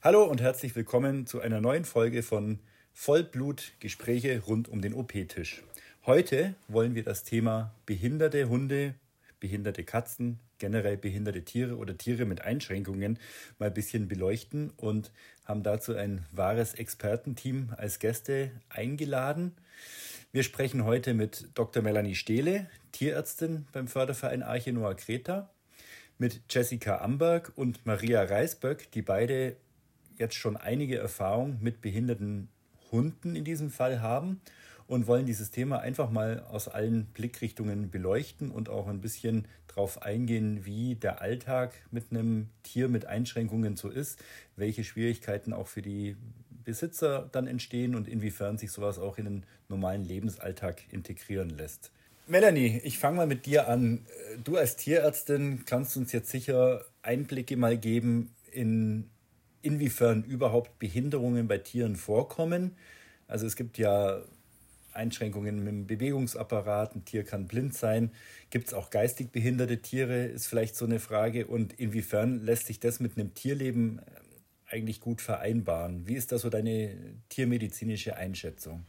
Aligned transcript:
Hallo 0.00 0.22
und 0.22 0.40
herzlich 0.40 0.76
willkommen 0.76 1.26
zu 1.26 1.40
einer 1.40 1.60
neuen 1.60 1.84
Folge 1.84 2.22
von 2.22 2.60
Vollblut 2.92 3.72
Gespräche 3.80 4.40
rund 4.46 4.68
um 4.68 4.80
den 4.80 4.94
OP-Tisch. 4.94 5.64
Heute 6.06 6.54
wollen 6.68 6.94
wir 6.94 7.02
das 7.02 7.24
Thema 7.24 7.74
behinderte 7.84 8.48
Hunde, 8.48 8.94
behinderte 9.40 9.82
Katzen, 9.82 10.38
generell 10.58 10.96
behinderte 10.96 11.42
Tiere 11.42 11.76
oder 11.76 11.98
Tiere 11.98 12.26
mit 12.26 12.42
Einschränkungen 12.42 13.18
mal 13.58 13.66
ein 13.66 13.74
bisschen 13.74 14.06
beleuchten 14.06 14.70
und 14.76 15.10
haben 15.44 15.64
dazu 15.64 15.96
ein 15.96 16.24
wahres 16.30 16.74
Expertenteam 16.74 17.74
als 17.76 17.98
Gäste 17.98 18.52
eingeladen. 18.68 19.56
Wir 20.30 20.44
sprechen 20.44 20.84
heute 20.84 21.12
mit 21.12 21.48
Dr. 21.54 21.82
Melanie 21.82 22.14
Stehle, 22.14 22.70
Tierärztin 22.92 23.66
beim 23.72 23.88
Förderverein 23.88 24.44
Arche 24.44 24.72
Noah 24.72 24.94
Kreta, 24.94 25.50
mit 26.18 26.40
Jessica 26.48 26.98
Amberg 26.98 27.50
und 27.56 27.84
Maria 27.84 28.22
Reisböck, 28.22 28.92
die 28.92 29.02
beide 29.02 29.56
jetzt 30.18 30.34
schon 30.34 30.56
einige 30.56 30.98
Erfahrung 30.98 31.58
mit 31.60 31.80
behinderten 31.80 32.48
Hunden 32.90 33.36
in 33.36 33.44
diesem 33.44 33.70
Fall 33.70 34.00
haben 34.00 34.40
und 34.86 35.06
wollen 35.06 35.26
dieses 35.26 35.50
Thema 35.50 35.80
einfach 35.80 36.10
mal 36.10 36.40
aus 36.50 36.66
allen 36.66 37.06
Blickrichtungen 37.06 37.90
beleuchten 37.90 38.50
und 38.50 38.68
auch 38.68 38.88
ein 38.88 39.00
bisschen 39.00 39.46
darauf 39.66 40.02
eingehen, 40.02 40.64
wie 40.64 40.94
der 40.94 41.20
Alltag 41.20 41.74
mit 41.90 42.10
einem 42.10 42.48
Tier 42.62 42.88
mit 42.88 43.04
Einschränkungen 43.04 43.76
so 43.76 43.90
ist, 43.90 44.18
welche 44.56 44.84
Schwierigkeiten 44.84 45.52
auch 45.52 45.68
für 45.68 45.82
die 45.82 46.16
Besitzer 46.64 47.28
dann 47.32 47.46
entstehen 47.46 47.94
und 47.94 48.08
inwiefern 48.08 48.58
sich 48.58 48.72
sowas 48.72 48.98
auch 48.98 49.18
in 49.18 49.24
den 49.24 49.46
normalen 49.68 50.04
Lebensalltag 50.04 50.82
integrieren 50.90 51.50
lässt. 51.50 51.92
Melanie, 52.26 52.80
ich 52.84 52.98
fange 52.98 53.18
mal 53.18 53.26
mit 53.26 53.46
dir 53.46 53.68
an. 53.68 54.06
Du 54.44 54.56
als 54.56 54.76
Tierärztin 54.76 55.64
kannst 55.64 55.96
uns 55.96 56.12
jetzt 56.12 56.30
sicher 56.30 56.84
Einblicke 57.00 57.56
mal 57.56 57.78
geben 57.78 58.34
in 58.52 59.08
inwiefern 59.62 60.24
überhaupt 60.24 60.78
Behinderungen 60.78 61.48
bei 61.48 61.58
Tieren 61.58 61.96
vorkommen. 61.96 62.76
Also 63.26 63.46
es 63.46 63.56
gibt 63.56 63.78
ja 63.78 64.22
Einschränkungen 64.92 65.64
dem 65.64 65.86
Bewegungsapparat, 65.86 66.96
ein 66.96 67.04
Tier 67.04 67.24
kann 67.24 67.46
blind 67.46 67.74
sein. 67.74 68.10
Gibt 68.50 68.68
es 68.68 68.74
auch 68.74 68.90
geistig 68.90 69.30
behinderte 69.30 69.80
Tiere, 69.80 70.26
ist 70.26 70.46
vielleicht 70.46 70.76
so 70.76 70.84
eine 70.84 70.98
Frage. 70.98 71.46
Und 71.46 71.72
inwiefern 71.74 72.44
lässt 72.44 72.66
sich 72.66 72.80
das 72.80 73.00
mit 73.00 73.16
einem 73.16 73.34
Tierleben 73.34 74.00
äh, 74.00 74.02
eigentlich 74.74 75.00
gut 75.00 75.20
vereinbaren? 75.20 76.06
Wie 76.06 76.14
ist 76.14 76.32
da 76.32 76.38
so 76.38 76.50
deine 76.50 76.96
tiermedizinische 77.28 78.16
Einschätzung? 78.16 78.84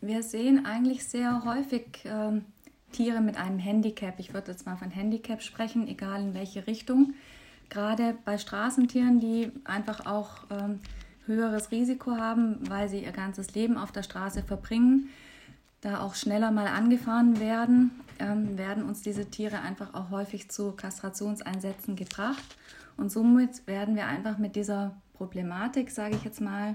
Wir 0.00 0.22
sehen 0.22 0.64
eigentlich 0.64 1.04
sehr 1.04 1.44
häufig 1.44 2.04
äh, 2.04 2.40
Tiere 2.92 3.20
mit 3.20 3.36
einem 3.36 3.58
Handicap. 3.58 4.18
Ich 4.18 4.32
würde 4.32 4.52
jetzt 4.52 4.64
mal 4.64 4.76
von 4.76 4.90
Handicap 4.90 5.42
sprechen, 5.42 5.88
egal 5.88 6.22
in 6.22 6.34
welche 6.34 6.66
Richtung 6.66 7.14
gerade 7.70 8.16
bei 8.24 8.38
Straßentieren, 8.38 9.20
die 9.20 9.52
einfach 9.64 10.06
auch 10.06 10.44
ähm, 10.50 10.80
höheres 11.26 11.70
Risiko 11.70 12.16
haben, 12.16 12.58
weil 12.68 12.88
sie 12.88 13.04
ihr 13.04 13.12
ganzes 13.12 13.54
Leben 13.54 13.76
auf 13.76 13.92
der 13.92 14.02
Straße 14.02 14.42
verbringen, 14.42 15.10
da 15.80 16.00
auch 16.00 16.14
schneller 16.14 16.50
mal 16.50 16.66
angefahren 16.66 17.38
werden, 17.38 17.92
ähm, 18.18 18.58
werden 18.58 18.82
uns 18.82 19.02
diese 19.02 19.26
Tiere 19.26 19.60
einfach 19.60 19.94
auch 19.94 20.10
häufig 20.10 20.50
zu 20.50 20.72
Kastrationseinsätzen 20.72 21.94
gebracht. 21.94 22.56
Und 22.96 23.12
somit 23.12 23.66
werden 23.66 23.94
wir 23.94 24.06
einfach 24.06 24.38
mit 24.38 24.56
dieser 24.56 24.96
Problematik, 25.14 25.90
sage 25.90 26.16
ich 26.16 26.24
jetzt 26.24 26.40
mal, 26.40 26.74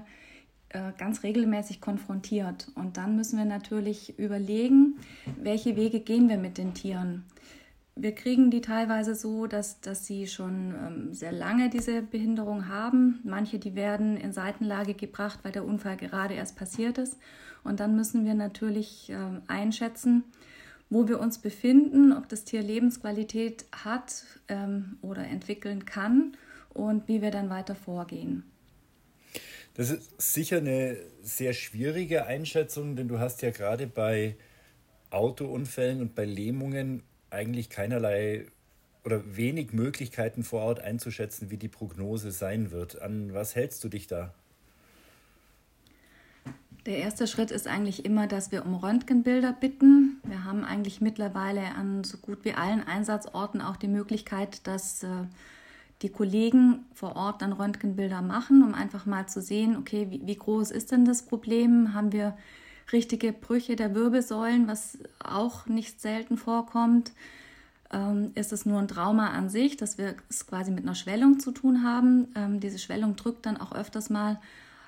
äh, 0.70 0.92
ganz 0.96 1.22
regelmäßig 1.22 1.80
konfrontiert. 1.82 2.68
Und 2.74 2.96
dann 2.96 3.14
müssen 3.16 3.38
wir 3.38 3.44
natürlich 3.44 4.18
überlegen, 4.18 4.98
welche 5.36 5.76
Wege 5.76 6.00
gehen 6.00 6.28
wir 6.28 6.38
mit 6.38 6.56
den 6.56 6.72
Tieren 6.72 7.24
wir 7.96 8.14
kriegen 8.14 8.50
die 8.50 8.60
teilweise 8.60 9.14
so, 9.14 9.46
dass, 9.46 9.80
dass 9.80 10.06
sie 10.06 10.26
schon 10.26 10.74
ähm, 10.74 11.14
sehr 11.14 11.30
lange 11.30 11.70
diese 11.70 12.02
Behinderung 12.02 12.68
haben. 12.68 13.20
Manche, 13.24 13.58
die 13.58 13.76
werden 13.76 14.16
in 14.16 14.32
Seitenlage 14.32 14.94
gebracht, 14.94 15.40
weil 15.42 15.52
der 15.52 15.64
Unfall 15.64 15.96
gerade 15.96 16.34
erst 16.34 16.56
passiert 16.56 16.98
ist. 16.98 17.16
Und 17.62 17.80
dann 17.80 17.94
müssen 17.94 18.24
wir 18.24 18.34
natürlich 18.34 19.10
ähm, 19.10 19.42
einschätzen, 19.46 20.24
wo 20.90 21.06
wir 21.08 21.20
uns 21.20 21.38
befinden, 21.38 22.12
ob 22.12 22.28
das 22.28 22.44
Tier 22.44 22.62
Lebensqualität 22.62 23.64
hat 23.72 24.24
ähm, 24.48 24.98
oder 25.00 25.24
entwickeln 25.24 25.84
kann 25.84 26.36
und 26.70 27.06
wie 27.06 27.22
wir 27.22 27.30
dann 27.30 27.48
weiter 27.48 27.76
vorgehen. 27.76 28.42
Das 29.74 29.90
ist 29.90 30.20
sicher 30.20 30.58
eine 30.58 30.96
sehr 31.22 31.52
schwierige 31.52 32.26
Einschätzung, 32.26 32.96
denn 32.96 33.08
du 33.08 33.18
hast 33.18 33.42
ja 33.42 33.50
gerade 33.50 33.86
bei 33.86 34.36
Autounfällen 35.10 36.00
und 36.00 36.14
bei 36.14 36.24
Lähmungen 36.24 37.02
eigentlich 37.34 37.70
keinerlei 37.70 38.46
oder 39.04 39.36
wenig 39.36 39.72
Möglichkeiten 39.72 40.42
vor 40.42 40.62
Ort 40.62 40.80
einzuschätzen, 40.80 41.50
wie 41.50 41.58
die 41.58 41.68
Prognose 41.68 42.30
sein 42.30 42.70
wird. 42.70 43.00
An 43.02 43.34
was 43.34 43.54
hältst 43.54 43.84
du 43.84 43.88
dich 43.88 44.06
da? 44.06 44.32
Der 46.86 46.98
erste 46.98 47.26
Schritt 47.26 47.50
ist 47.50 47.66
eigentlich 47.66 48.04
immer, 48.04 48.26
dass 48.26 48.52
wir 48.52 48.66
um 48.66 48.74
Röntgenbilder 48.74 49.54
bitten. 49.54 50.20
Wir 50.22 50.44
haben 50.44 50.64
eigentlich 50.64 51.00
mittlerweile 51.00 51.74
an 51.74 52.04
so 52.04 52.18
gut 52.18 52.44
wie 52.44 52.52
allen 52.52 52.86
Einsatzorten 52.86 53.62
auch 53.62 53.76
die 53.76 53.88
Möglichkeit, 53.88 54.66
dass 54.66 55.02
äh, 55.02 55.08
die 56.02 56.10
Kollegen 56.10 56.84
vor 56.92 57.16
Ort 57.16 57.40
dann 57.40 57.54
Röntgenbilder 57.54 58.20
machen, 58.20 58.62
um 58.62 58.74
einfach 58.74 59.06
mal 59.06 59.26
zu 59.26 59.40
sehen, 59.40 59.76
okay, 59.78 60.08
wie, 60.10 60.26
wie 60.26 60.36
groß 60.36 60.70
ist 60.70 60.92
denn 60.92 61.06
das 61.06 61.22
Problem? 61.22 61.94
Haben 61.94 62.12
wir 62.12 62.36
richtige 62.92 63.32
Brüche 63.32 63.76
der 63.76 63.94
Wirbelsäulen, 63.94 64.68
was 64.68 64.98
auch 65.22 65.66
nicht 65.66 66.00
selten 66.00 66.36
vorkommt. 66.36 67.12
Ähm, 67.92 68.32
ist 68.34 68.52
es 68.52 68.66
nur 68.66 68.78
ein 68.78 68.88
Trauma 68.88 69.30
an 69.30 69.48
sich, 69.48 69.76
dass 69.76 69.98
wir 69.98 70.14
es 70.28 70.46
quasi 70.46 70.70
mit 70.70 70.84
einer 70.84 70.94
Schwellung 70.94 71.38
zu 71.38 71.52
tun 71.52 71.84
haben. 71.84 72.28
Ähm, 72.34 72.60
diese 72.60 72.78
Schwellung 72.78 73.16
drückt 73.16 73.46
dann 73.46 73.56
auch 73.56 73.72
öfters 73.72 74.10
mal 74.10 74.40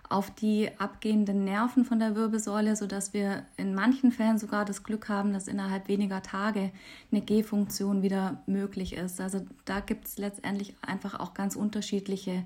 auf 0.08 0.30
die 0.30 0.70
abgehenden 0.78 1.44
Nerven 1.44 1.84
von 1.84 1.98
der 1.98 2.14
Wirbelsäule, 2.14 2.76
sodass 2.76 3.12
wir 3.12 3.44
in 3.56 3.74
manchen 3.74 4.12
Fällen 4.12 4.38
sogar 4.38 4.64
das 4.64 4.84
Glück 4.84 5.08
haben, 5.08 5.32
dass 5.32 5.48
innerhalb 5.48 5.88
weniger 5.88 6.22
Tage 6.22 6.70
eine 7.10 7.20
Gehfunktion 7.20 8.02
wieder 8.02 8.40
möglich 8.46 8.94
ist. 8.94 9.20
Also 9.20 9.44
da 9.64 9.80
gibt 9.80 10.06
es 10.06 10.18
letztendlich 10.18 10.74
einfach 10.80 11.18
auch 11.18 11.34
ganz 11.34 11.56
unterschiedliche 11.56 12.44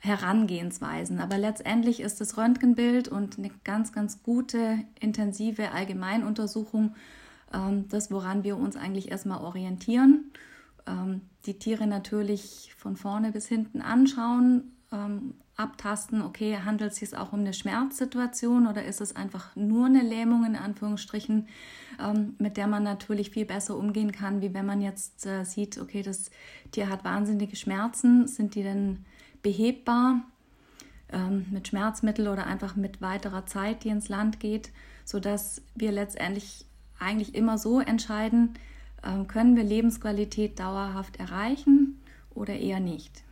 Herangehensweisen. 0.00 1.20
Aber 1.20 1.38
letztendlich 1.38 2.00
ist 2.00 2.20
das 2.20 2.36
Röntgenbild 2.36 3.08
und 3.08 3.38
eine 3.38 3.50
ganz, 3.64 3.92
ganz 3.92 4.22
gute, 4.22 4.78
intensive 4.98 5.70
Allgemeinuntersuchung 5.70 6.94
ähm, 7.52 7.88
das, 7.88 8.10
woran 8.10 8.44
wir 8.44 8.56
uns 8.56 8.76
eigentlich 8.76 9.10
erstmal 9.10 9.40
orientieren. 9.40 10.32
Ähm, 10.86 11.22
die 11.46 11.58
Tiere 11.58 11.86
natürlich 11.86 12.74
von 12.76 12.96
vorne 12.96 13.32
bis 13.32 13.46
hinten 13.46 13.80
anschauen, 13.80 14.72
ähm, 14.92 15.34
abtasten, 15.60 16.22
okay, 16.22 16.58
handelt 16.64 16.92
es 16.92 16.98
sich 16.98 17.16
auch 17.16 17.32
um 17.32 17.40
eine 17.40 17.52
Schmerzsituation 17.52 18.66
oder 18.66 18.84
ist 18.84 19.00
es 19.00 19.14
einfach 19.14 19.54
nur 19.54 19.86
eine 19.86 20.02
Lähmung 20.02 20.44
in 20.44 20.56
Anführungsstrichen, 20.56 21.48
ähm, 22.00 22.34
mit 22.38 22.56
der 22.56 22.66
man 22.66 22.82
natürlich 22.82 23.30
viel 23.30 23.44
besser 23.44 23.76
umgehen 23.76 24.12
kann, 24.12 24.40
wie 24.40 24.54
wenn 24.54 24.66
man 24.66 24.80
jetzt 24.80 25.26
äh, 25.26 25.44
sieht, 25.44 25.78
okay, 25.78 26.02
das 26.02 26.30
Tier 26.72 26.88
hat 26.88 27.04
wahnsinnige 27.04 27.56
Schmerzen, 27.56 28.26
sind 28.26 28.54
die 28.54 28.62
denn 28.62 29.04
behebbar 29.42 30.22
ähm, 31.12 31.46
mit 31.50 31.68
Schmerzmittel 31.68 32.28
oder 32.28 32.46
einfach 32.46 32.76
mit 32.76 33.00
weiterer 33.00 33.46
Zeit, 33.46 33.84
die 33.84 33.88
ins 33.88 34.08
Land 34.08 34.40
geht, 34.40 34.70
sodass 35.04 35.62
wir 35.74 35.92
letztendlich 35.92 36.64
eigentlich 36.98 37.34
immer 37.34 37.58
so 37.58 37.80
entscheiden, 37.80 38.54
ähm, 39.04 39.26
können 39.26 39.56
wir 39.56 39.64
Lebensqualität 39.64 40.58
dauerhaft 40.58 41.18
erreichen 41.18 42.00
oder 42.34 42.54
eher 42.54 42.80
nicht. 42.80 43.22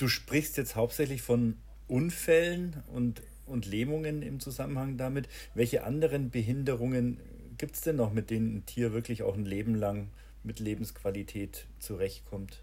Du 0.00 0.08
sprichst 0.08 0.56
jetzt 0.56 0.76
hauptsächlich 0.76 1.20
von 1.20 1.58
Unfällen 1.86 2.82
und, 2.86 3.20
und 3.44 3.66
Lähmungen 3.66 4.22
im 4.22 4.40
Zusammenhang 4.40 4.96
damit. 4.96 5.28
Welche 5.54 5.84
anderen 5.84 6.30
Behinderungen 6.30 7.18
gibt 7.58 7.74
es 7.74 7.82
denn 7.82 7.96
noch, 7.96 8.10
mit 8.10 8.30
denen 8.30 8.56
ein 8.56 8.64
Tier 8.64 8.94
wirklich 8.94 9.22
auch 9.22 9.34
ein 9.34 9.44
Leben 9.44 9.74
lang 9.74 10.08
mit 10.42 10.58
Lebensqualität 10.58 11.66
zurechtkommt? 11.80 12.62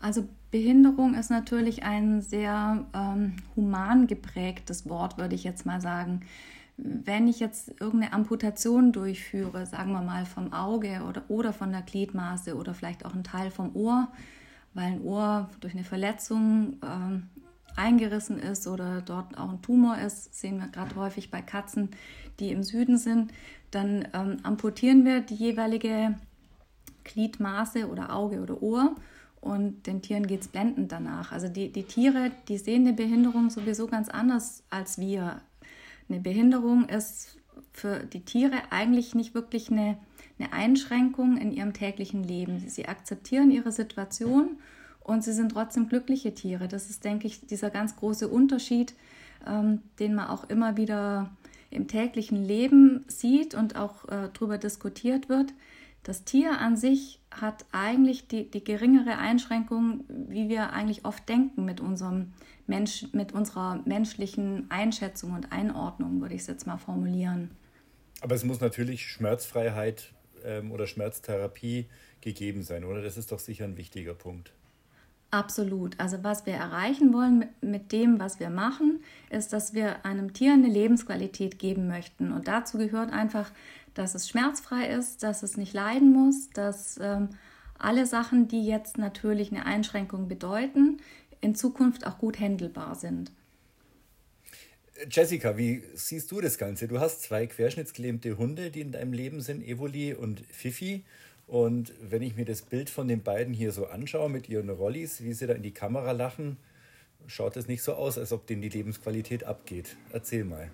Also 0.00 0.26
Behinderung 0.50 1.12
ist 1.12 1.28
natürlich 1.28 1.82
ein 1.82 2.22
sehr 2.22 2.86
ähm, 2.94 3.36
human 3.56 4.06
geprägtes 4.06 4.88
Wort, 4.88 5.18
würde 5.18 5.34
ich 5.34 5.44
jetzt 5.44 5.66
mal 5.66 5.82
sagen. 5.82 6.22
Wenn 6.78 7.28
ich 7.28 7.38
jetzt 7.38 7.68
irgendeine 7.82 8.14
Amputation 8.14 8.92
durchführe, 8.92 9.66
sagen 9.66 9.92
wir 9.92 10.00
mal 10.00 10.24
vom 10.24 10.54
Auge 10.54 11.02
oder, 11.06 11.24
oder 11.28 11.52
von 11.52 11.70
der 11.70 11.82
Gliedmaße 11.82 12.56
oder 12.56 12.72
vielleicht 12.72 13.04
auch 13.04 13.14
ein 13.14 13.24
Teil 13.24 13.50
vom 13.50 13.76
Ohr, 13.76 14.08
weil 14.74 14.92
ein 14.92 15.02
Ohr 15.02 15.50
durch 15.60 15.74
eine 15.74 15.84
Verletzung 15.84 16.78
ähm, 16.84 17.28
eingerissen 17.76 18.38
ist 18.38 18.66
oder 18.66 19.00
dort 19.00 19.36
auch 19.38 19.50
ein 19.50 19.62
Tumor 19.62 19.98
ist, 19.98 20.34
sehen 20.34 20.58
wir 20.58 20.68
gerade 20.68 20.96
häufig 20.96 21.30
bei 21.30 21.40
Katzen, 21.42 21.90
die 22.38 22.50
im 22.50 22.62
Süden 22.62 22.98
sind, 22.98 23.32
dann 23.70 24.08
ähm, 24.12 24.38
amputieren 24.42 25.04
wir 25.04 25.20
die 25.20 25.34
jeweilige 25.34 26.14
Gliedmaße 27.04 27.88
oder 27.88 28.14
Auge 28.14 28.40
oder 28.40 28.62
Ohr 28.62 28.94
und 29.40 29.86
den 29.86 30.02
Tieren 30.02 30.26
geht 30.26 30.42
es 30.42 30.48
blendend 30.48 30.92
danach. 30.92 31.32
Also 31.32 31.48
die, 31.48 31.72
die 31.72 31.84
Tiere, 31.84 32.30
die 32.48 32.58
sehen 32.58 32.86
eine 32.86 32.94
Behinderung 32.94 33.50
sowieso 33.50 33.86
ganz 33.86 34.08
anders 34.08 34.62
als 34.70 34.98
wir. 34.98 35.40
Eine 36.08 36.20
Behinderung 36.20 36.88
ist 36.88 37.38
für 37.72 38.00
die 38.00 38.24
Tiere 38.24 38.56
eigentlich 38.70 39.14
nicht 39.14 39.34
wirklich 39.34 39.70
eine, 39.70 39.96
eine 40.40 40.52
Einschränkung 40.52 41.36
in 41.36 41.52
ihrem 41.52 41.72
täglichen 41.72 42.24
Leben. 42.24 42.68
Sie 42.68 42.86
akzeptieren 42.86 43.50
ihre 43.50 43.72
Situation 43.72 44.58
und 45.00 45.22
sie 45.22 45.32
sind 45.32 45.52
trotzdem 45.52 45.88
glückliche 45.88 46.34
Tiere. 46.34 46.68
Das 46.68 46.88
ist, 46.88 47.04
denke 47.04 47.26
ich, 47.26 47.46
dieser 47.46 47.70
ganz 47.70 47.96
große 47.96 48.28
Unterschied, 48.28 48.94
ähm, 49.46 49.82
den 49.98 50.14
man 50.14 50.28
auch 50.28 50.48
immer 50.48 50.76
wieder 50.76 51.30
im 51.70 51.88
täglichen 51.88 52.44
Leben 52.44 53.04
sieht 53.06 53.54
und 53.54 53.76
auch 53.76 54.08
äh, 54.08 54.30
darüber 54.32 54.58
diskutiert 54.58 55.28
wird. 55.28 55.52
Das 56.02 56.24
Tier 56.24 56.58
an 56.58 56.76
sich 56.76 57.20
hat 57.30 57.66
eigentlich 57.72 58.26
die, 58.26 58.50
die 58.50 58.64
geringere 58.64 59.18
Einschränkung, 59.18 60.04
wie 60.08 60.48
wir 60.48 60.72
eigentlich 60.72 61.04
oft 61.04 61.28
denken 61.28 61.64
mit, 61.64 61.80
unserem 61.80 62.32
Mensch, 62.66 63.06
mit 63.12 63.32
unserer 63.32 63.82
menschlichen 63.84 64.70
Einschätzung 64.70 65.32
und 65.32 65.52
Einordnung, 65.52 66.22
würde 66.22 66.34
ich 66.34 66.40
es 66.40 66.46
jetzt 66.46 66.66
mal 66.66 66.78
formulieren. 66.78 67.50
Aber 68.22 68.34
es 68.34 68.44
muss 68.44 68.60
natürlich 68.60 69.06
Schmerzfreiheit 69.06 70.12
ähm, 70.44 70.72
oder 70.72 70.86
Schmerztherapie 70.86 71.86
gegeben 72.20 72.62
sein, 72.62 72.84
oder? 72.84 73.02
Das 73.02 73.16
ist 73.16 73.32
doch 73.32 73.38
sicher 73.38 73.64
ein 73.64 73.76
wichtiger 73.76 74.14
Punkt. 74.14 74.52
Absolut. 75.30 75.98
Also 76.00 76.24
was 76.24 76.44
wir 76.44 76.54
erreichen 76.54 77.12
wollen 77.12 77.46
mit, 77.60 77.92
dem, 77.92 78.18
was 78.18 78.40
wir 78.40 78.50
machen, 78.50 79.00
ist, 79.30 79.52
dass 79.52 79.74
wir 79.74 80.04
einem 80.04 80.32
Tier 80.32 80.54
eine 80.54 80.66
Lebensqualität 80.66 81.58
geben 81.58 81.86
möchten. 81.86 82.32
Und 82.32 82.48
dazu 82.48 82.78
gehört 82.78 83.12
einfach, 83.12 83.50
dass 83.94 84.16
es 84.16 84.28
schmerzfrei 84.28 84.88
ist, 84.88 85.22
dass 85.22 85.44
es 85.44 85.56
nicht 85.56 85.72
leiden 85.72 86.12
muss, 86.12 86.50
dass 86.50 86.98
ähm, 87.00 87.28
alle 87.78 88.06
Sachen, 88.06 88.48
die 88.48 88.66
jetzt 88.66 88.98
natürlich 88.98 89.52
eine 89.52 89.66
Einschränkung 89.66 90.26
bedeuten, 90.26 90.98
in 91.40 91.54
Zukunft 91.54 92.06
auch 92.06 92.18
gut 92.18 92.40
handelbar 92.40 92.96
sind. 92.96 93.30
Jessica, 95.08 95.56
wie 95.56 95.82
siehst 95.94 96.30
du 96.30 96.40
das 96.40 96.58
Ganze? 96.58 96.88
Du 96.88 97.00
hast 97.00 97.22
zwei 97.22 97.46
querschnittsgelähmte 97.46 98.36
Hunde, 98.36 98.70
die 98.70 98.80
in 98.80 98.92
deinem 98.92 99.12
Leben 99.12 99.40
sind, 99.40 99.62
Evoli 99.62 100.14
und 100.14 100.42
Fifi. 100.50 101.04
Und 101.46 101.94
wenn 102.00 102.22
ich 102.22 102.36
mir 102.36 102.44
das 102.44 102.62
Bild 102.62 102.90
von 102.90 103.08
den 103.08 103.22
beiden 103.22 103.54
hier 103.54 103.72
so 103.72 103.86
anschaue 103.86 104.28
mit 104.28 104.48
ihren 104.48 104.68
Rollis, 104.68 105.22
wie 105.22 105.32
sie 105.32 105.46
da 105.46 105.54
in 105.54 105.62
die 105.62 105.72
Kamera 105.72 106.12
lachen, 106.12 106.58
schaut 107.26 107.56
es 107.56 107.66
nicht 107.66 107.82
so 107.82 107.94
aus, 107.94 108.18
als 108.18 108.32
ob 108.32 108.46
denen 108.46 108.62
die 108.62 108.68
Lebensqualität 108.68 109.44
abgeht. 109.44 109.96
Erzähl 110.12 110.44
mal. 110.44 110.70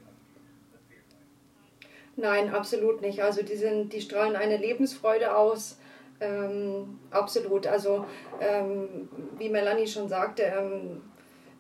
Nein, 2.17 2.51
absolut 2.51 3.03
nicht. 3.03 3.23
Also 3.23 3.43
die, 3.43 3.57
sind, 3.57 3.93
die 3.93 4.01
strahlen 4.01 4.37
eine 4.37 4.57
Lebensfreude 4.57 5.37
aus. 5.37 5.79
Ähm, 6.21 6.99
absolut. 7.11 7.67
Also 7.67 8.07
ähm, 8.41 9.09
wie 9.39 9.51
Melanie 9.51 9.87
schon 9.87 10.09
sagte, 10.09 10.43
ähm, 10.43 11.03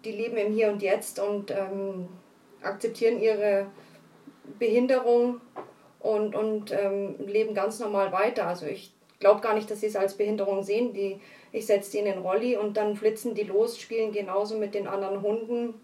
die 0.04 0.12
leben 0.12 0.36
im 0.36 0.52
Hier 0.52 0.70
und 0.70 0.82
Jetzt 0.82 1.20
und 1.20 1.50
ähm, 1.50 2.08
akzeptieren 2.66 3.20
ihre 3.20 3.66
Behinderung 4.58 5.40
und, 6.00 6.34
und 6.34 6.72
ähm, 6.72 7.16
leben 7.26 7.54
ganz 7.54 7.80
normal 7.80 8.12
weiter. 8.12 8.46
Also 8.46 8.66
ich 8.66 8.92
glaube 9.18 9.40
gar 9.40 9.54
nicht, 9.54 9.70
dass 9.70 9.80
sie 9.80 9.86
es 9.86 9.96
als 9.96 10.16
Behinderung 10.16 10.62
sehen. 10.62 10.92
Die, 10.92 11.20
ich 11.52 11.66
setze 11.66 11.92
die 11.92 11.98
in 11.98 12.04
den 12.04 12.18
Rolli 12.18 12.56
und 12.56 12.76
dann 12.76 12.96
flitzen 12.96 13.34
die 13.34 13.44
los, 13.44 13.78
spielen 13.78 14.12
genauso 14.12 14.56
mit 14.58 14.74
den 14.74 14.86
anderen 14.86 15.22
Hunden, 15.22 15.74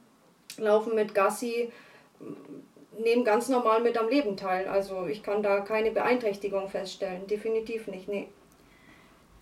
laufen 0.58 0.94
mit 0.94 1.14
Gassi, 1.14 1.70
nehmen 2.98 3.24
ganz 3.24 3.48
normal 3.48 3.82
mit 3.82 3.98
am 3.98 4.08
Leben 4.08 4.36
teil. 4.36 4.68
Also 4.68 5.06
ich 5.06 5.22
kann 5.22 5.42
da 5.42 5.60
keine 5.60 5.90
Beeinträchtigung 5.90 6.68
feststellen, 6.68 7.26
definitiv 7.26 7.86
nicht, 7.86 8.08
nee. 8.08 8.28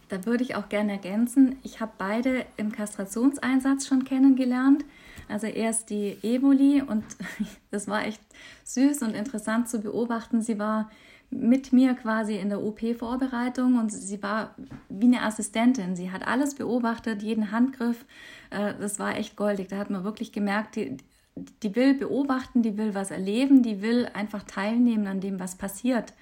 Da 0.09 0.27
würde 0.27 0.43
ich 0.43 0.57
auch 0.57 0.69
gerne 0.69 0.93
ergänzen, 0.93 1.61
ich 1.63 1.81
habe 1.81 1.93
beide 1.97 2.45
im 2.57 2.73
Kastrationseinsatz 2.73 3.87
schon 3.87 4.05
kennengelernt. 4.05 4.85
Also 5.31 5.47
erst 5.47 5.91
die 5.91 6.17
Evoli 6.23 6.82
und 6.82 7.05
das 7.71 7.88
war 7.88 8.06
echt 8.06 8.21
süß 8.65 9.03
und 9.03 9.15
interessant 9.15 9.69
zu 9.69 9.81
beobachten. 9.81 10.43
Sie 10.43 10.59
war 10.59 10.91
mit 11.31 11.73
mir 11.73 11.94
quasi 11.94 12.37
in 12.37 12.49
der 12.49 12.61
OP-Vorbereitung 12.61 13.79
und 13.79 13.91
sie 13.91 14.23
war 14.23 14.55
wie 14.88 15.06
eine 15.06 15.23
Assistentin. 15.23 15.94
Sie 15.94 16.11
hat 16.11 16.27
alles 16.27 16.56
beobachtet, 16.56 17.23
jeden 17.23 17.53
Handgriff. 17.53 18.05
Äh, 18.50 18.75
das 18.81 18.99
war 18.99 19.17
echt 19.17 19.37
goldig. 19.37 19.69
Da 19.69 19.79
hat 19.79 19.91
man 19.91 20.03
wirklich 20.03 20.32
gemerkt, 20.32 20.75
die, 20.77 20.97
die 21.37 21.76
will 21.76 21.94
beobachten, 21.94 22.62
die 22.62 22.76
will 22.76 22.94
was 22.94 23.12
erleben, 23.12 23.62
die 23.62 23.81
will 23.81 24.09
einfach 24.12 24.43
teilnehmen 24.43 25.06
an 25.06 25.21
dem, 25.21 25.38
was 25.38 25.55
passiert. 25.55 26.12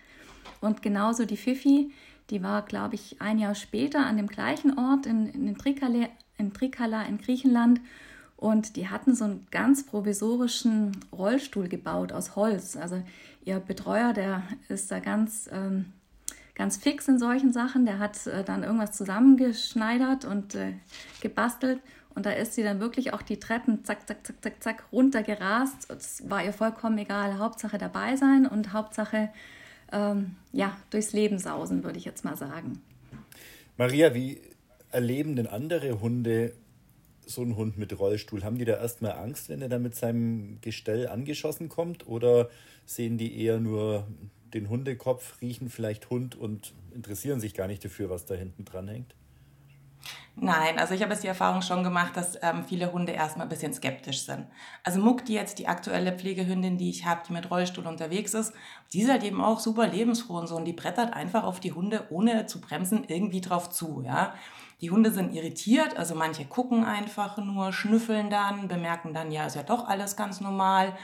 Und 0.60 0.82
genauso 0.82 1.24
die 1.24 1.36
Fifi, 1.36 1.90
die 2.30 2.42
war, 2.42 2.62
glaube 2.62 2.94
ich, 2.94 3.20
ein 3.20 3.38
Jahr 3.38 3.54
später 3.54 4.04
an 4.04 4.18
dem 4.18 4.26
gleichen 4.26 4.78
Ort 4.78 5.06
in, 5.06 5.26
in, 5.28 5.56
Trikala, 5.56 6.08
in 6.36 6.52
Trikala 6.52 7.02
in 7.04 7.16
Griechenland. 7.16 7.80
Und 8.38 8.76
die 8.76 8.88
hatten 8.88 9.16
so 9.16 9.24
einen 9.24 9.48
ganz 9.50 9.84
provisorischen 9.84 10.92
Rollstuhl 11.12 11.66
gebaut 11.66 12.12
aus 12.12 12.36
Holz. 12.36 12.76
Also 12.76 13.02
ihr 13.44 13.58
Betreuer, 13.58 14.12
der 14.12 14.44
ist 14.68 14.92
da 14.92 15.00
ganz, 15.00 15.50
ähm, 15.52 15.86
ganz 16.54 16.76
fix 16.76 17.08
in 17.08 17.18
solchen 17.18 17.52
Sachen. 17.52 17.84
Der 17.84 17.98
hat 17.98 18.28
äh, 18.28 18.44
dann 18.44 18.62
irgendwas 18.62 18.92
zusammengeschneidert 18.92 20.24
und 20.24 20.54
äh, 20.54 20.74
gebastelt. 21.20 21.80
Und 22.14 22.26
da 22.26 22.30
ist 22.30 22.54
sie 22.54 22.62
dann 22.62 22.78
wirklich 22.78 23.12
auch 23.12 23.22
die 23.22 23.40
Treppen 23.40 23.84
zack, 23.84 24.06
zack, 24.06 24.24
zack, 24.24 24.36
zack, 24.40 24.62
zack 24.62 24.84
runtergerast. 24.92 25.90
Es 25.90 26.30
war 26.30 26.44
ihr 26.44 26.52
vollkommen 26.52 26.98
egal. 26.98 27.38
Hauptsache 27.38 27.76
dabei 27.76 28.14
sein 28.14 28.46
und 28.46 28.72
Hauptsache 28.72 29.30
ähm, 29.90 30.36
ja, 30.52 30.76
durchs 30.90 31.12
Leben 31.12 31.40
sausen, 31.40 31.82
würde 31.82 31.98
ich 31.98 32.04
jetzt 32.04 32.24
mal 32.24 32.36
sagen. 32.36 32.80
Maria, 33.76 34.14
wie 34.14 34.40
erleben 34.92 35.34
denn 35.34 35.48
andere 35.48 36.00
Hunde 36.00 36.52
so 37.28 37.42
einen 37.42 37.56
Hund 37.56 37.78
mit 37.78 37.98
Rollstuhl? 37.98 38.42
Haben 38.42 38.58
die 38.58 38.64
da 38.64 38.76
erstmal 38.76 39.12
Angst, 39.12 39.48
wenn 39.48 39.62
er 39.62 39.68
da 39.68 39.78
mit 39.78 39.94
seinem 39.94 40.60
Gestell 40.60 41.08
angeschossen 41.08 41.68
kommt? 41.68 42.06
Oder 42.06 42.48
sehen 42.86 43.18
die 43.18 43.40
eher 43.40 43.60
nur 43.60 44.06
den 44.54 44.68
Hundekopf, 44.68 45.40
riechen 45.42 45.68
vielleicht 45.68 46.10
Hund 46.10 46.34
und 46.34 46.74
interessieren 46.94 47.40
sich 47.40 47.54
gar 47.54 47.66
nicht 47.66 47.84
dafür, 47.84 48.08
was 48.10 48.24
da 48.24 48.34
hinten 48.34 48.64
dran 48.64 48.88
hängt? 48.88 49.14
Nein, 50.40 50.78
also 50.78 50.94
ich 50.94 51.02
habe 51.02 51.12
jetzt 51.12 51.24
die 51.24 51.28
Erfahrung 51.28 51.62
schon 51.62 51.82
gemacht, 51.82 52.16
dass 52.16 52.38
ähm, 52.42 52.64
viele 52.64 52.92
Hunde 52.92 53.12
erstmal 53.12 53.46
ein 53.46 53.48
bisschen 53.48 53.74
skeptisch 53.74 54.22
sind. 54.22 54.46
Also 54.84 55.00
Muck, 55.00 55.24
die 55.24 55.34
jetzt 55.34 55.58
die 55.58 55.66
aktuelle 55.66 56.12
Pflegehündin, 56.12 56.78
die 56.78 56.90
ich 56.90 57.04
habe, 57.04 57.22
die 57.26 57.32
mit 57.32 57.50
Rollstuhl 57.50 57.86
unterwegs 57.86 58.34
ist, 58.34 58.52
die 58.92 59.02
ist 59.02 59.10
halt 59.10 59.24
eben 59.24 59.42
auch 59.42 59.58
super 59.58 59.88
lebensfroh 59.88 60.38
und 60.38 60.46
so 60.46 60.56
und 60.56 60.64
die 60.64 60.72
brettert 60.72 61.12
einfach 61.12 61.42
auf 61.42 61.58
die 61.58 61.72
Hunde, 61.72 62.06
ohne 62.10 62.46
zu 62.46 62.60
bremsen, 62.60 63.04
irgendwie 63.08 63.40
drauf 63.40 63.68
zu, 63.70 64.02
ja. 64.06 64.34
Die 64.80 64.90
Hunde 64.90 65.10
sind 65.10 65.34
irritiert, 65.34 65.96
also 65.96 66.14
manche 66.14 66.44
gucken 66.44 66.84
einfach 66.84 67.36
nur, 67.38 67.72
schnüffeln 67.72 68.30
dann, 68.30 68.68
bemerken 68.68 69.12
dann, 69.12 69.32
ja, 69.32 69.46
ist 69.46 69.56
ja 69.56 69.64
doch 69.64 69.88
alles 69.88 70.14
ganz 70.14 70.40
normal. 70.40 70.94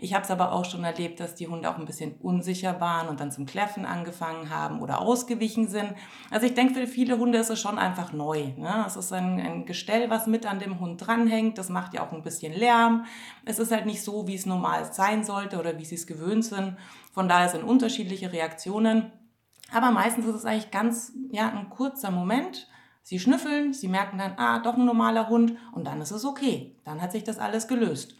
Ich 0.00 0.14
habe 0.14 0.24
es 0.24 0.30
aber 0.30 0.52
auch 0.52 0.64
schon 0.64 0.84
erlebt, 0.84 1.18
dass 1.18 1.34
die 1.34 1.48
Hunde 1.48 1.68
auch 1.68 1.76
ein 1.76 1.84
bisschen 1.84 2.14
unsicher 2.20 2.80
waren 2.80 3.08
und 3.08 3.18
dann 3.18 3.32
zum 3.32 3.46
Kläffen 3.46 3.84
angefangen 3.84 4.48
haben 4.48 4.80
oder 4.80 5.00
ausgewichen 5.00 5.66
sind. 5.66 5.92
Also 6.30 6.46
ich 6.46 6.54
denke, 6.54 6.74
für 6.74 6.86
viele 6.86 7.18
Hunde 7.18 7.38
ist 7.38 7.50
es 7.50 7.60
schon 7.60 7.78
einfach 7.78 8.12
neu. 8.12 8.52
Ne? 8.56 8.84
Es 8.86 8.94
ist 8.96 9.12
ein, 9.12 9.40
ein 9.40 9.66
Gestell, 9.66 10.08
was 10.08 10.28
mit 10.28 10.46
an 10.46 10.60
dem 10.60 10.78
Hund 10.78 11.04
dranhängt. 11.04 11.58
Das 11.58 11.68
macht 11.68 11.94
ja 11.94 12.06
auch 12.06 12.12
ein 12.12 12.22
bisschen 12.22 12.52
Lärm. 12.52 13.06
Es 13.44 13.58
ist 13.58 13.72
halt 13.72 13.86
nicht 13.86 14.02
so, 14.02 14.28
wie 14.28 14.36
es 14.36 14.46
normal 14.46 14.90
sein 14.92 15.24
sollte 15.24 15.58
oder 15.58 15.78
wie 15.78 15.84
sie 15.84 15.96
es 15.96 16.06
gewöhnt 16.06 16.44
sind. 16.44 16.76
Von 17.12 17.28
daher 17.28 17.48
sind 17.48 17.64
unterschiedliche 17.64 18.32
Reaktionen. 18.32 19.10
Aber 19.72 19.90
meistens 19.90 20.26
ist 20.26 20.36
es 20.36 20.44
eigentlich 20.44 20.70
ganz, 20.70 21.12
ja, 21.32 21.48
ein 21.48 21.70
kurzer 21.70 22.12
Moment. 22.12 22.68
Sie 23.08 23.18
schnüffeln, 23.18 23.72
sie 23.72 23.88
merken 23.88 24.18
dann, 24.18 24.34
ah, 24.36 24.58
doch 24.58 24.76
ein 24.76 24.84
normaler 24.84 25.30
Hund 25.30 25.56
und 25.72 25.86
dann 25.86 26.02
ist 26.02 26.10
es 26.10 26.26
okay. 26.26 26.76
Dann 26.84 27.00
hat 27.00 27.10
sich 27.10 27.24
das 27.24 27.38
alles 27.38 27.66
gelöst. 27.66 28.16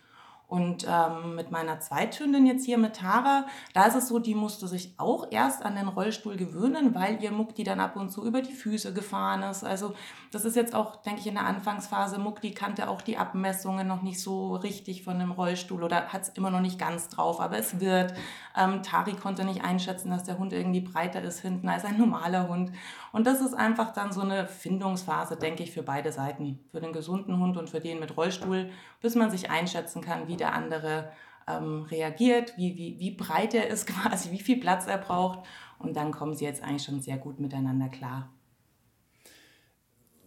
Und 0.48 0.86
ähm, 0.88 1.34
mit 1.34 1.50
meiner 1.50 1.78
Zweithündin 1.78 2.46
jetzt 2.46 2.64
hier 2.64 2.78
mit 2.78 2.96
Tara, 2.96 3.44
da 3.74 3.84
ist 3.84 3.96
es 3.96 4.08
so, 4.08 4.18
die 4.18 4.34
musste 4.34 4.66
sich 4.66 4.94
auch 4.96 5.26
erst 5.30 5.62
an 5.62 5.76
den 5.76 5.88
Rollstuhl 5.88 6.36
gewöhnen, 6.36 6.94
weil 6.94 7.22
ihr 7.22 7.32
Muck 7.32 7.54
dann 7.56 7.80
ab 7.80 7.96
und 7.96 8.08
zu 8.08 8.24
über 8.24 8.40
die 8.40 8.54
Füße 8.54 8.94
gefahren 8.94 9.42
ist. 9.42 9.62
Also 9.62 9.94
das 10.30 10.46
ist 10.46 10.56
jetzt 10.56 10.74
auch, 10.74 10.96
denke 11.02 11.20
ich, 11.20 11.26
in 11.26 11.34
der 11.34 11.44
Anfangsphase. 11.44 12.18
Muck, 12.18 12.40
kannte 12.54 12.88
auch 12.88 13.02
die 13.02 13.18
Abmessungen 13.18 13.86
noch 13.86 14.00
nicht 14.00 14.22
so 14.22 14.56
richtig 14.56 15.04
von 15.04 15.18
dem 15.18 15.32
Rollstuhl 15.32 15.82
oder 15.82 16.06
hat 16.08 16.22
es 16.22 16.28
immer 16.30 16.50
noch 16.50 16.60
nicht 16.60 16.78
ganz 16.78 17.10
drauf, 17.10 17.40
aber 17.40 17.58
es 17.58 17.78
wird. 17.78 18.14
Ähm, 18.56 18.82
Tari 18.82 19.12
konnte 19.12 19.44
nicht 19.44 19.62
einschätzen, 19.62 20.10
dass 20.10 20.24
der 20.24 20.38
Hund 20.38 20.54
irgendwie 20.54 20.80
breiter 20.80 21.20
ist 21.20 21.40
hinten 21.40 21.68
als 21.68 21.84
ein 21.84 21.98
normaler 21.98 22.48
Hund. 22.48 22.72
Und 23.12 23.26
das 23.26 23.40
ist 23.42 23.54
einfach 23.54 23.92
dann 23.92 24.12
so 24.12 24.22
eine 24.22 24.46
Findungsphase, 24.46 25.36
denke 25.36 25.62
ich, 25.62 25.72
für 25.72 25.82
beide 25.82 26.10
Seiten. 26.10 26.58
Für 26.70 26.80
den 26.80 26.92
gesunden 26.92 27.38
Hund 27.38 27.56
und 27.58 27.68
für 27.68 27.80
den 27.80 28.00
mit 28.00 28.16
Rollstuhl, 28.16 28.70
bis 29.00 29.14
man 29.14 29.30
sich 29.30 29.50
einschätzen 29.50 30.02
kann, 30.02 30.26
wie 30.26 30.37
der 30.38 30.54
andere 30.54 31.12
ähm, 31.46 31.82
reagiert, 31.82 32.56
wie, 32.56 32.76
wie, 32.76 32.98
wie 32.98 33.10
breit 33.12 33.54
er 33.54 33.68
ist 33.68 33.86
quasi, 33.88 34.30
wie 34.30 34.40
viel 34.40 34.60
Platz 34.60 34.86
er 34.86 34.98
braucht. 34.98 35.46
Und 35.78 35.96
dann 35.96 36.12
kommen 36.12 36.34
sie 36.34 36.44
jetzt 36.44 36.62
eigentlich 36.62 36.82
schon 36.82 37.00
sehr 37.00 37.18
gut 37.18 37.40
miteinander 37.40 37.88
klar. 37.88 38.32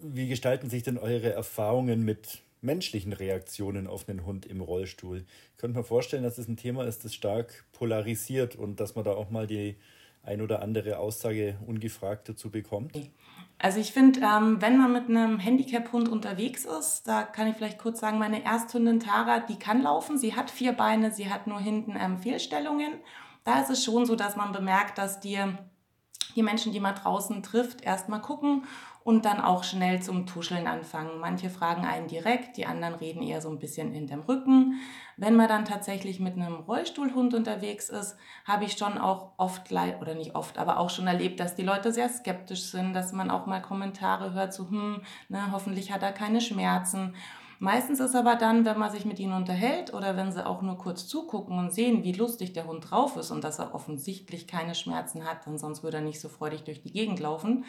Wie 0.02 0.28
gestalten 0.28 0.70
sich 0.70 0.84
denn 0.84 0.98
eure 0.98 1.32
Erfahrungen 1.32 2.04
mit 2.04 2.42
menschlichen 2.62 3.14
Reaktionen 3.14 3.88
auf 3.88 4.08
einen 4.08 4.26
Hund 4.26 4.46
im 4.46 4.62
Rollstuhl? 4.62 5.26
Ich 5.52 5.58
könnte 5.58 5.78
mir 5.78 5.84
vorstellen, 5.84 6.24
dass 6.24 6.34
es 6.34 6.46
das 6.46 6.48
ein 6.48 6.58
Thema 6.58 6.86
ist, 6.86 7.06
das 7.06 7.14
stark 7.14 7.66
polarisiert 7.72 8.56
und 8.56 8.80
dass 8.80 8.96
man 8.96 9.04
da 9.04 9.12
auch 9.12 9.30
mal 9.30 9.46
die 9.46 9.78
ein 10.24 10.42
oder 10.42 10.62
andere 10.62 10.98
Aussage 10.98 11.58
ungefragt 11.66 12.30
dazu 12.30 12.50
bekommt? 12.50 12.96
Also 13.64 13.80
ich 13.80 13.94
finde, 13.94 14.22
ähm, 14.22 14.60
wenn 14.60 14.78
man 14.80 14.92
mit 14.92 15.08
einem 15.08 15.38
Handicap-Hund 15.38 16.10
unterwegs 16.10 16.66
ist, 16.66 17.08
da 17.08 17.22
kann 17.22 17.48
ich 17.48 17.56
vielleicht 17.56 17.78
kurz 17.78 18.00
sagen, 18.00 18.18
meine 18.18 18.44
Ersthündin 18.44 19.00
Tara, 19.00 19.40
die 19.40 19.60
kann 19.60 19.84
laufen, 19.84 20.18
sie 20.18 20.36
hat 20.36 20.50
vier 20.50 20.74
Beine, 20.74 21.12
sie 21.12 21.30
hat 21.30 21.46
nur 21.46 21.60
hinten 21.60 21.96
ähm, 21.96 22.18
Fehlstellungen. 22.18 22.94
Da 23.44 23.62
ist 23.62 23.70
es 23.70 23.84
schon 23.84 24.08
so, 24.08 24.16
dass 24.16 24.36
man 24.36 24.52
bemerkt, 24.52 24.98
dass 24.98 25.20
die 25.20 25.38
die 26.36 26.44
Menschen, 26.44 26.72
die 26.72 26.80
man 26.80 26.96
draußen 26.96 27.44
trifft, 27.44 27.82
erstmal 27.82 28.22
gucken 28.22 28.64
und 29.04 29.26
dann 29.26 29.42
auch 29.42 29.64
schnell 29.64 30.02
zum 30.02 30.28
Tuscheln 30.28 30.68
anfangen. 30.68 31.20
Manche 31.20 31.50
fragen 31.50 31.86
einen 31.86 32.08
direkt, 32.08 32.58
die 32.58 32.68
anderen 32.68 32.94
reden 32.94 33.24
eher 33.24 33.42
so 33.42 33.50
ein 33.50 33.58
bisschen 33.58 33.94
in 33.94 34.08
dem 34.08 34.22
Rücken. 34.22 34.80
Wenn 35.18 35.36
man 35.36 35.48
dann 35.48 35.66
tatsächlich 35.66 36.20
mit 36.20 36.36
einem 36.36 36.56
Rollstuhlhund 36.56 37.34
unterwegs 37.34 37.90
ist, 37.90 38.16
habe 38.46 38.66
ich 38.66 38.74
schon 38.74 38.98
auch 38.98 39.32
oft, 39.38 39.72
oder 39.72 40.14
nicht 40.14 40.36
oft, 40.36 40.58
aber 40.58 40.78
auch 40.78 40.90
schon 40.90 41.08
erlebt, 41.08 41.40
dass 41.40 41.56
die 41.56 41.64
Leute 41.64 41.92
sehr 41.92 42.10
skeptisch 42.10 42.64
sind, 42.64 42.94
dass 42.94 43.12
man 43.12 43.32
auch 43.32 43.48
mal 43.48 43.62
Kommentare 43.62 44.34
hört, 44.34 44.54
so, 44.54 44.70
hm, 44.70 45.02
ne, 45.30 45.52
hoffentlich 45.52 45.92
hat 45.92 46.04
er 46.04 46.12
keine 46.12 46.42
Schmerzen. 46.42 47.16
Meistens 47.64 48.00
ist 48.00 48.16
aber 48.16 48.38
dann, 48.38 48.66
wenn 48.66 48.80
man 48.80 48.90
sich 48.90 49.06
mit 49.06 49.20
ihnen 49.20 49.34
unterhält 49.34 49.94
oder 49.94 50.18
wenn 50.18 50.32
sie 50.32 50.44
auch 50.44 50.64
nur 50.64 50.80
kurz 50.80 51.06
zugucken 51.06 51.60
und 51.60 51.72
sehen, 51.72 52.04
wie 52.04 52.12
lustig 52.12 52.54
der 52.54 52.66
Hund 52.66 52.90
drauf 52.90 53.18
ist 53.18 53.30
und 53.30 53.44
dass 53.44 53.60
er 53.60 53.76
offensichtlich 53.76 54.48
keine 54.48 54.74
Schmerzen 54.74 55.30
hat, 55.30 55.46
denn 55.46 55.60
sonst 55.60 55.84
würde 55.84 55.98
er 55.98 56.04
nicht 56.04 56.20
so 56.20 56.28
freudig 56.28 56.64
durch 56.64 56.82
die 56.82 56.92
Gegend 56.92 57.20
laufen, 57.20 57.66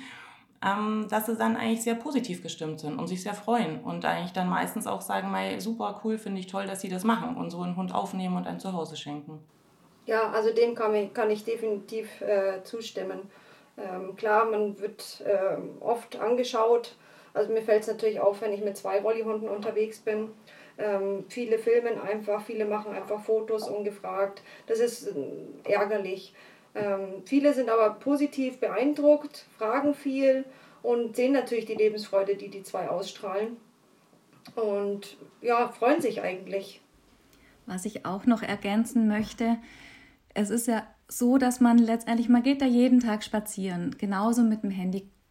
ähm, 0.65 1.09
dass 1.11 1.27
sie 1.27 1.37
dann 1.37 1.57
eigentlich 1.57 1.83
sehr 1.83 1.95
positiv 1.95 2.43
gestimmt 2.43 2.81
sind 2.81 2.99
und 2.99 3.07
sich 3.07 3.23
sehr 3.23 3.35
freuen 3.35 3.85
und 3.85 4.07
eigentlich 4.07 4.33
dann 4.33 4.49
meistens 4.49 4.87
auch 4.87 5.03
sagen, 5.03 5.31
Mei, 5.31 5.61
super 5.61 6.01
cool, 6.03 6.17
finde 6.17 6.41
ich 6.41 6.47
toll, 6.47 6.67
dass 6.67 6.81
sie 6.81 6.89
das 6.89 7.05
machen 7.05 7.37
und 7.37 7.51
so 7.51 7.61
einen 7.61 7.77
Hund 7.77 7.95
aufnehmen 7.95 8.39
und 8.39 8.47
ein 8.47 8.61
Zuhause 8.61 8.97
schenken. 8.97 9.41
Ja, 10.07 10.31
also 10.31 10.55
dem 10.55 10.75
kann 10.75 10.95
ich, 10.95 11.13
kann 11.13 11.31
ich 11.31 11.45
definitiv 11.45 12.23
äh, 12.23 12.63
zustimmen. 12.65 13.31
Ähm, 13.77 14.17
klar, 14.17 14.47
man 14.47 14.81
wird 14.81 15.23
äh, 15.27 15.59
oft 15.81 16.19
angeschaut. 16.19 16.97
Also 17.35 17.53
mir 17.53 17.63
fällt 17.63 17.83
es 17.83 17.89
natürlich 17.89 18.21
auf, 18.21 18.41
wenn 18.41 18.53
ich 18.53 18.63
mit 18.63 18.77
zwei 18.77 19.01
Rollihunden 19.01 19.49
unterwegs 19.49 19.99
bin. 20.01 20.31
Ähm, 20.79 21.25
viele 21.29 21.59
filmen 21.59 22.01
einfach, 22.01 22.43
viele 22.45 22.65
machen 22.65 22.95
einfach 22.95 23.21
Fotos 23.21 23.69
ungefragt. 23.69 24.43
Das 24.67 24.79
ist 24.81 25.09
äh, 25.09 25.71
ärgerlich. 25.71 26.35
Ähm, 26.75 27.23
viele 27.25 27.53
sind 27.53 27.69
aber 27.69 27.91
positiv 27.95 28.59
beeindruckt, 28.59 29.47
fragen 29.59 29.95
viel 29.95 30.45
und 30.83 31.17
sehen 31.17 31.33
natürlich 31.33 31.67
die 31.67 31.75
Lebensfreude, 31.75 32.37
die 32.37 32.49
die 32.49 32.63
zwei 32.63 32.89
ausstrahlen. 32.89 33.57
Und 34.57 35.17
ja, 35.41 35.69
freuen 35.69 36.01
sich 36.01 36.23
eigentlich. 36.23 36.81
Was 37.67 37.85
ich 37.85 38.05
auch 38.07 38.27
noch 38.27 38.43
ergänzen 38.43 39.07
möchte, 39.07 39.59
es 40.35 40.51
ist 40.51 40.67
ja 40.67 40.87
so, 41.09 41.39
dass 41.39 41.61
man 41.61 41.79
letztendlich, 41.79 42.29
man 42.29 42.43
geht 42.43 42.63
da 42.63 42.67
jeden 42.67 43.01
Tag 43.01 43.23
spazieren, 43.23 43.97
genauso 43.99 44.43
mit 44.43 44.63
dem 44.63 44.71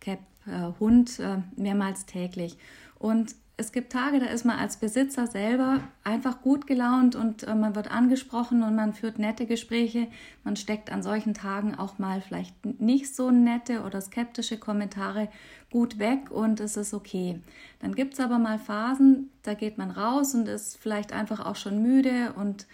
Handicap-Hund 0.05 1.20
äh, 1.20 1.38
mehrmals 1.55 2.05
täglich. 2.05 2.58
Und 2.98 3.36
es 3.58 3.72
gibt 3.72 3.91
Tage, 3.91 4.20
da 4.20 4.25
ist 4.25 4.43
man 4.43 4.58
als 4.58 4.77
Besitzer 4.77 5.27
selber 5.27 5.81
einfach 6.03 6.41
gut 6.41 6.65
gelaunt 6.65 7.15
und 7.15 7.43
äh, 7.43 7.53
man 7.53 7.75
wird 7.75 7.91
angesprochen 7.91 8.63
und 8.63 8.75
man 8.75 8.93
führt 8.93 9.20
nette 9.20 9.46
Gespräche. 9.46 10.08
Man 10.43 10.55
steckt 10.55 10.91
an 10.91 11.03
solchen 11.03 11.36
Tagen 11.36 11.75
auch 11.75 12.00
mal 12.00 12.22
vielleicht 12.22 12.55
nicht 12.79 13.15
so 13.15 13.29
nette 13.29 13.84
oder 13.84 14.01
skeptische 14.01 14.58
Kommentare 14.58 15.27
gut 15.70 16.00
weg 16.00 16.31
und 16.31 16.60
es 16.60 16.75
ist 16.75 16.93
okay. 16.93 17.39
Dann 17.79 17.93
gibt 17.93 18.13
es 18.13 18.20
aber 18.20 18.39
mal 18.39 18.58
Phasen, 18.58 19.29
da 19.43 19.53
geht 19.53 19.77
man 19.77 19.91
raus 19.91 20.34
und 20.34 20.48
ist 20.48 20.77
vielleicht 20.77 21.13
einfach 21.13 21.46
auch 21.46 21.55
schon 21.55 21.84
müde 21.84 22.34
und 22.36 22.65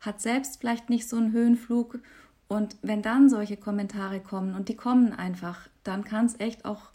hat 0.00 0.20
selbst 0.20 0.60
vielleicht 0.60 0.90
nicht 0.90 1.08
so 1.08 1.16
einen 1.16 1.32
Höhenflug. 1.32 2.00
Und 2.48 2.76
wenn 2.82 3.02
dann 3.02 3.28
solche 3.28 3.56
Kommentare 3.56 4.20
kommen 4.20 4.54
und 4.54 4.68
die 4.68 4.76
kommen 4.76 5.12
einfach, 5.12 5.68
dann 5.82 6.04
kann 6.04 6.26
es 6.26 6.38
echt 6.38 6.64
auch 6.64 6.90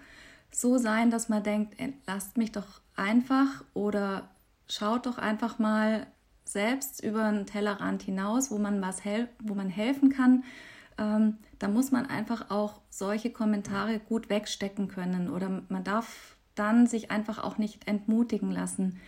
so 0.51 0.77
sein, 0.77 1.11
dass 1.11 1.29
man 1.29 1.43
denkt, 1.43 1.75
lasst 2.07 2.37
mich 2.37 2.51
doch 2.51 2.81
einfach 2.95 3.63
oder 3.73 4.29
schaut 4.67 5.05
doch 5.05 5.17
einfach 5.17 5.59
mal 5.59 6.07
selbst 6.45 7.03
über 7.03 7.25
einen 7.25 7.45
Tellerrand 7.45 8.03
hinaus, 8.03 8.51
wo 8.51 8.57
man 8.57 8.81
was 8.81 9.05
hel 9.05 9.29
wo 9.43 9.53
man 9.53 9.69
helfen 9.69 10.09
kann. 10.09 10.43
Ähm, 10.97 11.37
da 11.59 11.67
muss 11.67 11.91
man 11.91 12.07
einfach 12.07 12.49
auch 12.49 12.81
solche 12.89 13.31
Kommentare 13.31 13.99
gut 13.99 14.29
wegstecken 14.29 14.87
können 14.87 15.29
oder 15.29 15.63
man 15.69 15.83
darf 15.83 16.35
dann 16.55 16.87
sich 16.87 17.11
einfach 17.11 17.39
auch 17.39 17.57
nicht 17.57 17.87
entmutigen 17.87 18.51
lassen. 18.51 18.99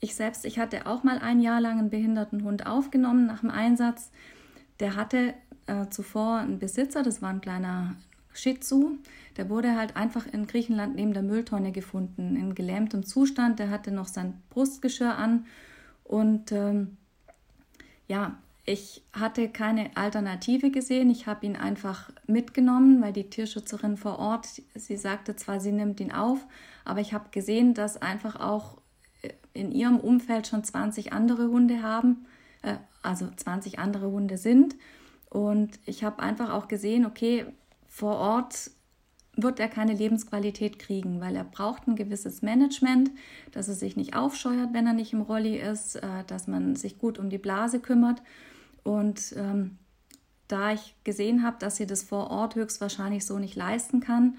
Ich 0.00 0.14
selbst, 0.14 0.44
ich 0.44 0.58
hatte 0.58 0.86
auch 0.86 1.04
mal 1.04 1.18
ein 1.18 1.40
Jahr 1.40 1.60
lang 1.60 1.78
einen 1.78 1.90
behinderten 1.90 2.44
Hund 2.44 2.66
aufgenommen 2.66 3.26
nach 3.26 3.40
dem 3.40 3.50
Einsatz. 3.50 4.10
Der 4.80 4.96
hatte 4.96 5.34
äh, 5.66 5.88
zuvor 5.90 6.38
einen 6.38 6.58
Besitzer, 6.58 7.02
das 7.02 7.22
war 7.22 7.30
ein 7.30 7.40
kleiner 7.40 7.96
Shih 8.34 8.58
Tzu. 8.60 8.98
Der 9.36 9.48
wurde 9.48 9.76
halt 9.76 9.96
einfach 9.96 10.26
in 10.26 10.46
Griechenland 10.46 10.96
neben 10.96 11.12
der 11.12 11.22
Mülltonne 11.22 11.72
gefunden, 11.72 12.36
in 12.36 12.54
gelähmtem 12.54 13.04
Zustand. 13.04 13.58
Der 13.58 13.70
hatte 13.70 13.90
noch 13.90 14.08
sein 14.08 14.34
Brustgeschirr 14.50 15.16
an. 15.16 15.46
Und 16.04 16.52
ähm, 16.52 16.96
ja, 18.08 18.36
ich 18.64 19.02
hatte 19.12 19.48
keine 19.48 19.96
Alternative 19.96 20.70
gesehen. 20.70 21.10
Ich 21.10 21.26
habe 21.26 21.46
ihn 21.46 21.56
einfach 21.56 22.10
mitgenommen, 22.26 23.02
weil 23.02 23.12
die 23.12 23.28
Tierschützerin 23.28 23.96
vor 23.96 24.18
Ort, 24.18 24.46
sie 24.74 24.96
sagte 24.96 25.34
zwar, 25.34 25.60
sie 25.60 25.72
nimmt 25.72 25.98
ihn 26.00 26.12
auf, 26.12 26.46
aber 26.84 27.00
ich 27.00 27.12
habe 27.12 27.30
gesehen, 27.30 27.74
dass 27.74 28.00
einfach 28.00 28.38
auch 28.38 28.78
äh, 29.22 29.30
in 29.52 29.72
ihrem 29.72 29.98
Umfeld 29.98 30.46
schon 30.46 30.62
20 30.62 31.12
andere 31.12 31.48
Hunde 31.48 31.82
haben, 31.82 32.26
äh, 32.62 32.76
also 33.02 33.28
20 33.34 33.80
andere 33.80 34.10
Hunde 34.10 34.38
sind. 34.38 34.76
Und 35.32 35.78
ich 35.86 36.04
habe 36.04 36.22
einfach 36.22 36.50
auch 36.50 36.68
gesehen, 36.68 37.06
okay, 37.06 37.46
vor 37.88 38.16
Ort 38.16 38.70
wird 39.34 39.60
er 39.60 39.68
keine 39.68 39.94
Lebensqualität 39.94 40.78
kriegen, 40.78 41.22
weil 41.22 41.34
er 41.34 41.44
braucht 41.44 41.88
ein 41.88 41.96
gewisses 41.96 42.42
Management, 42.42 43.10
dass 43.50 43.66
er 43.66 43.74
sich 43.74 43.96
nicht 43.96 44.14
aufscheuert, 44.14 44.74
wenn 44.74 44.86
er 44.86 44.92
nicht 44.92 45.14
im 45.14 45.22
Rolli 45.22 45.56
ist, 45.56 45.96
äh, 45.96 46.24
dass 46.26 46.48
man 46.48 46.76
sich 46.76 46.98
gut 46.98 47.18
um 47.18 47.30
die 47.30 47.38
Blase 47.38 47.80
kümmert. 47.80 48.22
Und 48.84 49.34
ähm, 49.38 49.78
da 50.48 50.72
ich 50.72 50.94
gesehen 51.02 51.42
habe, 51.42 51.56
dass 51.58 51.76
sie 51.76 51.86
das 51.86 52.02
vor 52.02 52.30
Ort 52.30 52.54
höchstwahrscheinlich 52.54 53.24
so 53.24 53.38
nicht 53.38 53.56
leisten 53.56 54.00
kann, 54.00 54.36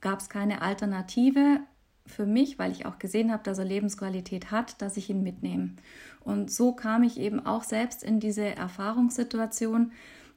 gab 0.00 0.18
es 0.18 0.28
keine 0.28 0.60
Alternative 0.60 1.60
für 2.06 2.26
mich, 2.26 2.58
weil 2.58 2.72
ich 2.72 2.86
auch 2.86 2.98
gesehen 2.98 3.32
habe, 3.32 3.42
dass 3.42 3.58
er 3.58 3.64
Lebensqualität 3.64 4.50
hat, 4.50 4.80
dass 4.80 4.96
ich 4.96 5.10
ihn 5.10 5.22
mitnehme. 5.22 5.70
Und 6.20 6.50
so 6.50 6.72
kam 6.72 7.02
ich 7.02 7.18
eben 7.20 7.44
auch 7.44 7.62
selbst 7.62 8.02
in 8.02 8.20
diese 8.20 8.44
Erfahrungssituation 8.44 9.92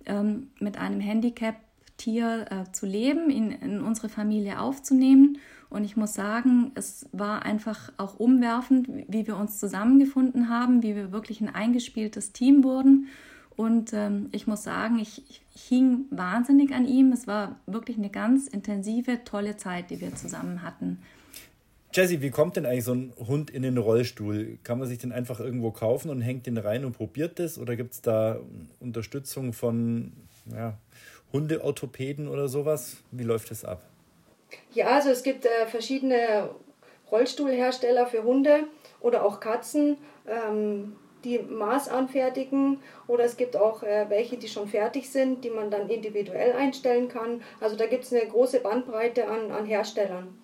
ähm, 0.06 0.50
mit 0.60 0.78
einem 0.78 1.00
Handicap 1.00 1.56
Tier 1.98 2.46
äh, 2.50 2.72
zu 2.72 2.86
leben, 2.86 3.30
ihn 3.30 3.52
in 3.52 3.82
unsere 3.82 4.10
Familie 4.10 4.60
aufzunehmen. 4.60 5.38
Und 5.70 5.84
ich 5.84 5.96
muss 5.98 6.16
sagen, 6.16 6.72
es 6.74 7.08
war 7.12 7.44
einfach 7.44 7.92
auch 7.98 8.20
umwerfend, 8.20 8.88
wie 9.08 9.28
wir 9.28 9.38
uns 9.38 9.60
zusammengefunden 9.60 10.50
haben, 10.50 10.82
wie 10.82 10.96
wir 10.96 11.12
wirklich 11.12 11.42
ein 11.42 11.54
eingespieltes 11.54 12.32
Team 12.32 12.64
wurden. 12.64 13.08
Und 13.56 13.92
ähm, 13.94 14.30
ich 14.32 14.48
muss 14.48 14.64
sagen, 14.64 14.98
ich, 15.00 15.30
ich, 15.30 15.42
hing 15.68 16.06
wahnsinnig 16.10 16.74
an 16.74 16.88
ihm. 16.88 17.12
Es 17.12 17.28
war 17.28 17.58
wirklich 17.68 17.98
eine 17.98 18.10
ganz 18.10 18.48
intensive, 18.48 19.26
tolle 19.26 19.58
Zeit, 19.58 19.92
die 19.92 20.00
wir 20.00 20.16
zusammen 20.16 20.64
hatten. 20.64 21.00
Jesse, 21.92 22.22
wie 22.22 22.30
kommt 22.30 22.56
denn 22.56 22.68
eigentlich 22.68 22.84
so 22.84 22.94
ein 22.94 23.14
Hund 23.18 23.50
in 23.50 23.64
den 23.64 23.80
Rollstuhl? 23.80 24.60
Kann 24.64 24.78
man 24.78 24.88
sich 24.88 25.00
den 25.00 25.12
einfach 25.12 25.40
irgendwo 25.40 25.72
kaufen 25.72 26.12
und 26.12 26.22
hängt 26.22 26.46
den 26.46 26.58
rein 26.58 26.86
und 26.86 26.94
probiert 26.94 27.40
das? 27.40 27.58
Oder 27.58 27.76
gibt 27.76 27.94
es 27.94 28.02
da 28.02 28.40
Unterstützung 28.80 29.54
von 29.54 30.14
ja, 30.54 30.78
Hundeorthopäden 31.34 32.28
oder 32.28 32.48
sowas? 32.48 32.98
Wie 33.10 33.24
läuft 33.24 33.50
das 33.50 33.66
ab? 33.66 33.82
Ja, 34.72 34.88
also 34.88 35.10
es 35.10 35.24
gibt 35.24 35.46
äh, 35.46 35.66
verschiedene 35.66 36.52
Rollstuhlhersteller 37.12 38.06
für 38.06 38.24
Hunde 38.24 38.66
oder 39.00 39.26
auch 39.26 39.40
Katzen, 39.40 39.98
ähm, 40.28 40.96
die 41.24 41.40
Maß 41.40 41.90
anfertigen. 41.90 42.82
Oder 43.08 43.24
es 43.24 43.36
gibt 43.36 43.58
auch 43.58 43.82
äh, 43.82 44.06
welche, 44.10 44.38
die 44.38 44.48
schon 44.48 44.68
fertig 44.68 45.10
sind, 45.10 45.44
die 45.44 45.50
man 45.50 45.72
dann 45.72 45.90
individuell 45.90 46.54
einstellen 46.54 47.10
kann. 47.10 47.42
Also 47.60 47.76
da 47.76 47.88
gibt 47.88 48.04
es 48.04 48.14
eine 48.14 48.30
große 48.30 48.60
Bandbreite 48.60 49.28
an, 49.28 49.50
an 49.50 49.66
Herstellern. 49.66 50.38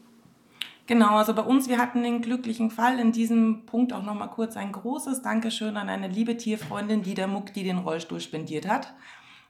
Genau, 0.87 1.15
also 1.15 1.33
bei 1.33 1.41
uns, 1.41 1.67
wir 1.67 1.79
hatten 1.79 2.03
den 2.03 2.21
glücklichen 2.21 2.69
Fall 2.69 2.99
in 2.99 3.11
diesem 3.11 3.65
Punkt 3.65 3.91
auch 3.91 4.03
nochmal 4.03 4.29
kurz 4.29 4.55
ein 4.55 4.71
großes 4.71 5.23
Dankeschön 5.23 5.77
an 5.77 5.89
eine 5.89 6.07
liebe 6.07 6.37
Tierfreundin, 6.37 7.01
die 7.01 7.15
der 7.15 7.27
Muck, 7.27 7.53
die 7.53 7.63
den 7.63 7.79
Rollstuhl 7.79 8.19
spendiert 8.19 8.67
hat. 8.67 8.93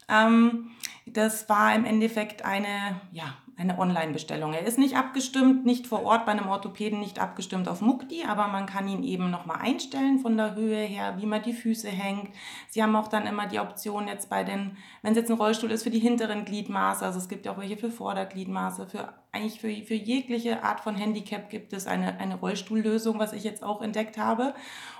Ähm, 0.07 0.71
das 1.05 1.49
war 1.49 1.75
im 1.75 1.83
Endeffekt 1.83 2.45
eine, 2.45 3.01
ja, 3.11 3.35
eine 3.57 3.79
Online-Bestellung. 3.79 4.53
Er 4.53 4.65
ist 4.65 4.77
nicht 4.77 4.97
abgestimmt, 4.97 5.65
nicht 5.65 5.87
vor 5.87 6.03
Ort 6.03 6.25
bei 6.25 6.33
einem 6.33 6.47
Orthopäden, 6.47 6.99
nicht 6.99 7.19
abgestimmt 7.19 7.69
auf 7.69 7.81
Mukti, 7.81 8.23
aber 8.27 8.47
man 8.47 8.65
kann 8.65 8.87
ihn 8.87 9.03
eben 9.03 9.31
nochmal 9.31 9.59
einstellen 9.61 10.19
von 10.19 10.35
der 10.35 10.55
Höhe 10.55 10.83
her, 10.83 11.15
wie 11.17 11.25
man 11.25 11.41
die 11.41 11.53
Füße 11.53 11.87
hängt. 11.87 12.29
Sie 12.69 12.83
haben 12.83 12.95
auch 12.95 13.07
dann 13.07 13.25
immer 13.25 13.47
die 13.47 13.59
Option 13.59 14.07
jetzt 14.07 14.29
bei 14.29 14.43
den, 14.43 14.77
wenn 15.01 15.11
es 15.11 15.17
jetzt 15.17 15.31
ein 15.31 15.37
Rollstuhl 15.37 15.71
ist, 15.71 15.83
für 15.83 15.89
die 15.89 15.99
hinteren 15.99 16.43
Gliedmaße, 16.43 17.05
also 17.05 17.17
es 17.17 17.29
gibt 17.29 17.45
ja 17.45 17.53
auch 17.53 17.57
welche 17.57 17.77
für 17.77 17.91
Vordergliedmaße, 17.91 18.87
für 18.87 19.13
eigentlich 19.31 19.59
für, 19.59 19.69
für 19.85 19.95
jegliche 19.95 20.63
Art 20.63 20.79
von 20.79 20.95
Handicap 20.95 21.49
gibt 21.49 21.73
es 21.73 21.87
eine, 21.87 22.19
eine 22.19 22.35
Rollstuhllösung, 22.35 23.19
was 23.19 23.33
ich 23.33 23.43
jetzt 23.43 23.63
auch 23.63 23.81
entdeckt 23.81 24.17
habe. 24.17 24.53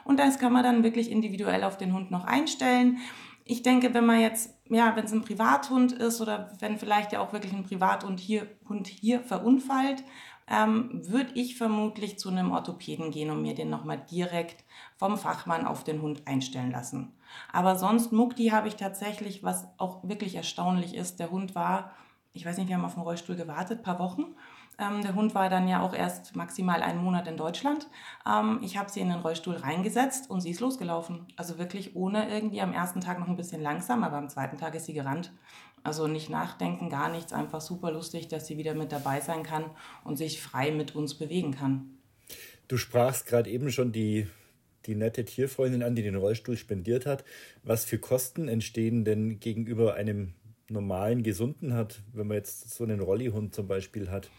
Und 0.04 0.20
das 0.20 0.40
kann 0.40 0.52
man 0.52 0.64
dann 0.64 0.84
wirklich 0.84 1.10
individuell 1.10 1.64
auf 1.64 1.78
den 1.78 1.94
Hund 1.94 2.12
noch 2.12 2.26
einstellen 2.26 3.00
ich 3.48 3.62
denke, 3.62 3.94
wenn 3.94 4.06
man 4.06 4.20
jetzt, 4.20 4.55
ja, 4.70 4.96
wenn 4.96 5.06
es 5.06 5.12
ein 5.12 5.22
Privathund 5.22 5.92
ist 5.92 6.22
oder 6.22 6.52
wenn 6.60 6.78
vielleicht 6.78 7.12
ja 7.12 7.20
auch 7.20 7.34
wirklich 7.34 7.54
ein 7.54 7.64
Privathund 7.64 8.20
hier, 8.20 8.48
Hund 8.68 8.88
hier 8.88 9.22
verunfallt, 9.22 10.04
ähm, 10.48 11.02
würde 11.08 11.32
ich 11.34 11.58
vermutlich 11.58 12.20
zu 12.20 12.30
einem 12.30 12.52
Orthopäden 12.52 13.12
gehen 13.12 13.32
und 13.32 13.42
mir 13.42 13.56
den 13.56 13.70
nochmal 13.70 13.98
direkt 13.98 14.64
vom 14.96 15.18
Fachmann 15.18 15.66
auf 15.66 15.84
den 15.84 16.02
Hund 16.02 16.28
einstellen 16.28 16.72
lassen. 16.72 17.14
Aber 17.52 17.76
sonst, 17.76 18.12
Mukti 18.12 18.48
habe 18.50 18.68
ich 18.68 18.76
tatsächlich, 18.76 19.44
was 19.44 19.68
auch 19.78 20.08
wirklich 20.08 20.36
erstaunlich 20.36 20.96
ist, 20.96 21.20
der 21.20 21.32
Hund 21.32 21.56
war 21.56 21.92
ich 22.36 22.46
weiß 22.46 22.58
nicht, 22.58 22.68
wir 22.68 22.76
haben 22.76 22.86
auf 22.86 22.96
den 22.96 23.04
Rollstuhl 23.04 23.38
gewartet, 23.38 23.82
paar 23.82 23.98
Wochen. 23.98 24.36
Ähm, 24.78 25.02
der 25.02 25.16
Hund 25.16 25.34
war 25.34 25.50
dann 25.50 25.70
ja 25.70 25.82
auch 25.82 25.94
erst 25.94 26.36
maximal 26.36 26.84
einen 26.84 27.02
Monat 27.02 27.30
in 27.30 27.38
Deutschland. 27.38 27.88
Ähm, 28.30 28.60
ich 28.62 28.78
habe 28.78 28.92
sie 28.92 29.00
in 29.00 29.08
den 29.08 29.20
Rollstuhl 29.20 29.56
reingesetzt 29.56 30.30
und 30.30 30.42
sie 30.42 30.52
ist 30.52 30.60
losgelaufen. 30.60 31.28
Also 31.38 31.58
wirklich 31.58 31.96
ohne 31.96 32.30
irgendwie 32.30 32.60
am 32.60 32.74
ersten 32.74 33.00
Tag 33.00 33.20
noch 33.20 33.30
ein 33.30 33.38
bisschen 33.38 33.62
langsam, 33.62 34.04
aber 34.04 34.18
am 34.18 34.28
zweiten 34.28 34.58
Tag 34.58 34.76
ist 34.76 34.86
sie 34.86 34.94
gerannt. 34.94 35.32
Also 35.82 36.08
nicht 36.08 36.30
nachdenken, 36.30 36.90
gar 36.90 37.10
nichts, 37.10 37.32
einfach 37.32 37.62
super 37.62 37.92
lustig, 37.92 38.28
dass 38.28 38.48
sie 38.48 38.58
wieder 38.58 38.74
mit 38.74 38.92
dabei 38.92 39.22
sein 39.22 39.44
kann 39.44 39.66
und 40.04 40.18
sich 40.18 40.42
frei 40.42 40.72
mit 40.72 40.94
uns 40.94 41.14
bewegen 41.14 41.52
kann. 41.52 42.00
Du 42.68 42.76
sprachst 42.76 43.28
gerade 43.28 43.50
eben 43.50 43.72
schon 43.72 43.94
die, 43.94 44.28
die 44.88 44.96
nette 44.96 45.24
Tierfreundin 45.24 45.84
an, 45.84 45.96
die 45.96 46.04
den 46.04 46.16
Rollstuhl 46.16 46.58
spendiert 46.58 47.06
hat. 47.06 47.24
Was 47.64 47.86
für 47.86 48.00
Kosten 48.00 48.50
entstehen 48.50 49.06
denn 49.06 49.40
gegenüber 49.40 49.94
einem 49.94 50.34
normalen 50.70 51.24
Gesunden 51.24 51.74
hat, 51.74 52.02
wenn 52.14 52.28
man 52.28 52.38
jetzt 52.38 52.70
so 52.74 52.84
einen 52.84 53.00
Rollihund 53.00 53.54
zum 53.54 53.68
Beispiel 53.68 54.10
hat? 54.10 54.30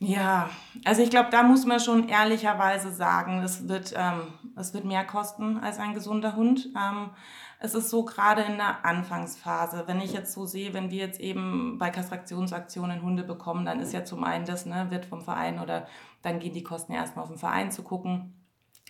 Ja, 0.00 0.48
also 0.84 1.02
ich 1.02 1.10
glaube, 1.10 1.30
da 1.30 1.42
muss 1.42 1.66
man 1.66 1.80
schon 1.80 2.08
ehrlicherweise 2.08 2.92
sagen, 2.92 3.42
es 3.42 3.68
wird, 3.68 3.94
ähm, 3.96 4.32
es 4.54 4.72
wird 4.72 4.84
mehr 4.84 5.04
kosten 5.04 5.56
als 5.58 5.78
ein 5.78 5.92
gesunder 5.92 6.36
Hund. 6.36 6.68
Ähm, 6.76 7.10
es 7.58 7.74
ist 7.74 7.90
so 7.90 8.04
gerade 8.04 8.42
in 8.42 8.58
der 8.58 8.84
Anfangsphase, 8.84 9.84
wenn 9.86 10.00
ich 10.00 10.12
jetzt 10.12 10.32
so 10.32 10.46
sehe, 10.46 10.72
wenn 10.72 10.92
wir 10.92 10.98
jetzt 10.98 11.18
eben 11.18 11.78
bei 11.78 11.90
Kastraktionsaktionen 11.90 13.02
Hunde 13.02 13.24
bekommen, 13.24 13.64
dann 13.64 13.80
ist 13.80 13.92
ja 13.92 14.04
zum 14.04 14.22
einen 14.22 14.44
das, 14.46 14.66
ne, 14.66 14.86
wird 14.90 15.04
vom 15.04 15.22
Verein 15.22 15.58
oder 15.58 15.88
dann 16.22 16.38
gehen 16.38 16.54
die 16.54 16.62
Kosten 16.62 16.92
erstmal 16.92 17.24
auf 17.24 17.30
den 17.30 17.38
Verein 17.38 17.72
zu 17.72 17.82
gucken. 17.82 18.37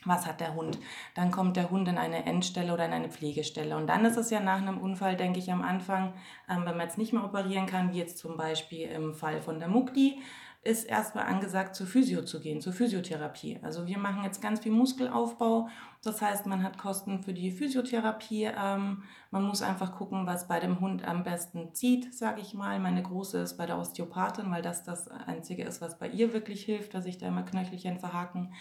Was 0.08 0.26
hat 0.26 0.40
der 0.40 0.54
Hund? 0.54 0.78
Dann 1.14 1.30
kommt 1.30 1.56
der 1.56 1.70
Hund 1.70 1.86
in 1.86 1.98
eine 1.98 2.24
Endstelle 2.24 2.72
oder 2.72 2.86
in 2.86 2.92
eine 2.94 3.10
Pflegestelle. 3.10 3.76
Und 3.76 3.86
dann 3.88 4.06
ist 4.06 4.16
es 4.16 4.30
ja 4.30 4.40
nach 4.40 4.62
einem 4.62 4.78
Unfall, 4.78 5.16
denke 5.16 5.38
ich, 5.38 5.52
am 5.52 5.60
Anfang, 5.60 6.14
ähm, 6.48 6.62
wenn 6.64 6.76
man 6.76 6.86
jetzt 6.86 6.96
nicht 6.96 7.12
mehr 7.12 7.24
operieren 7.24 7.66
kann, 7.66 7.92
wie 7.92 7.98
jetzt 7.98 8.16
zum 8.16 8.38
Beispiel 8.38 8.88
im 8.88 9.14
Fall 9.14 9.42
von 9.42 9.58
der 9.58 9.68
Mukti, 9.68 10.22
ist 10.68 10.84
erstmal 10.84 11.24
angesagt, 11.24 11.74
zur 11.74 11.86
Physio 11.86 12.22
zu 12.22 12.40
gehen, 12.40 12.60
zur 12.60 12.74
Physiotherapie. 12.74 13.58
Also 13.62 13.86
wir 13.86 13.96
machen 13.96 14.22
jetzt 14.22 14.42
ganz 14.42 14.60
viel 14.60 14.72
Muskelaufbau. 14.72 15.68
Das 16.04 16.20
heißt, 16.20 16.44
man 16.44 16.62
hat 16.62 16.76
Kosten 16.76 17.22
für 17.22 17.32
die 17.32 17.50
Physiotherapie. 17.50 18.50
Ähm, 18.54 19.02
man 19.30 19.44
muss 19.44 19.62
einfach 19.62 19.96
gucken, 19.96 20.26
was 20.26 20.46
bei 20.46 20.60
dem 20.60 20.80
Hund 20.80 21.08
am 21.08 21.24
besten 21.24 21.74
zieht, 21.74 22.14
sage 22.14 22.42
ich 22.42 22.52
mal. 22.52 22.78
Meine 22.80 23.02
große 23.02 23.38
ist 23.38 23.56
bei 23.56 23.64
der 23.64 23.78
Osteopathin, 23.78 24.50
weil 24.50 24.60
das 24.60 24.84
das 24.84 25.08
Einzige 25.08 25.64
ist, 25.64 25.80
was 25.80 25.98
bei 25.98 26.08
ihr 26.08 26.34
wirklich 26.34 26.64
hilft, 26.64 26.92
dass 26.92 27.04
sich 27.04 27.16
da 27.16 27.28
immer 27.28 27.44
Knöchelchen 27.44 27.98
verhaken. 27.98 28.52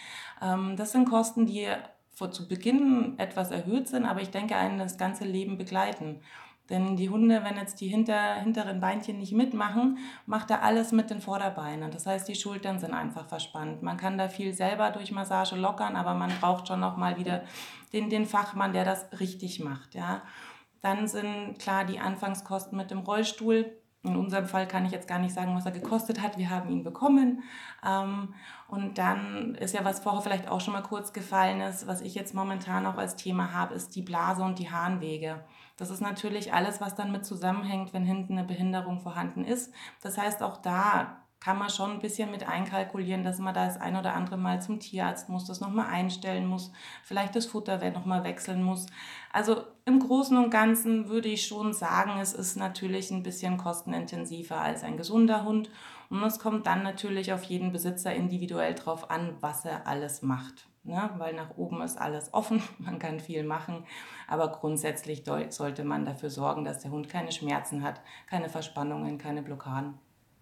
Ähm, 0.41 0.77
das 0.77 0.93
sind 0.93 1.09
Kosten, 1.09 1.45
die 1.45 1.67
vor 2.13 2.31
zu 2.31 2.47
Beginn 2.47 3.19
etwas 3.19 3.51
erhöht 3.51 3.89
sind, 3.89 4.05
aber 4.05 4.21
ich 4.21 4.31
denke, 4.31 4.55
einen 4.55 4.79
das 4.79 4.97
ganze 4.97 5.25
Leben 5.25 5.57
begleiten. 5.57 6.21
Denn 6.69 6.97
die 6.97 7.09
Hunde, 7.09 7.43
wenn 7.43 7.55
jetzt 7.55 7.79
die 7.79 7.87
hinter, 7.87 8.35
hinteren 8.35 8.79
Beinchen 8.79 9.19
nicht 9.19 9.31
mitmachen, 9.31 9.97
macht 10.25 10.51
er 10.51 10.63
alles 10.63 10.91
mit 10.91 11.09
den 11.09 11.21
Vorderbeinen. 11.21 11.91
Das 11.91 12.05
heißt, 12.05 12.27
die 12.27 12.35
Schultern 12.35 12.79
sind 12.79 12.93
einfach 12.93 13.25
verspannt. 13.25 13.83
Man 13.83 13.97
kann 13.97 14.17
da 14.17 14.27
viel 14.27 14.53
selber 14.53 14.91
durch 14.91 15.11
Massage 15.11 15.55
lockern, 15.55 15.95
aber 15.95 16.13
man 16.13 16.31
braucht 16.41 16.67
schon 16.67 16.81
noch 16.81 16.97
mal 16.97 17.17
wieder 17.17 17.43
den, 17.93 18.09
den 18.09 18.25
Fachmann, 18.25 18.73
der 18.73 18.83
das 18.83 19.07
richtig 19.19 19.61
macht. 19.61 19.95
Ja. 19.95 20.21
Dann 20.81 21.07
sind 21.07 21.57
klar 21.59 21.85
die 21.85 21.99
Anfangskosten 21.99 22.77
mit 22.77 22.91
dem 22.91 22.99
Rollstuhl. 22.99 23.71
In 24.03 24.15
unserem 24.15 24.45
Fall 24.45 24.67
kann 24.67 24.85
ich 24.85 24.91
jetzt 24.91 25.07
gar 25.07 25.19
nicht 25.19 25.33
sagen, 25.33 25.55
was 25.55 25.65
er 25.65 25.71
gekostet 25.71 26.21
hat. 26.21 26.37
Wir 26.37 26.49
haben 26.49 26.69
ihn 26.69 26.83
bekommen. 26.83 27.43
Ähm, 27.85 28.33
und 28.67 28.97
dann 28.97 29.55
ist 29.55 29.73
ja, 29.73 29.83
was 29.85 30.01
vorher 30.01 30.21
vielleicht 30.21 30.49
auch 30.49 30.61
schon 30.61 30.73
mal 30.73 30.83
kurz 30.83 31.13
gefallen 31.13 31.61
ist, 31.61 31.87
was 31.87 32.01
ich 32.01 32.13
jetzt 32.13 32.33
momentan 32.33 32.85
auch 32.85 32.97
als 32.97 33.15
Thema 33.15 33.53
habe, 33.53 33.73
ist 33.73 33.95
die 33.95 34.01
Blase 34.01 34.43
und 34.43 34.59
die 34.59 34.69
Harnwege. 34.69 35.43
Das 35.77 35.91
ist 35.91 36.01
natürlich 36.01 36.53
alles, 36.53 36.81
was 36.81 36.95
dann 36.95 37.11
mit 37.11 37.25
zusammenhängt, 37.25 37.93
wenn 37.93 38.03
hinten 38.03 38.37
eine 38.37 38.47
Behinderung 38.47 38.99
vorhanden 38.99 39.45
ist. 39.45 39.71
Das 40.01 40.17
heißt, 40.17 40.41
auch 40.43 40.57
da 40.57 41.17
kann 41.39 41.59
man 41.59 41.69
schon 41.69 41.91
ein 41.91 41.99
bisschen 41.99 42.31
mit 42.31 42.47
einkalkulieren, 42.47 43.23
dass 43.23 43.37
man 43.37 43.53
da 43.53 43.67
das 43.67 43.79
ein 43.79 43.95
oder 43.95 44.15
andere 44.15 44.37
Mal 44.37 44.59
zum 44.61 44.79
Tierarzt 44.79 45.29
muss, 45.29 45.45
das 45.45 45.61
nochmal 45.61 45.87
einstellen 45.87 46.47
muss, 46.47 46.71
vielleicht 47.03 47.35
das 47.35 47.45
Futter 47.45 47.77
nochmal 47.91 48.23
wechseln 48.23 48.63
muss. 48.63 48.87
Also 49.31 49.61
im 49.85 49.99
Großen 49.99 50.35
und 50.35 50.49
Ganzen 50.49 51.09
würde 51.09 51.29
ich 51.29 51.45
schon 51.45 51.73
sagen, 51.73 52.19
es 52.19 52.33
ist 52.33 52.55
natürlich 52.55 53.11
ein 53.11 53.21
bisschen 53.21 53.57
kostenintensiver 53.57 54.59
als 54.59 54.83
ein 54.83 54.97
gesunder 54.97 55.43
Hund. 55.43 55.69
Und 56.09 56.23
es 56.23 56.39
kommt 56.39 56.65
dann 56.65 56.83
natürlich 56.83 57.33
auf 57.33 57.43
jeden 57.43 57.71
Besitzer 57.71 58.15
individuell 58.15 58.73
drauf 58.73 59.11
an, 59.11 59.35
was 59.41 59.63
er 59.65 59.85
alles 59.85 60.23
macht 60.23 60.67
ne? 60.87 61.09
weil 61.17 61.33
nach 61.33 61.55
oben 61.57 61.81
ist 61.81 61.97
alles 61.97 62.33
offen, 62.33 62.63
man 62.79 62.99
kann 62.99 63.19
viel 63.19 63.43
machen, 63.43 63.85
aber 64.27 64.51
grundsätzlich 64.51 65.23
sollte 65.49 65.83
man 65.83 66.05
dafür 66.05 66.29
sorgen, 66.29 66.65
dass 66.65 66.79
der 66.79 66.91
Hund 66.91 67.09
keine 67.09 67.31
Schmerzen 67.31 67.81
hat, 67.83 68.01
keine 68.29 68.49
Verspannungen, 68.49 69.17
keine 69.17 69.41
Blockaden. 69.41 69.95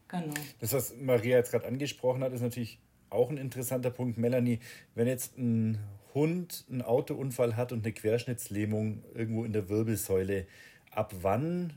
Genau. 0.08 0.34
Das, 0.60 0.74
was 0.74 0.96
Maria 0.98 1.38
jetzt 1.38 1.52
gerade 1.52 1.68
angesprochen 1.68 2.24
hat, 2.24 2.34
ist 2.34 2.42
natürlich 2.42 2.80
auch 3.10 3.30
ein 3.30 3.38
interessanter 3.38 3.92
Punkt. 3.92 4.18
Melanie, 4.18 4.60
wenn 4.96 5.08
jetzt 5.08 5.38
ein 5.38 5.80
Hund 6.14 6.66
einen 6.70 6.82
Autounfall 6.82 7.56
hat 7.56 7.72
und 7.72 7.84
eine 7.84 7.94
Querschnittslähmung 7.94 9.04
irgendwo 9.14 9.44
in 9.44 9.54
der 9.54 9.70
Wirbelsäule, 9.70 10.48
ab 10.92 11.14
wann 11.22 11.74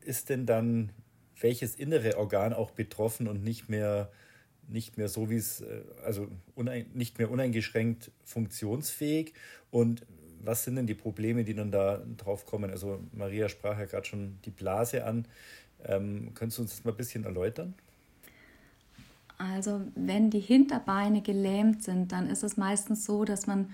ist 0.00 0.28
denn 0.28 0.46
dann 0.46 0.92
welches 1.40 1.76
innere 1.76 2.18
Organ 2.18 2.52
auch 2.52 2.72
betroffen 2.72 3.28
und 3.28 3.42
nicht 3.42 3.68
mehr 3.68 4.10
nicht 4.68 4.98
mehr 4.98 5.08
so 5.08 5.30
wie 5.30 5.36
es, 5.36 5.62
äh, 5.62 5.82
also 6.04 6.28
nicht 6.92 7.18
mehr 7.18 7.30
uneingeschränkt 7.30 8.10
funktionsfähig. 8.24 9.32
Und 9.70 10.06
was 10.42 10.64
sind 10.64 10.76
denn 10.76 10.86
die 10.86 10.94
Probleme, 10.94 11.44
die 11.44 11.54
dann 11.54 11.70
da 11.70 12.02
drauf 12.16 12.46
kommen? 12.46 12.70
Also 12.70 13.00
Maria 13.12 13.48
sprach 13.48 13.78
ja 13.78 13.86
gerade 13.86 14.06
schon 14.06 14.38
die 14.44 14.50
Blase 14.50 15.04
an. 15.04 15.26
Ähm, 15.84 16.32
könntest 16.34 16.58
du 16.58 16.62
uns 16.62 16.70
das 16.72 16.84
mal 16.84 16.92
ein 16.92 16.96
bisschen 16.96 17.24
erläutern? 17.24 17.74
Also 19.38 19.82
wenn 19.94 20.30
die 20.30 20.40
Hinterbeine 20.40 21.22
gelähmt 21.22 21.84
sind, 21.84 22.10
dann 22.12 22.28
ist 22.28 22.42
es 22.42 22.56
meistens 22.56 23.04
so, 23.04 23.24
dass 23.24 23.46
man 23.46 23.70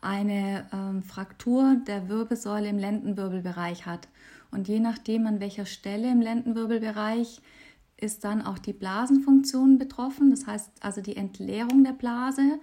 eine 0.00 0.66
ähm, 0.72 1.02
Fraktur 1.02 1.76
der 1.86 2.08
Wirbelsäule 2.08 2.68
im 2.68 2.78
Lendenwirbelbereich 2.78 3.86
hat. 3.86 4.08
Und 4.50 4.68
je 4.68 4.80
nachdem, 4.80 5.26
an 5.26 5.40
welcher 5.40 5.66
Stelle 5.66 6.10
im 6.10 6.20
Lendenwirbelbereich 6.20 7.40
ist 7.96 8.24
dann 8.24 8.42
auch 8.42 8.58
die 8.58 8.72
Blasenfunktion 8.72 9.78
betroffen, 9.78 10.30
das 10.30 10.46
heißt 10.46 10.70
also 10.80 11.00
die 11.00 11.16
Entleerung 11.16 11.84
der 11.84 11.92
Blase. 11.92 12.58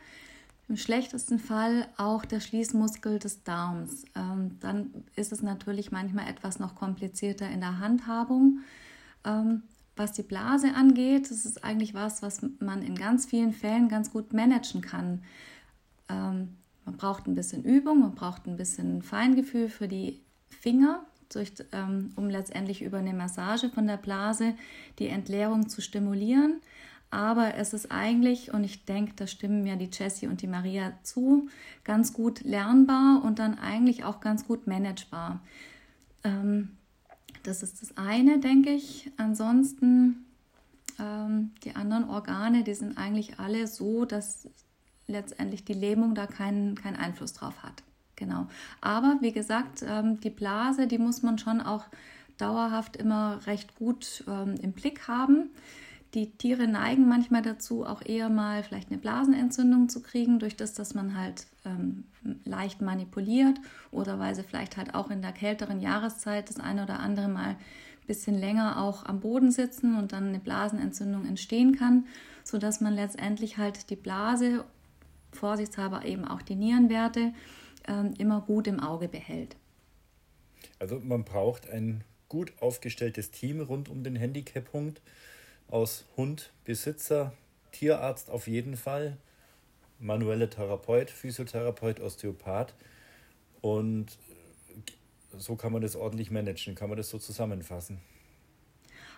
Im 0.70 0.78
schlechtesten 0.78 1.40
Fall 1.40 1.88
auch 1.98 2.24
der 2.26 2.40
Schließmuskel 2.40 3.18
des 3.18 3.44
Darms. 3.44 4.06
Ähm, 4.16 4.58
dann 4.60 4.92
ist 5.16 5.32
es 5.32 5.42
natürlich 5.42 5.92
manchmal 5.92 6.30
etwas 6.30 6.60
noch 6.60 6.76
komplizierter 6.76 7.50
in 7.50 7.60
der 7.60 7.80
Handhabung. 7.80 8.60
Ähm, 9.26 9.64
was 9.96 10.12
die 10.14 10.22
Blase 10.22 10.76
angeht, 10.76 11.32
das 11.32 11.46
ist 11.46 11.64
eigentlich 11.64 11.96
was, 11.96 12.22
was 12.22 12.42
man 12.60 12.84
in 12.84 12.94
ganz 12.94 13.26
vielen 13.26 13.52
Fällen 13.52 13.90
ganz 13.90 14.12
gut 14.12 14.32
managen 14.32 14.82
kann. 14.82 15.24
Ähm, 16.08 16.56
man 16.86 16.98
braucht 16.98 17.26
ein 17.26 17.36
bisschen 17.36 17.64
Übung, 17.64 18.02
man 18.02 18.14
braucht 18.14 18.46
ein 18.46 18.56
bisschen 18.56 19.02
Feingefühl 19.02 19.70
für 19.70 19.88
die 19.88 20.22
Finger, 20.48 21.04
durch, 21.34 21.52
ähm, 21.72 22.12
um 22.16 22.30
letztendlich 22.30 22.84
über 22.84 23.00
eine 23.00 23.14
Massage 23.14 23.70
von 23.70 23.88
der 23.88 23.98
Blase 23.98 24.54
die 25.00 25.08
Entleerung 25.08 25.68
zu 25.68 25.82
stimulieren. 25.82 26.62
Aber 27.12 27.56
es 27.56 27.74
ist 27.74 27.92
eigentlich, 27.92 28.54
und 28.54 28.64
ich 28.64 28.86
denke, 28.86 29.14
da 29.16 29.26
stimmen 29.26 29.64
mir 29.64 29.76
die 29.76 29.90
Jessie 29.92 30.28
und 30.28 30.42
die 30.42 30.48
Maria 30.48 30.94
zu, 31.02 31.50
ganz 31.84 32.14
gut 32.14 32.42
lernbar 32.42 33.24
und 33.24 33.40
dann 33.40 33.58
eigentlich 33.58 34.04
auch 34.04 34.20
ganz 34.20 34.46
gut 34.46 34.68
managebar. 34.68 35.40
Ähm, 36.24 36.78
das 37.44 37.64
ist 37.64 37.82
das 37.82 37.98
eine, 37.98 38.40
denke 38.40 38.72
ich. 38.72 39.12
Ansonsten 39.18 40.26
ähm, 41.00 41.52
die 41.64 41.76
anderen 41.76 42.10
Organe, 42.10 42.64
die 42.64 42.74
sind 42.74 42.98
eigentlich 42.98 43.40
alle 43.40 43.66
so, 43.66 44.06
dass 44.06 44.48
letztendlich 45.08 45.66
die 45.66 45.74
Lähmung 45.74 46.14
da 46.14 46.28
keinen, 46.28 46.76
keinen 46.76 46.96
Einfluss 46.96 47.34
drauf 47.34 47.64
hat. 47.64 47.84
Genau. 48.16 48.48
Aber 48.82 49.18
wie 49.22 49.32
gesagt, 49.32 49.84
ähm, 49.88 50.20
die 50.20 50.30
Blase, 50.30 50.88
die 50.88 50.98
muss 50.98 51.24
man 51.24 51.40
schon 51.40 51.62
auch 51.62 51.86
dauerhaft 52.38 52.98
immer 52.98 53.40
recht 53.48 53.76
gut 53.76 54.24
ähm, 54.28 54.56
im 54.62 54.74
Blick 54.74 55.08
haben. 55.08 55.50
Die 56.16 56.32
Tiere 56.32 56.68
neigen 56.68 57.08
manchmal 57.08 57.44
dazu, 57.44 57.86
auch 57.86 58.04
eher 58.04 58.30
mal 58.30 58.64
vielleicht 58.64 58.90
eine 58.90 58.98
Blasenentzündung 58.98 59.90
zu 59.90 60.02
kriegen, 60.02 60.40
durch 60.40 60.56
das, 60.56 60.74
dass 60.74 60.96
man 60.96 61.16
halt 61.16 61.46
ähm, 61.66 62.06
leicht 62.46 62.82
manipuliert 62.82 63.60
oder 63.92 64.18
weil 64.18 64.34
sie 64.34 64.44
vielleicht 64.44 64.76
halt 64.78 64.96
auch 64.96 65.12
in 65.12 65.22
der 65.22 65.34
kälteren 65.34 65.82
Jahreszeit 65.82 66.50
das 66.50 66.60
eine 66.60 66.84
oder 66.84 67.00
andere 67.00 67.28
Mal 67.28 67.50
ein 67.50 67.58
bisschen 68.08 68.40
länger 68.40 68.82
auch 68.82 69.06
am 69.06 69.20
Boden 69.20 69.52
sitzen 69.52 69.96
und 69.96 70.12
dann 70.12 70.30
eine 70.30 70.40
Blasenentzündung 70.40 71.28
entstehen 71.28 71.76
kann, 71.76 72.08
sodass 72.44 72.82
man 72.82 72.96
letztendlich 72.96 73.58
halt 73.58 73.92
die 73.92 73.96
Blase, 73.96 74.66
vorsichtshalber 75.32 76.06
eben 76.06 76.26
auch 76.26 76.42
die 76.42 76.56
Nierenwerte, 76.56 77.34
ähm, 77.88 78.16
immer 78.18 78.42
gut 78.42 78.66
im 78.66 78.80
Auge 78.80 79.08
behält. 79.08 79.58
Also 80.80 81.00
man 81.00 81.24
braucht 81.24 81.70
ein 81.70 82.04
gut 82.30 82.54
aufgestelltes 82.62 83.30
Team 83.30 83.62
rund 83.62 83.90
um 83.90 84.04
den 84.04 84.16
Handicap-Hund 84.16 85.02
aus 85.70 86.06
Hund, 86.18 86.52
Besitzer, 86.66 87.34
Tierarzt 87.72 88.30
auf 88.30 88.48
jeden 88.48 88.78
Fall, 88.78 89.18
manuelle 90.00 90.50
Therapeut, 90.50 91.10
Physiotherapeut, 91.10 92.00
Osteopath 92.00 92.74
und 93.62 94.08
so 95.38 95.56
kann 95.56 95.72
man 95.72 95.82
das 95.82 95.96
ordentlich 95.96 96.32
managen, 96.32 96.76
kann 96.76 96.90
man 96.90 96.98
das 96.98 97.10
so 97.10 97.20
zusammenfassen. 97.20 98.00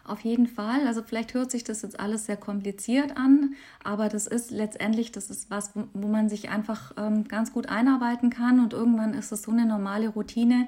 Auf 0.04 0.22
jeden 0.22 0.48
Fall. 0.48 0.88
Also 0.88 1.04
vielleicht 1.04 1.34
hört 1.34 1.52
sich 1.52 1.64
das 1.64 1.84
jetzt 1.84 2.00
alles 2.00 2.26
sehr 2.26 2.38
kompliziert 2.38 3.16
an, 3.18 3.54
aber 3.84 4.10
das 4.10 4.26
ist 4.26 4.50
letztendlich, 4.50 5.12
das 5.12 5.30
ist 5.30 5.52
was, 5.52 5.72
wo, 5.94 6.08
man 6.08 6.28
sich 6.28 6.50
einfach 6.50 6.94
ähm, 6.98 7.28
ganz 7.28 7.54
gut 7.54 7.70
einarbeiten 7.70 8.32
kann 8.32 8.60
und 8.60 8.74
irgendwann 8.74 9.14
ist 9.14 9.32
es 9.32 9.44
so 9.44 9.52
eine 9.52 9.66
normale 9.66 10.10
Routine, 10.10 10.68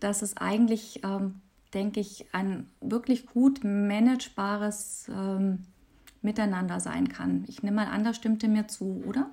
dass 0.00 0.22
es 0.22 0.36
eigentlich, 0.36 1.04
ähm, 1.04 1.40
denke 1.74 2.00
ich, 2.00 2.26
ein 2.32 2.68
wirklich 2.80 3.26
gut 3.26 3.64
managebares 3.64 5.10
ähm, 5.14 5.66
Miteinander 6.20 6.80
sein 6.80 7.08
kann. 7.08 7.44
Ich 7.48 7.62
nehme 7.62 7.76
mal 7.76 7.88
an, 7.88 8.04
da 8.04 8.14
stimmte 8.14 8.48
mir 8.48 8.68
zu, 8.68 9.02
oder? 9.06 9.30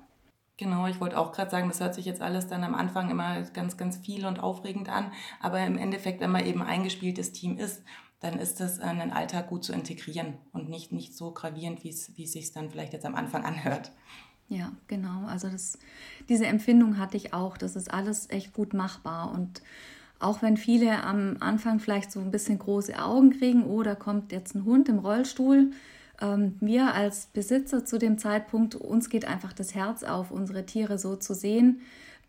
Genau, 0.56 0.86
ich 0.86 1.00
wollte 1.00 1.18
auch 1.18 1.32
gerade 1.32 1.50
sagen, 1.50 1.68
das 1.68 1.80
hört 1.80 1.94
sich 1.94 2.04
jetzt 2.04 2.20
alles 2.20 2.48
dann 2.48 2.64
am 2.64 2.74
Anfang 2.74 3.10
immer 3.10 3.40
ganz, 3.42 3.76
ganz 3.76 3.96
viel 3.96 4.26
und 4.26 4.40
aufregend 4.40 4.90
an. 4.90 5.10
Aber 5.40 5.64
im 5.64 5.78
Endeffekt, 5.78 6.20
wenn 6.20 6.30
man 6.30 6.44
eben 6.44 6.60
ein 6.60 6.68
eingespieltes 6.68 7.32
Team 7.32 7.56
ist, 7.56 7.82
dann 8.20 8.38
ist 8.38 8.60
das 8.60 8.78
in 8.78 8.98
den 8.98 9.12
Alltag 9.12 9.48
gut 9.48 9.64
zu 9.64 9.72
integrieren 9.72 10.34
und 10.52 10.68
nicht, 10.68 10.92
nicht 10.92 11.16
so 11.16 11.30
gravierend, 11.32 11.82
wie 11.82 11.88
es, 11.88 12.14
wie 12.16 12.24
es 12.24 12.32
sich 12.32 12.52
dann 12.52 12.70
vielleicht 12.70 12.92
jetzt 12.92 13.06
am 13.06 13.14
Anfang 13.14 13.44
anhört. 13.44 13.92
Ja, 14.48 14.72
genau. 14.88 15.26
Also 15.26 15.48
das, 15.48 15.78
diese 16.28 16.46
Empfindung 16.46 16.98
hatte 16.98 17.16
ich 17.16 17.32
auch. 17.32 17.56
Das 17.56 17.76
ist 17.76 17.90
alles 17.90 18.28
echt 18.28 18.52
gut 18.52 18.74
machbar. 18.74 19.30
Und 19.32 19.62
auch 20.20 20.42
wenn 20.42 20.56
viele 20.56 21.02
am 21.02 21.36
Anfang 21.40 21.80
vielleicht 21.80 22.12
so 22.12 22.20
ein 22.20 22.30
bisschen 22.30 22.58
große 22.58 23.02
Augen 23.02 23.30
kriegen, 23.30 23.64
oh, 23.64 23.82
da 23.82 23.94
kommt 23.94 24.32
jetzt 24.32 24.54
ein 24.54 24.64
Hund 24.64 24.88
im 24.88 24.98
Rollstuhl, 24.98 25.72
ähm, 26.20 26.56
wir 26.60 26.94
als 26.94 27.26
Besitzer 27.26 27.84
zu 27.84 27.98
dem 27.98 28.18
Zeitpunkt, 28.18 28.74
uns 28.74 29.08
geht 29.08 29.24
einfach 29.24 29.52
das 29.52 29.74
Herz 29.74 30.04
auf, 30.04 30.30
unsere 30.30 30.66
Tiere 30.66 30.98
so 30.98 31.16
zu 31.16 31.34
sehen. 31.34 31.80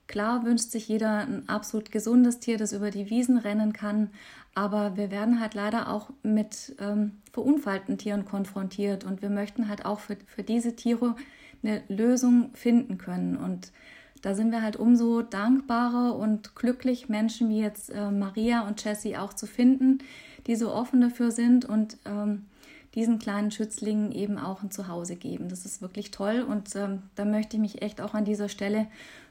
Klar 0.07 0.43
wünscht 0.43 0.71
sich 0.71 0.87
jeder 0.87 1.19
ein 1.19 1.47
absolut 1.47 1.91
gesundes 1.91 2.39
Tier, 2.39 2.57
das 2.57 2.73
über 2.73 2.91
die 2.91 3.09
Wiesen 3.09 3.37
rennen 3.37 3.71
kann, 3.71 4.09
aber 4.55 4.97
wir 4.97 5.11
werden 5.11 5.39
halt 5.39 5.53
leider 5.53 5.89
auch 5.89 6.09
mit 6.23 6.75
ähm, 6.79 7.21
verunfallten 7.31 7.97
Tieren 7.97 8.25
konfrontiert 8.25 9.03
und 9.03 9.21
wir 9.21 9.29
möchten 9.29 9.69
halt 9.69 9.85
auch 9.85 9.99
für, 9.99 10.17
für 10.25 10.43
diese 10.43 10.75
Tiere 10.75 11.15
eine 11.63 11.83
Lösung 11.87 12.51
finden 12.53 12.97
können. 12.97 13.37
Und 13.37 13.71
da 14.21 14.35
sind 14.35 14.51
wir 14.51 14.61
halt 14.61 14.75
umso 14.75 15.21
dankbarer 15.21 16.15
und 16.15 16.55
glücklich, 16.55 17.09
Menschen 17.09 17.49
wie 17.49 17.59
jetzt 17.59 17.89
äh, 17.89 18.11
Maria 18.11 18.67
und 18.67 18.83
Jessie 18.83 19.17
auch 19.17 19.33
zu 19.33 19.47
finden, 19.47 19.99
die 20.47 20.55
so 20.55 20.71
offen 20.71 21.01
dafür 21.01 21.31
sind 21.31 21.65
und 21.65 21.97
ähm, 22.05 22.45
diesen 22.95 23.19
kleinen 23.19 23.51
Schützlingen 23.51 24.11
eben 24.11 24.37
auch 24.37 24.63
ein 24.63 24.71
Zuhause 24.71 25.15
geben. 25.15 25.49
Das 25.49 25.65
ist 25.65 25.81
wirklich 25.81 26.11
toll 26.11 26.45
und 26.47 26.75
ähm, 26.75 27.03
da 27.15 27.25
möchte 27.25 27.55
ich 27.55 27.61
mich 27.61 27.81
echt 27.81 28.01
auch 28.01 28.13
an 28.13 28.25
dieser 28.25 28.49
Stelle 28.49 28.87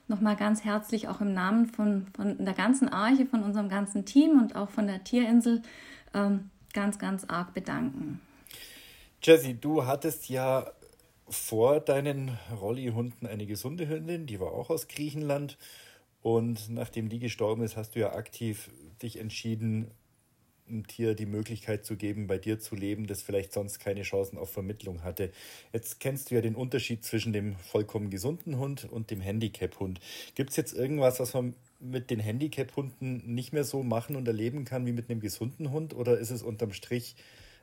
nochmal 0.08 0.36
ganz 0.36 0.64
herzlich 0.64 1.08
auch 1.08 1.20
im 1.20 1.32
Namen 1.34 1.66
von, 1.66 2.06
von 2.14 2.44
der 2.44 2.54
ganzen 2.54 2.88
Arche, 2.88 3.26
von 3.26 3.42
unserem 3.42 3.68
ganzen 3.68 4.04
Team 4.04 4.40
und 4.40 4.56
auch 4.56 4.70
von 4.70 4.86
der 4.86 5.04
Tierinsel 5.04 5.62
ähm, 6.14 6.50
ganz, 6.72 6.98
ganz 6.98 7.24
arg 7.24 7.54
bedanken. 7.54 8.20
Jessie, 9.22 9.54
du 9.54 9.86
hattest 9.86 10.28
ja 10.28 10.66
vor 11.30 11.80
deinen 11.80 12.36
Rolli-Hunden 12.60 13.26
eine 13.26 13.46
gesunde 13.46 13.88
Hündin, 13.88 14.26
die 14.26 14.40
war 14.40 14.52
auch 14.52 14.68
aus 14.68 14.88
Griechenland. 14.88 15.56
Und 16.22 16.68
nachdem 16.68 17.08
die 17.08 17.18
gestorben 17.18 17.62
ist, 17.62 17.76
hast 17.76 17.94
du 17.94 18.00
ja 18.00 18.12
aktiv 18.12 18.68
dich 19.00 19.18
entschieden, 19.18 19.90
ein 20.68 20.84
Tier 20.84 21.14
die 21.14 21.26
Möglichkeit 21.26 21.84
zu 21.84 21.96
geben, 21.96 22.26
bei 22.26 22.38
dir 22.38 22.58
zu 22.60 22.76
leben, 22.76 23.06
das 23.06 23.22
vielleicht 23.22 23.52
sonst 23.52 23.80
keine 23.80 24.02
Chancen 24.02 24.38
auf 24.38 24.50
Vermittlung 24.50 25.02
hatte. 25.02 25.32
Jetzt 25.72 26.00
kennst 26.00 26.30
du 26.30 26.36
ja 26.36 26.40
den 26.40 26.54
Unterschied 26.54 27.04
zwischen 27.04 27.32
dem 27.32 27.56
vollkommen 27.56 28.10
gesunden 28.10 28.58
Hund 28.58 28.86
und 28.90 29.10
dem 29.10 29.20
Handicap-Hund. 29.20 30.00
Gibt 30.34 30.50
es 30.50 30.56
jetzt 30.56 30.72
irgendwas, 30.72 31.20
was 31.20 31.34
man 31.34 31.54
mit 31.80 32.10
den 32.10 32.20
Handicap-Hunden 32.20 33.34
nicht 33.34 33.52
mehr 33.52 33.64
so 33.64 33.82
machen 33.82 34.16
und 34.16 34.28
erleben 34.28 34.64
kann 34.64 34.86
wie 34.86 34.92
mit 34.92 35.10
einem 35.10 35.20
gesunden 35.20 35.70
Hund? 35.70 35.94
Oder 35.94 36.18
ist 36.18 36.30
es 36.30 36.42
unterm 36.42 36.72
Strich 36.72 37.16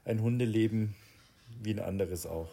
ein 0.03 0.21
Hundeleben 0.21 0.95
wie 1.62 1.73
ein 1.73 1.80
anderes 1.80 2.25
auch? 2.25 2.49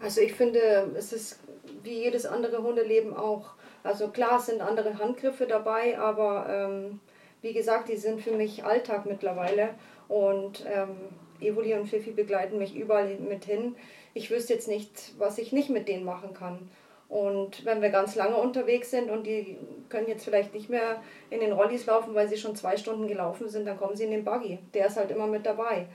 Also 0.00 0.20
ich 0.20 0.32
finde, 0.34 0.92
es 0.96 1.12
ist 1.12 1.40
wie 1.82 2.02
jedes 2.02 2.26
andere 2.26 2.62
Hundeleben 2.62 3.16
auch. 3.16 3.50
Also 3.82 4.08
klar, 4.08 4.40
sind 4.40 4.60
andere 4.60 4.98
Handgriffe 4.98 5.46
dabei, 5.46 5.98
aber 5.98 6.46
ähm, 6.48 7.00
wie 7.42 7.52
gesagt, 7.52 7.88
die 7.88 7.96
sind 7.96 8.20
für 8.20 8.32
mich 8.32 8.64
Alltag 8.64 9.06
mittlerweile. 9.06 9.70
Und 10.08 10.64
ähm, 10.72 10.96
Evoli 11.40 11.74
und 11.74 11.86
Fifi 11.86 12.10
begleiten 12.10 12.58
mich 12.58 12.74
überall 12.76 13.16
mit 13.16 13.44
hin. 13.44 13.76
Ich 14.14 14.30
wüsste 14.30 14.54
jetzt 14.54 14.68
nicht, 14.68 15.14
was 15.18 15.38
ich 15.38 15.52
nicht 15.52 15.70
mit 15.70 15.88
denen 15.88 16.04
machen 16.04 16.34
kann. 16.34 16.70
Und 17.08 17.64
wenn 17.64 17.80
wir 17.80 17.88
ganz 17.88 18.16
lange 18.16 18.36
unterwegs 18.36 18.90
sind 18.90 19.10
und 19.10 19.26
die 19.26 19.56
können 19.88 20.08
jetzt 20.08 20.24
vielleicht 20.24 20.52
nicht 20.52 20.68
mehr 20.68 21.02
in 21.30 21.40
den 21.40 21.52
Rollis 21.52 21.86
laufen, 21.86 22.14
weil 22.14 22.28
sie 22.28 22.36
schon 22.36 22.54
zwei 22.54 22.76
Stunden 22.76 23.08
gelaufen 23.08 23.48
sind, 23.48 23.66
dann 23.66 23.78
kommen 23.78 23.96
sie 23.96 24.04
in 24.04 24.10
den 24.10 24.24
Buggy. 24.24 24.58
Der 24.74 24.86
ist 24.86 24.96
halt 24.96 25.10
immer 25.10 25.26
mit 25.26 25.46
dabei. 25.46 25.86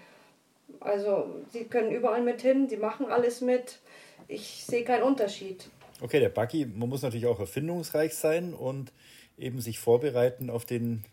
Also 0.80 1.28
sie 1.52 1.66
können 1.66 1.92
überall 1.92 2.22
mit 2.22 2.42
hin, 2.42 2.68
sie 2.70 2.78
machen 2.78 3.08
alles 3.08 3.42
mit. 3.42 3.80
Ich 4.28 4.66
sehe 4.66 4.84
keinen 4.84 5.04
Unterschied. 5.04 5.70
Okay, 6.02 6.20
der 6.20 6.30
Buggy, 6.30 6.66
man 6.66 6.90
muss 6.90 7.02
natürlich 7.02 7.28
auch 7.28 7.40
erfindungsreich 7.40 8.16
sein 8.16 8.54
und 8.54 8.92
eben 9.38 9.62
sich 9.62 9.80
vorbereiten 9.80 10.50
auf 10.50 10.66
den 10.66 11.06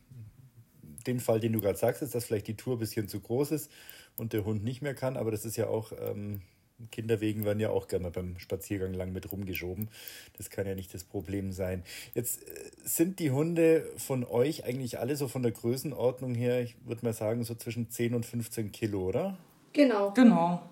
den 1.07 1.21
Fall, 1.21 1.41
den 1.41 1.53
du 1.53 1.61
gerade 1.61 1.79
sagst, 1.79 2.03
ist, 2.03 2.15
dass 2.15 2.27
vielleicht 2.27 2.47
die 2.47 2.57
Tour 2.57 2.77
ein 2.77 2.79
bisschen 2.79 3.09
zu 3.09 3.21
groß 3.21 3.53
ist 3.53 3.71
und 4.17 4.33
der 4.33 4.45
Hund 4.45 4.65
nicht 4.65 4.83
mehr 4.83 4.95
kann, 4.95 5.17
aber 5.17 5.31
das 5.31 5.45
ist 5.45 5.57
ja 5.57 5.69
auch, 5.69 5.93
ähm, 5.99 6.43
Kinderwegen 6.91 7.45
werden 7.45 7.61
ja 7.61 7.71
auch 7.71 7.89
gerne 7.89 8.11
beim 8.11 8.39
Spaziergang 8.39 8.95
lang 8.95 9.13
mit 9.13 9.31
rumgeschoben. 9.31 9.89
Das 10.37 10.51
kann 10.51 10.67
ja 10.67 10.75
nicht 10.75 10.93
das 10.95 11.05
Problem 11.05 11.53
sein. 11.53 11.83
Jetzt 12.15 12.43
äh, 12.43 12.71
sind 12.85 13.19
die 13.19 13.31
Hunde 13.31 13.91
von 13.97 14.25
euch 14.25 14.65
eigentlich 14.65 14.99
alle 14.99 15.17
so 15.17 15.29
von 15.29 15.43
der 15.43 15.53
Größenordnung 15.53 16.35
her, 16.35 16.63
ich 16.63 16.77
würde 16.85 17.05
mal 17.05 17.13
sagen, 17.13 17.45
so 17.45 17.55
zwischen 17.55 17.91
10 17.91 18.15
und 18.15 18.27
15 18.27 18.73
Kilo, 18.73 19.09
oder? 19.09 19.37
Genau. 19.73 20.13
Genau. 20.13 20.63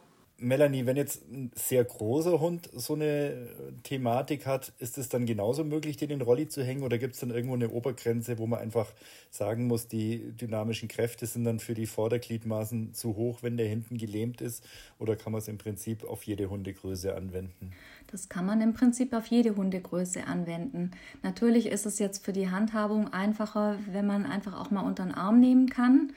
Melanie, 0.40 0.86
wenn 0.86 0.96
jetzt 0.96 1.28
ein 1.30 1.50
sehr 1.56 1.82
großer 1.82 2.38
Hund 2.38 2.70
so 2.72 2.94
eine 2.94 3.48
Thematik 3.82 4.46
hat, 4.46 4.72
ist 4.78 4.96
es 4.96 5.08
dann 5.08 5.26
genauso 5.26 5.64
möglich, 5.64 5.96
den 5.96 6.10
in 6.10 6.22
Rolli 6.22 6.46
zu 6.46 6.62
hängen 6.62 6.84
oder 6.84 6.96
gibt 6.96 7.14
es 7.14 7.20
dann 7.20 7.30
irgendwo 7.30 7.54
eine 7.54 7.70
Obergrenze, 7.70 8.38
wo 8.38 8.46
man 8.46 8.60
einfach 8.60 8.86
sagen 9.30 9.66
muss, 9.66 9.88
die 9.88 10.32
dynamischen 10.36 10.88
Kräfte 10.88 11.26
sind 11.26 11.42
dann 11.42 11.58
für 11.58 11.74
die 11.74 11.86
Vordergliedmaßen 11.86 12.94
zu 12.94 13.16
hoch, 13.16 13.42
wenn 13.42 13.56
der 13.56 13.66
hinten 13.66 13.98
gelähmt 13.98 14.40
ist? 14.40 14.64
Oder 15.00 15.16
kann 15.16 15.32
man 15.32 15.40
es 15.40 15.48
im 15.48 15.58
Prinzip 15.58 16.04
auf 16.04 16.22
jede 16.22 16.48
Hundegröße 16.48 17.16
anwenden? 17.16 17.72
Das 18.06 18.28
kann 18.28 18.46
man 18.46 18.60
im 18.60 18.74
Prinzip 18.74 19.14
auf 19.14 19.26
jede 19.26 19.56
Hundegröße 19.56 20.24
anwenden. 20.24 20.92
Natürlich 21.24 21.66
ist 21.66 21.84
es 21.84 21.98
jetzt 21.98 22.24
für 22.24 22.32
die 22.32 22.48
Handhabung 22.48 23.12
einfacher, 23.12 23.76
wenn 23.90 24.06
man 24.06 24.24
einfach 24.24 24.58
auch 24.58 24.70
mal 24.70 24.82
unter 24.82 25.02
den 25.02 25.14
Arm 25.14 25.40
nehmen 25.40 25.68
kann. 25.68 26.12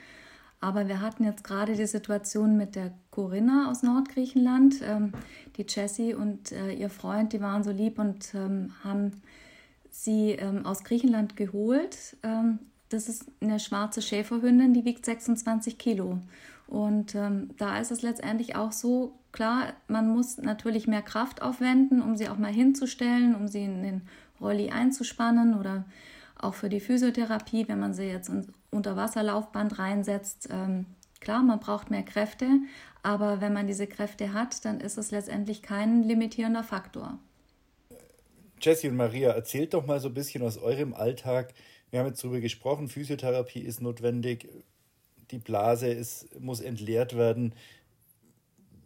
Aber 0.62 0.88
wir 0.88 1.02
hatten 1.02 1.24
jetzt 1.24 1.44
gerade 1.44 1.76
die 1.76 1.88
Situation 1.88 2.56
mit 2.56 2.76
der 2.76 2.94
Corinna 3.10 3.70
aus 3.70 3.82
Nordgriechenland. 3.82 4.76
Ähm, 4.84 5.12
die 5.58 5.66
Jessie 5.68 6.14
und 6.14 6.52
äh, 6.52 6.72
ihr 6.74 6.90
Freund, 6.90 7.34
die 7.34 7.42
waren 7.42 7.64
so 7.64 7.72
lieb 7.72 7.98
und 7.98 8.34
ähm, 8.36 8.72
haben 8.84 9.22
sie 9.90 10.32
ähm, 10.34 10.66
aus 10.66 10.84
Griechenland 10.84 11.36
geholt. 11.36 12.16
Ähm, 12.22 12.60
das 12.90 13.10
ist 13.10 13.26
eine 13.42 13.60
schwarze 13.60 14.04
Schäferhündin, 14.04 14.74
die 14.74 14.86
wiegt 14.86 15.04
26 15.04 15.80
Kilo. 15.80 16.20
Und 16.68 17.16
ähm, 17.16 17.50
da 17.58 17.80
ist 17.80 17.92
es 17.92 18.04
letztendlich 18.04 18.56
auch 18.56 18.72
so, 18.72 19.18
klar, 19.32 19.74
man 19.88 20.10
muss 20.10 20.38
natürlich 20.38 20.88
mehr 20.88 21.02
Kraft 21.02 21.42
aufwenden, 21.42 22.02
um 22.02 22.16
sie 22.16 22.30
auch 22.30 22.38
mal 22.38 22.54
hinzustellen, 22.54 23.34
um 23.34 23.48
sie 23.48 23.64
in 23.64 23.82
den 23.82 24.02
Rolli 24.40 24.70
einzuspannen 24.70 25.58
oder 25.58 25.86
auch 26.38 26.54
für 26.54 26.70
die 26.70 26.80
Physiotherapie, 26.80 27.68
wenn 27.68 27.80
man 27.80 27.94
sie 27.94 28.04
jetzt 28.04 28.30
unter 28.30 28.54
Wasserlaufband 28.72 29.80
reinsetzt. 29.80 30.50
Ähm, 30.52 30.86
klar, 31.20 31.44
man 31.44 31.60
braucht 31.60 31.92
mehr 31.92 32.04
Kräfte, 32.04 32.48
aber 33.04 33.42
wenn 33.42 33.54
man 33.54 33.68
diese 33.68 33.88
Kräfte 33.88 34.34
hat, 34.34 34.64
dann 34.66 34.80
ist 34.80 34.98
es 34.98 35.12
letztendlich 35.12 35.62
kein 35.62 36.04
limitierender 36.04 36.64
Faktor. 36.64 37.20
Jessie 38.62 38.90
und 38.90 38.96
Maria, 38.96 39.32
erzählt 39.32 39.74
doch 39.74 39.86
mal 39.86 40.00
so 40.00 40.08
ein 40.10 40.14
bisschen 40.14 40.44
aus 40.44 40.58
eurem 40.58 40.94
Alltag. 40.94 41.54
Wir 41.90 42.00
haben 42.00 42.08
jetzt 42.08 42.24
darüber 42.24 42.40
gesprochen, 42.40 42.88
Physiotherapie 42.88 43.62
ist 43.62 43.82
notwendig, 43.82 44.48
die 45.32 45.40
Blase 45.40 45.88
ist, 45.88 46.40
muss 46.40 46.60
entleert 46.60 47.18
werden 47.18 47.54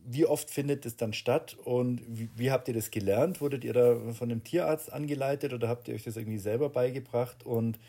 wie 0.06 0.26
oft 0.26 0.52
findet 0.52 0.86
es 0.86 0.96
dann 0.96 1.14
statt 1.14 1.58
und 1.64 2.02
wie, 2.08 2.30
wie, 2.36 2.52
habt 2.52 2.68
ihr 2.68 2.74
das 2.74 2.92
gelernt? 2.92 3.42
Wurdet 3.42 3.64
ihr 3.64 3.74
da 3.74 3.98
von 4.14 4.30
einem 4.30 4.44
Tierarzt 4.44 4.94
angeleitet 4.94 5.52
oder 5.52 5.68
habt 5.68 5.88
ihr 5.88 5.96
euch 5.96 6.04
das 6.04 6.16
irgendwie 6.16 6.38
selber 6.38 6.70
beigebracht? 6.70 7.44
Und 7.46 7.80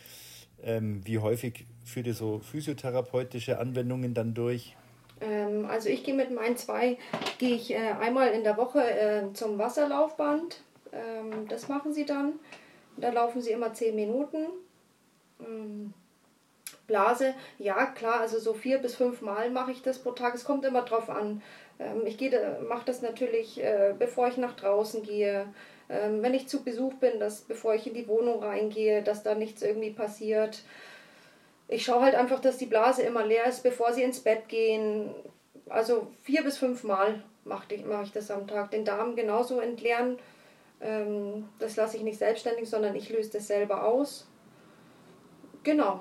ähm, 0.62 1.02
wie 1.04 1.18
häufig 1.18 1.66
führt 1.87 2.07
ihr 2.07 2.14
so 2.14 2.40
physiotherapeutische 2.40 3.59
Anwendungen 3.59 4.12
dann 4.12 4.35
durch? 4.35 4.77
Ähm, 5.20 5.66
also 5.66 5.88
ich 5.88 6.05
gehe 6.05 6.14
mit 6.14 6.31
meinen 6.31 6.57
zwei, 6.57 6.99
gehe 7.38 7.55
ich 7.55 7.72
äh, 7.72 7.92
einmal 8.01 8.29
in 8.29 8.44
der 8.44 8.57
Woche 8.57 8.83
äh, 8.83 9.33
zum 9.33 9.59
Wasserlaufband. 9.59 10.61
Ähm, 10.92 11.49
das 11.49 11.68
machen 11.68 11.94
sie 11.94 12.05
dann. 12.05 12.35
Da 12.96 13.11
laufen 13.11 13.40
sie 13.40 13.53
immer 13.53 13.72
zehn 13.72 13.94
Minuten. 13.94 14.46
Ähm, 15.40 15.94
Blase, 16.87 17.35
ja 17.59 17.87
klar, 17.87 18.20
also 18.20 18.38
so 18.38 18.55
vier 18.55 18.79
bis 18.79 18.94
fünf 18.94 19.20
Mal 19.20 19.51
mache 19.51 19.72
ich 19.72 19.83
das 19.83 19.99
pro 19.99 20.12
Tag. 20.12 20.35
Es 20.35 20.44
kommt 20.44 20.64
immer 20.64 20.83
drauf 20.83 21.09
an. 21.09 21.42
Ähm, 21.79 22.03
ich 22.05 22.18
mache 22.68 22.85
das 22.85 23.03
natürlich, 23.03 23.62
äh, 23.62 23.94
bevor 23.99 24.29
ich 24.29 24.37
nach 24.37 24.55
draußen 24.55 25.03
gehe. 25.03 25.46
Ähm, 25.88 26.22
wenn 26.22 26.35
ich 26.35 26.49
zu 26.49 26.64
Besuch 26.64 26.94
bin, 26.94 27.20
dass 27.20 27.42
bevor 27.42 27.75
ich 27.75 27.87
in 27.87 27.94
die 27.94 28.09
Wohnung 28.09 28.42
reingehe, 28.42 29.03
dass 29.03 29.22
da 29.22 29.35
nichts 29.35 29.62
irgendwie 29.62 29.90
passiert. 29.90 30.62
Ich 31.68 31.85
schaue 31.85 32.02
halt 32.02 32.14
einfach, 32.14 32.40
dass 32.40 32.59
die 32.59 32.66
Blase 32.66 33.02
immer 33.02 33.24
leer 33.24 33.46
ist, 33.46 33.62
bevor 33.62 33.92
sie 33.92 34.02
ins 34.02 34.20
Bett 34.20 34.48
gehen. 34.48 35.14
also 35.68 36.09
vier 36.22 36.44
bis 36.44 36.59
fünf 36.59 36.85
Mal 36.85 37.22
mache 37.44 37.74
ich, 37.74 37.85
mach 37.85 38.02
ich 38.02 38.12
das 38.12 38.31
am 38.31 38.46
Tag. 38.46 38.70
Den 38.70 38.85
Darm 38.85 39.16
genauso 39.16 39.61
entleeren. 39.61 40.18
Ähm, 40.81 41.48
das 41.59 41.76
lasse 41.76 41.96
ich 41.96 42.02
nicht 42.02 42.18
selbstständig, 42.18 42.68
sondern 42.68 42.94
ich 42.94 43.09
löse 43.09 43.33
das 43.33 43.46
selber 43.46 43.85
aus. 43.85 44.29
Genau. 45.62 46.00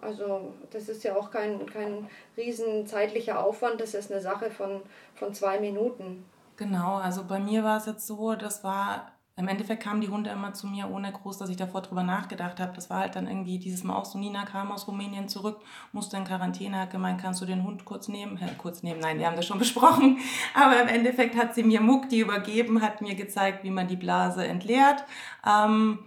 Also 0.00 0.52
das 0.70 0.88
ist 0.88 1.02
ja 1.02 1.16
auch 1.16 1.30
kein, 1.30 1.66
kein 1.66 2.08
riesen 2.36 2.86
zeitlicher 2.86 3.44
Aufwand, 3.44 3.80
das 3.80 3.94
ist 3.94 4.12
eine 4.12 4.20
Sache 4.20 4.50
von, 4.50 4.82
von 5.14 5.34
zwei 5.34 5.58
Minuten. 5.58 6.24
Genau, 6.56 6.96
also 6.96 7.24
bei 7.24 7.40
mir 7.40 7.64
war 7.64 7.78
es 7.78 7.86
jetzt 7.86 8.06
so, 8.06 8.34
das 8.34 8.62
war 8.62 9.12
im 9.38 9.46
Endeffekt 9.46 9.84
kamen 9.84 10.00
die 10.00 10.08
Hunde 10.08 10.30
immer 10.30 10.52
zu 10.52 10.66
mir, 10.66 10.90
ohne 10.90 11.12
groß, 11.12 11.38
dass 11.38 11.48
ich 11.48 11.56
davor 11.56 11.80
drüber 11.80 12.02
nachgedacht 12.02 12.58
habe. 12.58 12.72
Das 12.74 12.90
war 12.90 12.98
halt 12.98 13.14
dann 13.14 13.28
irgendwie 13.28 13.60
dieses 13.60 13.84
Mal 13.84 13.94
auch 13.94 14.04
so, 14.04 14.18
Nina 14.18 14.44
kam 14.44 14.72
aus 14.72 14.88
Rumänien 14.88 15.28
zurück, 15.28 15.60
musste 15.92 16.16
in 16.16 16.24
Quarantäne, 16.24 16.80
hat 16.80 16.90
gemeint, 16.90 17.20
kannst 17.22 17.40
du 17.40 17.46
den 17.46 17.62
Hund 17.62 17.84
kurz 17.84 18.08
nehmen? 18.08 18.36
Äh, 18.38 18.48
kurz 18.58 18.82
nehmen, 18.82 18.98
nein, 18.98 19.20
wir 19.20 19.26
haben 19.28 19.36
das 19.36 19.46
schon 19.46 19.58
besprochen. 19.60 20.18
Aber 20.54 20.80
im 20.82 20.88
Endeffekt 20.88 21.36
hat 21.36 21.54
sie 21.54 21.62
mir 21.62 21.80
Muck 21.80 22.08
die 22.08 22.18
übergeben, 22.18 22.82
hat 22.82 23.00
mir 23.00 23.14
gezeigt, 23.14 23.62
wie 23.62 23.70
man 23.70 23.86
die 23.86 23.96
Blase 23.96 24.44
entleert. 24.44 25.04
Ähm, 25.46 26.00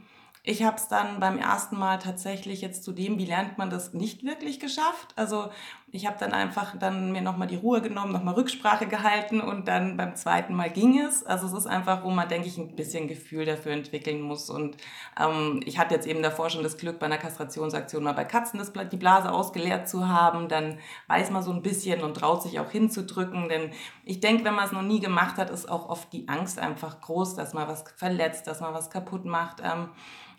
ich 0.43 0.63
habe 0.63 0.77
es 0.77 0.87
dann 0.87 1.19
beim 1.19 1.37
ersten 1.37 1.77
Mal 1.77 1.99
tatsächlich 1.99 2.61
jetzt 2.61 2.83
zu 2.83 2.91
dem, 2.91 3.19
wie 3.19 3.25
lernt 3.25 3.59
man 3.59 3.69
das, 3.69 3.93
nicht 3.93 4.25
wirklich 4.25 4.59
geschafft. 4.59 5.13
Also 5.15 5.51
ich 5.93 6.05
habe 6.05 6.15
dann 6.19 6.31
einfach 6.31 6.77
dann 6.77 7.11
mir 7.11 7.21
nochmal 7.21 7.49
die 7.49 7.57
Ruhe 7.57 7.81
genommen, 7.81 8.13
nochmal 8.13 8.35
Rücksprache 8.35 8.87
gehalten 8.87 9.41
und 9.41 9.67
dann 9.67 9.97
beim 9.97 10.15
zweiten 10.15 10.53
Mal 10.53 10.69
ging 10.69 10.99
es. 10.99 11.25
Also 11.25 11.47
es 11.47 11.53
ist 11.53 11.67
einfach, 11.67 12.03
wo 12.03 12.09
man, 12.09 12.29
denke 12.29 12.47
ich, 12.47 12.57
ein 12.57 12.75
bisschen 12.75 13.09
Gefühl 13.09 13.45
dafür 13.45 13.73
entwickeln 13.73 14.21
muss. 14.21 14.49
Und 14.49 14.77
ähm, 15.19 15.59
ich 15.65 15.77
hatte 15.77 15.93
jetzt 15.93 16.07
eben 16.07 16.23
davor 16.23 16.49
schon 16.49 16.63
das 16.63 16.77
Glück, 16.77 16.97
bei 16.97 17.07
einer 17.07 17.17
Kastrationsaktion 17.17 18.03
mal 18.03 18.13
bei 18.13 18.23
Katzen 18.23 18.57
das, 18.57 18.71
die 18.89 18.97
Blase 18.97 19.31
ausgeleert 19.31 19.89
zu 19.89 20.07
haben. 20.07 20.47
Dann 20.47 20.77
weiß 21.07 21.29
man 21.31 21.43
so 21.43 21.51
ein 21.51 21.61
bisschen 21.61 22.01
und 22.03 22.15
traut 22.15 22.41
sich 22.41 22.61
auch 22.61 22.71
hinzudrücken. 22.71 23.49
Denn 23.49 23.71
ich 24.05 24.21
denke, 24.21 24.45
wenn 24.45 24.55
man 24.55 24.65
es 24.65 24.71
noch 24.71 24.83
nie 24.83 25.01
gemacht 25.01 25.35
hat, 25.37 25.49
ist 25.49 25.69
auch 25.69 25.89
oft 25.89 26.13
die 26.13 26.29
Angst 26.29 26.57
einfach 26.57 27.01
groß, 27.01 27.35
dass 27.35 27.53
man 27.53 27.67
was 27.67 27.83
verletzt, 27.97 28.47
dass 28.47 28.61
man 28.61 28.73
was 28.73 28.89
kaputt 28.89 29.25
macht. 29.25 29.61
Ähm, 29.61 29.89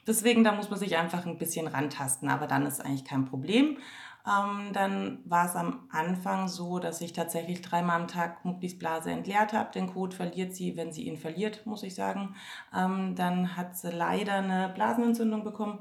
Deswegen, 0.04 0.42
da 0.42 0.50
muss 0.50 0.68
man 0.68 0.80
sich 0.80 0.96
einfach 0.96 1.26
ein 1.26 1.38
bisschen 1.38 1.68
rantasten, 1.68 2.28
aber 2.28 2.48
dann 2.48 2.66
ist 2.66 2.84
eigentlich 2.84 3.04
kein 3.04 3.24
Problem. 3.24 3.76
Ähm, 4.26 4.72
dann 4.72 5.18
war 5.24 5.46
es 5.46 5.56
am 5.56 5.88
Anfang 5.90 6.48
so, 6.48 6.78
dass 6.78 7.00
ich 7.00 7.12
tatsächlich 7.12 7.60
dreimal 7.62 8.00
am 8.00 8.08
Tag 8.08 8.44
Mucklis 8.44 8.78
Blase 8.78 9.10
entleert 9.10 9.52
habe. 9.52 9.72
Den 9.72 9.92
Code 9.92 10.14
verliert 10.14 10.54
sie, 10.54 10.76
wenn 10.76 10.92
sie 10.92 11.06
ihn 11.06 11.16
verliert, 11.16 11.66
muss 11.66 11.82
ich 11.82 11.94
sagen. 11.94 12.36
Ähm, 12.76 13.14
dann 13.16 13.56
hat 13.56 13.76
sie 13.76 13.90
leider 13.90 14.34
eine 14.34 14.70
Blasenentzündung 14.74 15.42
bekommen. 15.44 15.80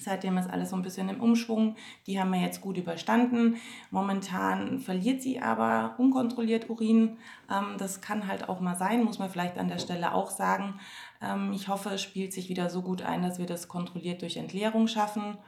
Seitdem 0.00 0.38
ist 0.38 0.48
alles 0.48 0.70
so 0.70 0.76
ein 0.76 0.82
bisschen 0.82 1.08
im 1.08 1.20
Umschwung. 1.20 1.76
Die 2.06 2.20
haben 2.20 2.30
wir 2.30 2.40
jetzt 2.40 2.60
gut 2.60 2.76
überstanden. 2.76 3.56
Momentan 3.90 4.78
verliert 4.78 5.22
sie 5.22 5.40
aber 5.40 5.94
unkontrolliert 5.98 6.70
Urin. 6.70 7.18
Ähm, 7.50 7.76
das 7.78 8.00
kann 8.00 8.26
halt 8.26 8.48
auch 8.48 8.60
mal 8.60 8.76
sein, 8.76 9.04
muss 9.04 9.18
man 9.18 9.30
vielleicht 9.30 9.58
an 9.58 9.68
der 9.68 9.78
Stelle 9.78 10.14
auch 10.14 10.30
sagen. 10.30 10.78
Ähm, 11.20 11.52
ich 11.52 11.68
hoffe, 11.68 11.90
es 11.90 12.02
spielt 12.02 12.32
sich 12.32 12.48
wieder 12.48 12.70
so 12.70 12.82
gut 12.82 13.02
ein, 13.02 13.22
dass 13.22 13.38
wir 13.38 13.46
das 13.46 13.68
kontrolliert 13.68 14.22
durch 14.22 14.36
Entleerung 14.36 14.86
schaffen. 14.86 15.38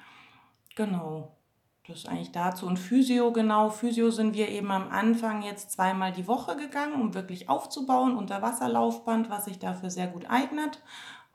Genau, 0.74 1.36
das 1.90 2.07
eigentlich 2.07 2.33
dazu. 2.33 2.66
Und 2.66 2.79
Physio, 2.79 3.33
genau, 3.33 3.70
Physio 3.70 4.11
sind 4.11 4.35
wir 4.35 4.48
eben 4.48 4.70
am 4.70 4.88
Anfang 4.88 5.42
jetzt 5.42 5.72
zweimal 5.72 6.12
die 6.12 6.26
Woche 6.26 6.57
gegangen, 6.57 7.00
um 7.00 7.14
wirklich 7.14 7.48
aufzubauen, 7.48 8.16
unter 8.16 8.42
Wasserlaufband, 8.42 9.31
was 9.31 9.44
sich 9.44 9.59
dafür 9.59 9.90
sehr 9.90 10.07
gut 10.07 10.29
eignet. 10.29 10.83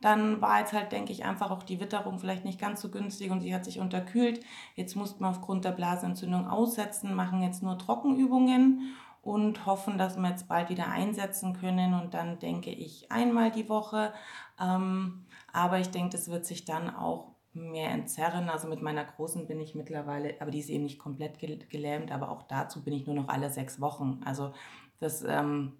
Dann 0.01 0.41
war 0.41 0.59
jetzt 0.59 0.73
halt, 0.73 0.91
denke 0.91 1.11
ich, 1.11 1.25
einfach 1.25 1.51
auch 1.51 1.63
die 1.63 1.79
Witterung 1.79 2.19
vielleicht 2.19 2.45
nicht 2.45 2.59
ganz 2.59 2.81
so 2.81 2.89
günstig 2.89 3.31
und 3.31 3.41
sie 3.41 3.55
hat 3.55 3.65
sich 3.65 3.79
unterkühlt. 3.79 4.39
Jetzt 4.75 4.95
mussten 4.95 5.23
wir 5.23 5.29
aufgrund 5.29 5.65
der 5.65 5.71
Blasenentzündung 5.71 6.47
aussetzen, 6.47 7.15
machen 7.15 7.41
jetzt 7.41 7.63
nur 7.63 7.77
Trockenübungen 7.77 8.93
und 9.21 9.65
hoffen, 9.65 9.97
dass 9.97 10.17
wir 10.17 10.29
jetzt 10.29 10.47
bald 10.47 10.69
wieder 10.69 10.89
einsetzen 10.89 11.53
können. 11.53 11.93
Und 11.93 12.13
dann 12.13 12.39
denke 12.39 12.71
ich 12.71 13.11
einmal 13.11 13.51
die 13.51 13.67
Woche. 13.69 14.13
Ähm, 14.61 15.25
aber 15.51 15.79
ich 15.79 15.89
denke, 15.89 16.11
das 16.11 16.29
wird 16.29 16.45
sich 16.45 16.65
dann 16.65 16.93
auch 16.93 17.34
mehr 17.55 17.89
entzerren. 17.89 18.49
Also 18.49 18.67
mit 18.67 18.81
meiner 18.81 19.05
Großen 19.05 19.47
bin 19.47 19.59
ich 19.59 19.75
mittlerweile, 19.75 20.35
aber 20.39 20.51
die 20.51 20.59
ist 20.59 20.69
eben 20.69 20.83
nicht 20.83 20.99
komplett 20.99 21.39
gelähmt, 21.39 22.11
aber 22.11 22.29
auch 22.29 22.43
dazu 22.43 22.83
bin 22.83 22.93
ich 22.93 23.05
nur 23.07 23.15
noch 23.15 23.29
alle 23.29 23.49
sechs 23.49 23.81
Wochen. 23.81 24.21
Also 24.25 24.53
das 24.99 25.23
ähm, 25.23 25.73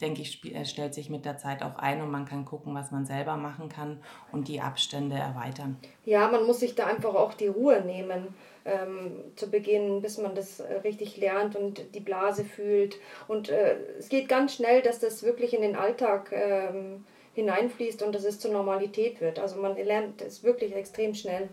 denke 0.00 0.22
ich, 0.22 0.42
stellt 0.64 0.94
sich 0.94 1.08
mit 1.08 1.24
der 1.24 1.38
Zeit 1.38 1.62
auch 1.62 1.76
ein 1.76 2.02
und 2.02 2.10
man 2.10 2.26
kann 2.26 2.44
gucken, 2.44 2.74
was 2.74 2.90
man 2.90 3.06
selber 3.06 3.36
machen 3.36 3.68
kann 3.68 4.02
und 4.32 4.48
die 4.48 4.60
Abstände 4.60 5.16
erweitern. 5.16 5.76
Ja, 6.04 6.28
man 6.28 6.44
muss 6.44 6.60
sich 6.60 6.74
da 6.74 6.86
einfach 6.86 7.14
auch 7.14 7.34
die 7.34 7.46
Ruhe 7.46 7.80
nehmen 7.82 8.34
ähm, 8.64 9.12
zu 9.36 9.50
Beginn, 9.50 10.02
bis 10.02 10.18
man 10.18 10.34
das 10.34 10.60
äh, 10.60 10.74
richtig 10.78 11.16
lernt 11.16 11.56
und 11.56 11.94
die 11.94 12.00
Blase 12.00 12.44
fühlt. 12.44 12.96
Und 13.28 13.48
äh, 13.48 13.76
es 13.98 14.08
geht 14.08 14.28
ganz 14.28 14.54
schnell, 14.54 14.82
dass 14.82 14.98
das 14.98 15.22
wirklich 15.22 15.54
in 15.54 15.62
den 15.62 15.76
Alltag 15.76 16.30
ähm, 16.32 17.04
hineinfließt 17.34 18.02
und 18.02 18.14
dass 18.14 18.24
es 18.24 18.38
zur 18.38 18.52
Normalität 18.52 19.20
wird. 19.20 19.38
Also 19.38 19.60
man 19.60 19.76
lernt 19.76 20.22
es 20.22 20.42
wirklich 20.42 20.74
extrem 20.74 21.14
schnell. 21.14 21.48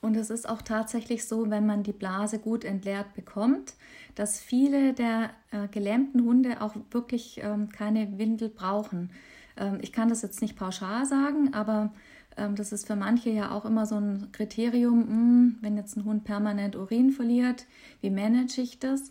Und 0.00 0.16
es 0.16 0.30
ist 0.30 0.48
auch 0.48 0.62
tatsächlich 0.62 1.26
so, 1.26 1.50
wenn 1.50 1.66
man 1.66 1.82
die 1.82 1.92
Blase 1.92 2.38
gut 2.38 2.64
entleert 2.64 3.14
bekommt, 3.14 3.74
dass 4.14 4.40
viele 4.40 4.92
der 4.92 5.30
äh, 5.50 5.66
gelähmten 5.68 6.24
Hunde 6.24 6.60
auch 6.60 6.74
wirklich 6.90 7.40
ähm, 7.42 7.68
keine 7.70 8.18
Windel 8.18 8.48
brauchen. 8.48 9.10
Ähm, 9.56 9.78
ich 9.80 9.92
kann 9.92 10.08
das 10.08 10.22
jetzt 10.22 10.40
nicht 10.40 10.56
pauschal 10.56 11.04
sagen, 11.04 11.52
aber 11.52 11.92
ähm, 12.36 12.54
das 12.54 12.72
ist 12.72 12.86
für 12.86 12.96
manche 12.96 13.30
ja 13.30 13.50
auch 13.50 13.64
immer 13.64 13.86
so 13.86 13.96
ein 13.96 14.30
Kriterium, 14.32 15.00
mh, 15.00 15.06
hm, 15.08 15.58
wenn 15.62 15.76
jetzt 15.76 15.96
ein 15.96 16.04
Hund 16.04 16.24
permanent 16.24 16.76
Urin 16.76 17.10
verliert, 17.10 17.66
wie 18.00 18.10
manage 18.10 18.60
ich 18.60 18.78
das? 18.78 19.10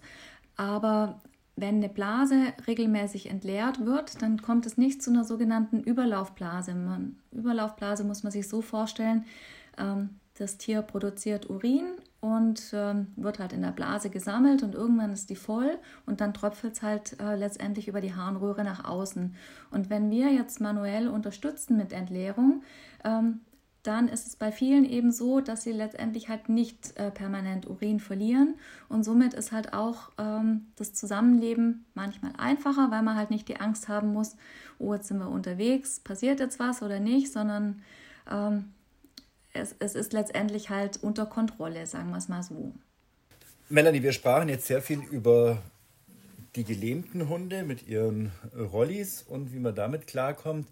Aber 0.55 1.21
wenn 1.57 1.77
eine 1.77 1.89
Blase 1.89 2.53
regelmäßig 2.67 3.29
entleert 3.29 3.83
wird, 3.83 4.21
dann 4.21 4.41
kommt 4.41 4.67
es 4.67 4.77
nicht 4.77 5.01
zu 5.01 5.09
einer 5.09 5.23
sogenannten 5.23 5.81
Überlaufblase. 5.81 6.75
Man, 6.75 7.17
Überlaufblase 7.31 8.03
muss 8.03 8.21
man 8.21 8.31
sich 8.31 8.47
so 8.47 8.61
vorstellen, 8.61 9.25
ähm, 9.77 10.11
das 10.37 10.59
Tier 10.59 10.83
produziert 10.83 11.49
Urin 11.49 11.85
und 12.19 12.71
ähm, 12.73 13.07
wird 13.15 13.39
halt 13.39 13.53
in 13.53 13.63
der 13.63 13.71
Blase 13.71 14.11
gesammelt 14.11 14.61
und 14.61 14.75
irgendwann 14.75 15.11
ist 15.11 15.31
die 15.31 15.35
voll 15.35 15.79
und 16.05 16.21
dann 16.21 16.35
tröpfelt 16.35 16.73
es 16.73 16.83
halt 16.83 17.19
äh, 17.19 17.35
letztendlich 17.35 17.87
über 17.87 18.01
die 18.01 18.13
Harnröhre 18.13 18.63
nach 18.63 18.85
außen. 18.85 19.33
Und 19.71 19.89
wenn 19.89 20.11
wir 20.11 20.31
jetzt 20.31 20.61
manuell 20.61 21.07
unterstützen 21.07 21.75
mit 21.75 21.91
Entleerung, 21.91 22.61
ähm, 23.03 23.41
dann 23.87 24.09
ist 24.09 24.27
es 24.27 24.35
bei 24.35 24.51
vielen 24.51 24.83
eben 24.85 25.11
so, 25.11 25.39
dass 25.39 25.63
sie 25.63 25.71
letztendlich 25.71 26.27
halt 26.27 26.49
nicht 26.49 26.97
äh, 26.97 27.09
permanent 27.09 27.67
Urin 27.67 27.99
verlieren 27.99 28.55
und 28.89 29.03
somit 29.03 29.33
ist 29.33 29.51
halt 29.51 29.73
auch 29.73 30.11
ähm, 30.17 30.67
das 30.75 30.93
Zusammenleben 30.93 31.85
manchmal 31.93 32.33
einfacher, 32.37 32.91
weil 32.91 33.01
man 33.01 33.15
halt 33.15 33.31
nicht 33.31 33.47
die 33.47 33.59
Angst 33.59 33.87
haben 33.87 34.11
muss, 34.11 34.35
oh, 34.77 34.93
jetzt 34.93 35.07
sind 35.07 35.19
wir 35.19 35.29
unterwegs, 35.29 36.01
passiert 36.01 36.39
jetzt 36.39 36.59
was 36.59 36.81
oder 36.81 36.99
nicht, 36.99 37.31
sondern 37.31 37.81
ähm, 38.29 38.65
es, 39.53 39.75
es 39.79 39.95
ist 39.95 40.11
letztendlich 40.13 40.69
halt 40.69 41.01
unter 41.01 41.25
Kontrolle, 41.25 41.87
sagen 41.87 42.09
wir 42.09 42.17
es 42.17 42.27
mal 42.27 42.43
so. 42.43 42.73
Melanie, 43.69 44.03
wir 44.03 44.13
sprachen 44.13 44.49
jetzt 44.49 44.67
sehr 44.67 44.81
viel 44.81 45.01
über 45.11 45.61
die 46.55 46.63
gelähmten 46.63 47.29
Hunde 47.29 47.63
mit 47.63 47.87
ihren 47.87 48.31
Rollis 48.55 49.21
und 49.21 49.53
wie 49.53 49.59
man 49.59 49.75
damit 49.75 50.07
klarkommt. 50.07 50.67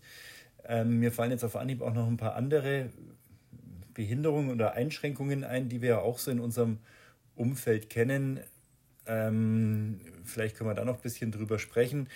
Ähm, 0.68 1.00
mir 1.00 1.12
fallen 1.12 1.32
jetzt 1.32 1.44
auf 1.44 1.56
Anhieb 1.56 1.82
auch 1.82 1.94
noch 1.94 2.08
ein 2.08 2.18
paar 2.18 2.36
andere 2.36 2.90
Behinderungen 3.94 4.52
oder 4.52 4.74
Einschränkungen 4.74 5.44
ein, 5.44 5.70
die 5.70 5.82
wir 5.82 5.90
ja 5.90 6.00
auch 6.00 6.20
so 6.20 6.32
in 6.32 6.40
unserem 6.40 6.80
Umfeld 7.36 7.90
kennen. 7.90 8.40
Ähm, 9.06 10.00
vielleicht 10.24 10.58
können 10.58 10.70
wir 10.70 10.74
da 10.76 10.86
noch 10.86 10.96
ein 10.96 11.02
bisschen 11.02 11.32
drüber 11.32 11.60
sprechen. 11.60 12.10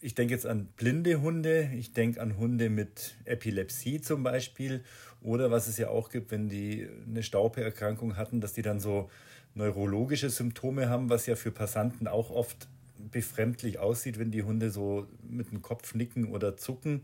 Ich 0.00 0.14
denke 0.14 0.34
jetzt 0.34 0.46
an 0.46 0.66
blinde 0.76 1.20
Hunde, 1.20 1.70
ich 1.76 1.92
denke 1.92 2.20
an 2.20 2.36
Hunde 2.36 2.70
mit 2.70 3.16
Epilepsie 3.24 4.00
zum 4.00 4.22
Beispiel 4.22 4.84
oder 5.22 5.50
was 5.50 5.66
es 5.66 5.76
ja 5.76 5.88
auch 5.88 6.10
gibt, 6.10 6.30
wenn 6.30 6.48
die 6.48 6.88
eine 7.06 7.24
Staubeerkrankung 7.24 8.16
hatten, 8.16 8.40
dass 8.40 8.52
die 8.52 8.62
dann 8.62 8.78
so 8.78 9.10
neurologische 9.54 10.30
Symptome 10.30 10.88
haben, 10.88 11.10
was 11.10 11.26
ja 11.26 11.34
für 11.34 11.50
Passanten 11.50 12.06
auch 12.06 12.30
oft 12.30 12.68
befremdlich 13.10 13.78
aussieht, 13.78 14.18
wenn 14.18 14.30
die 14.30 14.42
Hunde 14.42 14.70
so 14.70 15.06
mit 15.28 15.50
dem 15.50 15.62
Kopf 15.62 15.94
nicken 15.94 16.26
oder 16.26 16.56
zucken. 16.56 17.02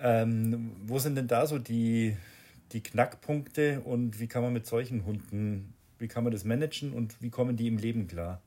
Ähm, 0.00 0.72
wo 0.86 0.98
sind 0.98 1.16
denn 1.16 1.28
da 1.28 1.46
so 1.46 1.58
die, 1.58 2.16
die 2.72 2.82
Knackpunkte 2.82 3.80
und 3.80 4.20
wie 4.20 4.26
kann 4.26 4.42
man 4.42 4.52
mit 4.52 4.66
solchen 4.66 5.04
Hunden, 5.04 5.74
wie 5.98 6.08
kann 6.08 6.24
man 6.24 6.32
das 6.32 6.44
managen 6.44 6.92
und 6.92 7.20
wie 7.20 7.30
kommen 7.30 7.56
die 7.56 7.68
im 7.68 7.76
Leben 7.76 8.06
klar? 8.06 8.40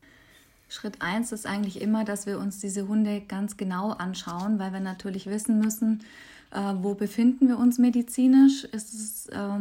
Schritt 0.69 1.01
1 1.01 1.31
ist 1.31 1.45
eigentlich 1.45 1.81
immer, 1.81 2.03
dass 2.03 2.25
wir 2.25 2.39
uns 2.39 2.59
diese 2.59 2.87
Hunde 2.87 3.21
ganz 3.21 3.57
genau 3.57 3.91
anschauen, 3.91 4.57
weil 4.57 4.73
wir 4.73 4.79
natürlich 4.79 5.27
wissen 5.27 5.59
müssen, 5.59 6.03
äh, 6.51 6.73
wo 6.77 6.95
befinden 6.95 7.47
wir 7.47 7.59
uns 7.59 7.77
medizinisch. 7.77 8.63
Ist 8.63 8.93
es 8.93 9.25
äh, 9.27 9.59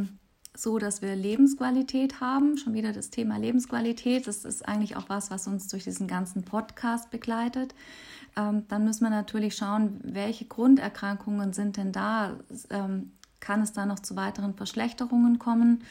so, 0.56 0.78
dass 0.78 1.02
wir 1.02 1.14
Lebensqualität 1.14 2.20
haben? 2.20 2.56
Schon 2.56 2.72
wieder 2.72 2.92
das 2.92 3.10
Thema 3.10 3.36
Lebensqualität. 3.38 4.26
Das 4.26 4.44
ist 4.44 4.66
eigentlich 4.66 4.96
auch 4.96 5.08
was, 5.08 5.30
was 5.30 5.46
uns 5.46 5.68
durch 5.68 5.84
diesen 5.84 6.08
ganzen 6.08 6.44
Podcast 6.44 7.10
begleitet. 7.10 7.74
Ähm, 8.36 8.66
dann 8.68 8.84
müssen 8.84 9.04
wir 9.04 9.10
natürlich 9.10 9.56
schauen, 9.56 10.00
welche 10.02 10.44
Grunderkrankungen 10.44 11.52
sind 11.52 11.76
denn 11.76 11.92
da? 11.92 12.36
Ähm, 12.70 13.12
kann 13.40 13.60
es 13.60 13.72
da 13.72 13.86
noch 13.86 13.98
zu 13.98 14.14
weiteren 14.16 14.54
Verschlechterungen 14.54 15.38
kommen? 15.38 15.82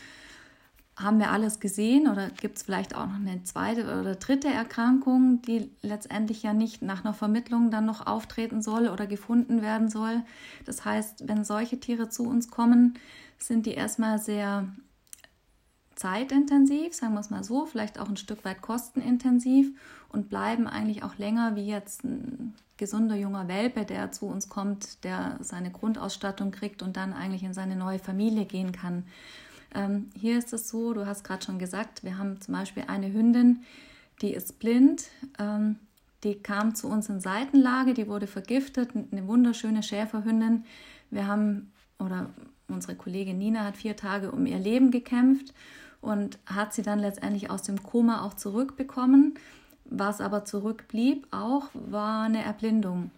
haben 1.03 1.19
wir 1.19 1.31
alles 1.31 1.59
gesehen 1.59 2.07
oder 2.07 2.29
gibt 2.29 2.57
es 2.57 2.63
vielleicht 2.63 2.95
auch 2.95 3.07
noch 3.07 3.15
eine 3.15 3.43
zweite 3.43 3.83
oder 3.83 4.15
dritte 4.15 4.49
Erkrankung, 4.49 5.41
die 5.41 5.71
letztendlich 5.81 6.43
ja 6.43 6.53
nicht 6.53 6.81
nach 6.81 7.03
einer 7.03 7.13
Vermittlung 7.13 7.71
dann 7.71 7.85
noch 7.85 8.05
auftreten 8.05 8.61
soll 8.61 8.87
oder 8.87 9.07
gefunden 9.07 9.61
werden 9.61 9.89
soll. 9.89 10.21
Das 10.65 10.85
heißt, 10.85 11.27
wenn 11.27 11.43
solche 11.43 11.79
Tiere 11.79 12.09
zu 12.09 12.23
uns 12.23 12.49
kommen, 12.49 12.95
sind 13.37 13.65
die 13.65 13.73
erstmal 13.73 14.19
sehr 14.19 14.67
zeitintensiv, 16.01 16.95
sagen 16.95 17.13
wir 17.13 17.19
es 17.19 17.29
mal 17.29 17.43
so, 17.43 17.67
vielleicht 17.67 17.99
auch 17.99 18.09
ein 18.09 18.17
Stück 18.17 18.43
weit 18.43 18.61
kostenintensiv 18.61 19.69
und 20.09 20.29
bleiben 20.29 20.67
eigentlich 20.67 21.03
auch 21.03 21.17
länger 21.19 21.55
wie 21.55 21.67
jetzt 21.67 22.03
ein 22.03 22.55
gesunder 22.77 23.15
junger 23.15 23.47
Welpe, 23.47 23.85
der 23.85 24.11
zu 24.11 24.25
uns 24.25 24.49
kommt, 24.49 25.03
der 25.03 25.37
seine 25.41 25.69
Grundausstattung 25.69 26.49
kriegt 26.49 26.81
und 26.81 26.97
dann 26.97 27.13
eigentlich 27.13 27.43
in 27.43 27.53
seine 27.53 27.75
neue 27.75 27.99
Familie 27.99 28.45
gehen 28.45 28.71
kann. 28.71 29.03
Ähm, 29.75 30.09
hier 30.19 30.39
ist 30.39 30.51
es 30.53 30.67
so, 30.67 30.93
du 30.93 31.05
hast 31.05 31.23
gerade 31.23 31.45
schon 31.45 31.59
gesagt, 31.59 32.03
wir 32.03 32.17
haben 32.17 32.41
zum 32.41 32.55
Beispiel 32.55 32.85
eine 32.87 33.13
Hündin, 33.13 33.61
die 34.23 34.33
ist 34.33 34.57
blind. 34.57 35.03
Ähm, 35.37 35.75
die 36.23 36.35
kam 36.35 36.75
zu 36.75 36.87
uns 36.87 37.09
in 37.09 37.19
Seitenlage, 37.19 37.93
die 37.93 38.07
wurde 38.07 38.27
vergiftet, 38.27 38.91
eine 38.95 39.27
wunderschöne 39.27 39.81
Schäferhündin. 39.81 40.65
Wir 41.09 41.27
haben, 41.27 41.71
oder 41.99 42.29
unsere 42.67 42.95
Kollegin 42.95 43.37
Nina 43.37 43.65
hat 43.65 43.77
vier 43.77 43.95
Tage 43.95 44.31
um 44.31 44.45
ihr 44.45 44.59
Leben 44.59 44.91
gekämpft 44.91 45.53
und 46.01 46.39
hat 46.45 46.73
sie 46.73 46.81
dann 46.81 46.99
letztendlich 46.99 47.49
aus 47.49 47.61
dem 47.61 47.81
Koma 47.81 48.25
auch 48.25 48.33
zurückbekommen. 48.33 49.35
Was 49.85 50.21
aber 50.21 50.45
zurückblieb 50.45 51.27
auch, 51.31 51.69
war 51.73 52.23
eine 52.23 52.43
Erblindung 52.43 53.11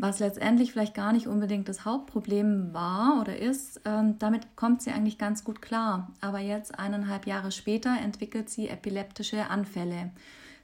was 0.00 0.18
letztendlich 0.18 0.72
vielleicht 0.72 0.94
gar 0.94 1.12
nicht 1.12 1.26
unbedingt 1.26 1.68
das 1.68 1.84
Hauptproblem 1.84 2.72
war 2.72 3.20
oder 3.20 3.36
ist, 3.38 3.80
ähm, 3.84 4.18
damit 4.18 4.56
kommt 4.56 4.82
sie 4.82 4.90
eigentlich 4.90 5.18
ganz 5.18 5.44
gut 5.44 5.60
klar. 5.60 6.10
Aber 6.20 6.38
jetzt, 6.38 6.78
eineinhalb 6.78 7.26
Jahre 7.26 7.52
später, 7.52 7.96
entwickelt 8.02 8.48
sie 8.48 8.68
epileptische 8.68 9.48
Anfälle. 9.50 10.10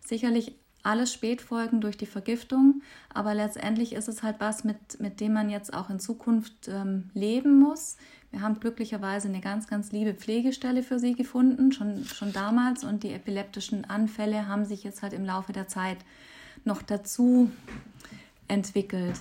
Sicherlich 0.01 0.55
alles 0.83 1.13
Spätfolgen 1.13 1.81
durch 1.81 1.97
die 1.97 2.07
Vergiftung, 2.07 2.83
aber 3.13 3.35
letztendlich 3.35 3.93
ist 3.93 4.09
es 4.09 4.23
halt 4.23 4.37
was, 4.39 4.63
mit, 4.63 5.01
mit 5.01 5.21
dem 5.21 5.33
man 5.33 5.51
jetzt 5.51 5.75
auch 5.75 5.91
in 5.91 5.99
Zukunft 5.99 6.69
ähm, 6.69 7.11
leben 7.13 7.59
muss. 7.59 7.97
Wir 8.37 8.43
haben 8.43 8.61
glücklicherweise 8.61 9.29
eine 9.29 9.41
ganz, 9.41 9.67
ganz 9.67 9.93
liebe 9.93 10.13
Pflegestelle 10.13 10.83
für 10.83 10.99
sie 10.99 11.15
gefunden, 11.15 11.73
schon, 11.73 12.05
schon 12.05 12.35
damals, 12.35 12.85
und 12.85 13.03
die 13.03 13.15
epileptischen 13.15 13.87
Anfälle 13.87 14.47
haben 14.47 14.67
sich 14.67 14.85
jetzt 14.85 15.01
halt 15.01 15.15
im 15.15 15.25
Laufe 15.25 15.55
der 15.55 15.69
Zeit 15.69 15.97
noch 16.67 16.83
dazu 16.83 17.51
entwickelt. 18.47 19.19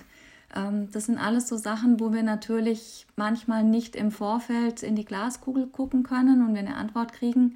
Ähm, 0.53 0.89
das 0.91 1.05
sind 1.05 1.17
alles 1.17 1.47
so 1.47 1.55
Sachen, 1.55 2.01
wo 2.01 2.11
wir 2.11 2.23
natürlich 2.23 3.07
manchmal 3.15 3.63
nicht 3.63 3.95
im 3.95 4.11
Vorfeld 4.11 4.83
in 4.83 4.97
die 4.97 5.05
Glaskugel 5.05 5.67
gucken 5.67 6.03
können 6.03 6.45
und 6.45 6.53
wir 6.53 6.59
eine 6.59 6.75
Antwort 6.75 7.13
kriegen. 7.13 7.55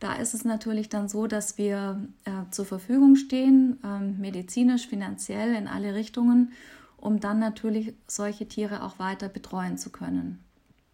Da 0.00 0.14
ist 0.14 0.34
es 0.34 0.44
natürlich 0.44 0.88
dann 0.88 1.08
so, 1.08 1.28
dass 1.28 1.56
wir 1.56 2.04
äh, 2.24 2.50
zur 2.50 2.64
Verfügung 2.64 3.14
stehen, 3.14 3.78
ähm, 3.84 4.18
medizinisch, 4.18 4.88
finanziell 4.88 5.54
in 5.54 5.68
alle 5.68 5.94
Richtungen, 5.94 6.50
um 6.96 7.20
dann 7.20 7.38
natürlich 7.38 7.94
solche 8.08 8.48
Tiere 8.48 8.82
auch 8.82 8.98
weiter 8.98 9.28
betreuen 9.28 9.78
zu 9.78 9.90
können. 9.90 10.40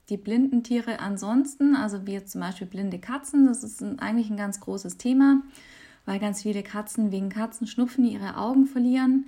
Die 0.08 0.16
blinden 0.16 0.62
Tiere 0.62 1.00
ansonsten, 1.00 1.76
also 1.76 2.06
wie 2.06 2.12
jetzt 2.12 2.32
zum 2.32 2.40
Beispiel 2.40 2.66
blinde 2.66 2.98
Katzen, 2.98 3.46
das 3.46 3.62
ist 3.62 3.82
eigentlich 4.00 4.30
ein 4.30 4.36
ganz 4.36 4.60
großes 4.60 4.98
Thema, 4.98 5.42
weil 6.04 6.18
ganz 6.18 6.42
viele 6.42 6.62
Katzen 6.62 7.12
wegen 7.12 7.28
Katzenschnupfen 7.28 8.04
ihre 8.04 8.36
Augen 8.36 8.66
verlieren. 8.66 9.26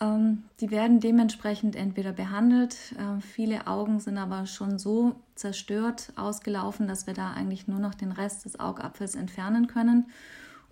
Ähm, 0.00 0.42
die 0.60 0.70
werden 0.70 1.00
dementsprechend 1.00 1.76
entweder 1.76 2.12
behandelt, 2.12 2.76
äh, 2.98 3.20
viele 3.20 3.66
Augen 3.66 4.00
sind 4.00 4.18
aber 4.18 4.46
schon 4.46 4.78
so 4.78 5.14
zerstört, 5.36 6.12
ausgelaufen, 6.16 6.88
dass 6.88 7.06
wir 7.06 7.14
da 7.14 7.32
eigentlich 7.32 7.68
nur 7.68 7.78
noch 7.78 7.94
den 7.94 8.10
Rest 8.10 8.44
des 8.44 8.58
Augapfels 8.58 9.14
entfernen 9.14 9.68
können. 9.68 10.06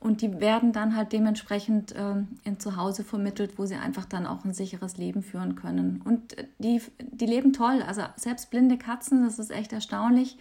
Und 0.02 0.20
die 0.20 0.40
werden 0.40 0.72
dann 0.72 0.96
halt 0.96 1.12
dementsprechend 1.12 1.92
äh, 1.92 2.14
in 2.44 2.58
Zuhause 2.58 3.04
vermittelt, 3.04 3.56
wo 3.56 3.66
sie 3.66 3.76
einfach 3.76 4.04
dann 4.04 4.26
auch 4.26 4.44
ein 4.44 4.52
sicheres 4.52 4.96
Leben 4.96 5.22
führen 5.22 5.54
können. 5.54 6.02
Und 6.04 6.36
die, 6.58 6.82
die 6.98 7.26
leben 7.26 7.52
toll. 7.52 7.82
Also 7.86 8.02
selbst 8.16 8.50
blinde 8.50 8.78
Katzen, 8.78 9.24
das 9.24 9.38
ist 9.38 9.52
echt 9.52 9.72
erstaunlich. 9.72 10.36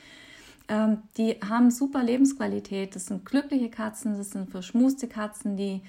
Ähm, 0.67 0.97
die 1.17 1.35
haben 1.47 1.69
super 1.69 2.03
Lebensqualität. 2.03 2.95
Das 2.95 3.05
sind 3.05 3.23
glückliche 3.23 3.69
Katzen, 3.69 4.17
das 4.17 4.31
sind 4.31 4.49
verschmuste 4.49 5.07
Katzen, 5.07 5.57
die 5.57 5.81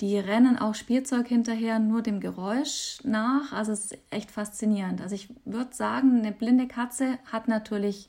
die 0.00 0.18
rennen 0.18 0.58
auch 0.58 0.74
Spielzeug 0.74 1.28
hinterher 1.28 1.78
nur 1.78 2.02
dem 2.02 2.20
Geräusch 2.20 2.98
nach. 3.04 3.52
Also 3.52 3.72
es 3.72 3.86
ist 3.86 3.98
echt 4.10 4.30
faszinierend. 4.30 5.00
Also 5.00 5.14
ich 5.14 5.28
würde 5.44 5.74
sagen, 5.74 6.18
eine 6.18 6.32
blinde 6.32 6.66
Katze 6.66 7.18
hat 7.30 7.48
natürlich 7.48 8.08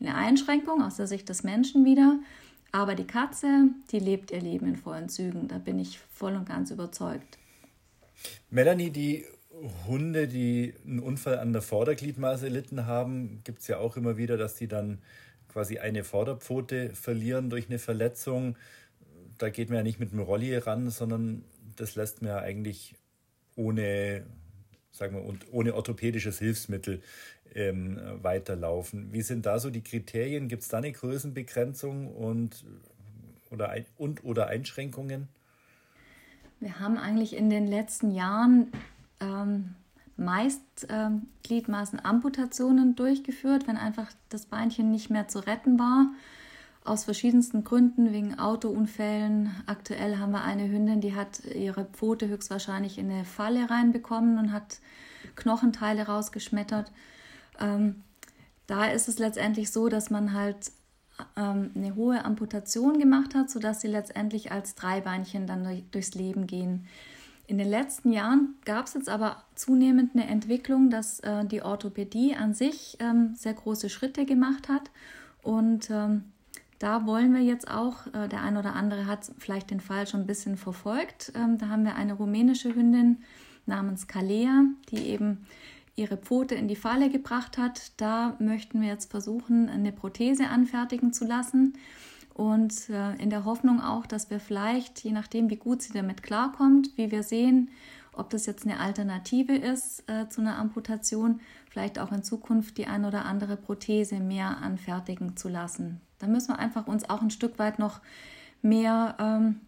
eine 0.00 0.14
Einschränkung 0.14 0.82
aus 0.82 0.96
der 0.96 1.06
Sicht 1.06 1.28
des 1.28 1.42
Menschen 1.42 1.84
wieder. 1.84 2.18
Aber 2.74 2.94
die 2.94 3.06
Katze, 3.06 3.68
die 3.90 4.00
lebt 4.00 4.30
ihr 4.32 4.40
Leben 4.40 4.66
in 4.66 4.76
vollen 4.76 5.08
Zügen. 5.08 5.48
Da 5.48 5.58
bin 5.58 5.78
ich 5.78 5.98
voll 5.98 6.34
und 6.34 6.46
ganz 6.48 6.70
überzeugt. 6.70 7.38
Melanie, 8.50 8.90
die 8.90 9.24
Hunde, 9.86 10.26
die 10.26 10.74
einen 10.84 10.98
Unfall 10.98 11.38
an 11.38 11.52
der 11.52 11.62
Vordergliedmaße 11.62 12.46
erlitten 12.46 12.86
haben, 12.86 13.42
gibt 13.44 13.60
es 13.60 13.68
ja 13.68 13.78
auch 13.78 13.96
immer 13.96 14.16
wieder, 14.16 14.36
dass 14.36 14.56
die 14.56 14.66
dann 14.66 14.98
quasi 15.48 15.78
eine 15.78 16.02
Vorderpfote 16.02 16.90
verlieren 16.94 17.48
durch 17.48 17.68
eine 17.68 17.78
Verletzung 17.78 18.56
da 19.38 19.50
geht 19.50 19.68
man 19.68 19.78
ja 19.78 19.82
nicht 19.82 20.00
mit 20.00 20.12
dem 20.12 20.20
Rolli 20.20 20.56
ran, 20.56 20.90
sondern 20.90 21.44
das 21.76 21.96
lässt 21.96 22.22
man 22.22 22.30
ja 22.30 22.38
eigentlich 22.38 22.94
ohne, 23.56 24.26
sagen 24.94 25.16
wir, 25.16 25.52
ohne 25.52 25.74
orthopädisches 25.74 26.38
Hilfsmittel 26.38 27.02
ähm, 27.54 28.00
weiterlaufen. 28.22 29.12
Wie 29.12 29.22
sind 29.22 29.44
da 29.44 29.58
so 29.58 29.70
die 29.70 29.82
Kriterien? 29.82 30.48
Gibt 30.48 30.62
es 30.62 30.68
da 30.68 30.78
eine 30.78 30.92
Größenbegrenzung 30.92 32.08
und 32.14 32.64
oder, 33.50 33.74
und 33.98 34.24
oder 34.24 34.46
Einschränkungen? 34.46 35.28
Wir 36.60 36.78
haben 36.80 36.96
eigentlich 36.96 37.36
in 37.36 37.50
den 37.50 37.66
letzten 37.66 38.12
Jahren 38.12 38.72
ähm, 39.20 39.74
meist 40.16 40.62
ähm, 40.88 41.26
Gliedmaßenamputationen 41.42 42.94
durchgeführt, 42.94 43.66
wenn 43.66 43.76
einfach 43.76 44.10
das 44.28 44.46
Beinchen 44.46 44.90
nicht 44.92 45.10
mehr 45.10 45.28
zu 45.28 45.40
retten 45.40 45.78
war 45.78 46.06
aus 46.84 47.04
verschiedensten 47.04 47.64
Gründen, 47.64 48.12
wegen 48.12 48.38
Autounfällen. 48.38 49.50
Aktuell 49.66 50.18
haben 50.18 50.32
wir 50.32 50.44
eine 50.44 50.68
Hündin, 50.68 51.00
die 51.00 51.14
hat 51.14 51.42
ihre 51.46 51.86
Pfote 51.86 52.28
höchstwahrscheinlich 52.28 52.98
in 52.98 53.10
eine 53.10 53.24
Falle 53.24 53.70
reinbekommen 53.70 54.38
und 54.38 54.52
hat 54.52 54.80
Knochenteile 55.34 56.06
rausgeschmettert. 56.06 56.92
Ähm, 57.58 58.02
da 58.66 58.86
ist 58.86 59.08
es 59.08 59.18
letztendlich 59.18 59.70
so, 59.72 59.88
dass 59.88 60.10
man 60.10 60.34
halt 60.34 60.72
ähm, 61.36 61.70
eine 61.74 61.94
hohe 61.94 62.22
Amputation 62.24 62.98
gemacht 62.98 63.34
hat, 63.34 63.50
sodass 63.50 63.80
sie 63.80 63.88
letztendlich 63.88 64.52
als 64.52 64.74
Dreibeinchen 64.74 65.46
dann 65.46 65.64
durch, 65.64 65.84
durchs 65.90 66.14
Leben 66.14 66.46
gehen. 66.46 66.86
In 67.46 67.58
den 67.58 67.68
letzten 67.68 68.12
Jahren 68.12 68.54
gab 68.64 68.86
es 68.86 68.94
jetzt 68.94 69.08
aber 69.08 69.42
zunehmend 69.54 70.14
eine 70.14 70.26
Entwicklung, 70.26 70.90
dass 70.90 71.20
äh, 71.20 71.46
die 71.46 71.62
Orthopädie 71.62 72.34
an 72.36 72.52
sich 72.52 72.98
ähm, 73.00 73.34
sehr 73.36 73.54
große 73.54 73.88
Schritte 73.88 74.24
gemacht 74.24 74.68
hat 74.68 74.90
und 75.42 75.90
ähm, 75.90 76.24
da 76.78 77.06
wollen 77.06 77.32
wir 77.32 77.42
jetzt 77.42 77.70
auch, 77.70 78.06
äh, 78.08 78.28
der 78.28 78.42
ein 78.42 78.56
oder 78.56 78.74
andere 78.74 79.06
hat 79.06 79.30
vielleicht 79.38 79.70
den 79.70 79.80
Fall 79.80 80.06
schon 80.06 80.20
ein 80.20 80.26
bisschen 80.26 80.56
verfolgt. 80.56 81.32
Ähm, 81.34 81.58
da 81.58 81.68
haben 81.68 81.84
wir 81.84 81.96
eine 81.96 82.14
rumänische 82.14 82.74
Hündin 82.74 83.22
namens 83.66 84.06
Kalea, 84.06 84.64
die 84.90 85.08
eben 85.08 85.46
ihre 85.96 86.16
Pfote 86.16 86.54
in 86.54 86.68
die 86.68 86.76
Falle 86.76 87.10
gebracht 87.10 87.56
hat. 87.58 87.92
Da 87.96 88.36
möchten 88.38 88.80
wir 88.80 88.88
jetzt 88.88 89.10
versuchen, 89.10 89.68
eine 89.68 89.92
Prothese 89.92 90.48
anfertigen 90.48 91.12
zu 91.12 91.24
lassen. 91.24 91.74
Und 92.34 92.90
äh, 92.90 93.14
in 93.22 93.30
der 93.30 93.44
Hoffnung 93.44 93.80
auch, 93.80 94.06
dass 94.06 94.28
wir 94.28 94.40
vielleicht, 94.40 95.04
je 95.04 95.12
nachdem, 95.12 95.50
wie 95.50 95.56
gut 95.56 95.82
sie 95.82 95.92
damit 95.92 96.24
klarkommt, 96.24 96.90
wie 96.96 97.12
wir 97.12 97.22
sehen, 97.22 97.70
ob 98.12 98.30
das 98.30 98.46
jetzt 98.46 98.64
eine 98.64 98.80
Alternative 98.80 99.54
ist 99.54 100.08
äh, 100.08 100.28
zu 100.28 100.40
einer 100.40 100.58
Amputation, 100.58 101.40
vielleicht 101.70 101.98
auch 101.98 102.12
in 102.12 102.24
Zukunft 102.24 102.78
die 102.78 102.86
ein 102.86 103.04
oder 103.04 103.24
andere 103.24 103.56
Prothese 103.56 104.16
mehr 104.16 104.58
anfertigen 104.58 105.36
zu 105.36 105.48
lassen. 105.48 106.00
Da 106.24 106.30
müssen 106.30 106.54
wir 106.54 106.58
einfach 106.58 106.86
uns 106.86 107.08
auch 107.10 107.20
ein 107.20 107.30
Stück 107.30 107.58
weit 107.58 107.78
noch 107.78 108.00
mehr 108.62 109.14
ähm, 109.18 109.60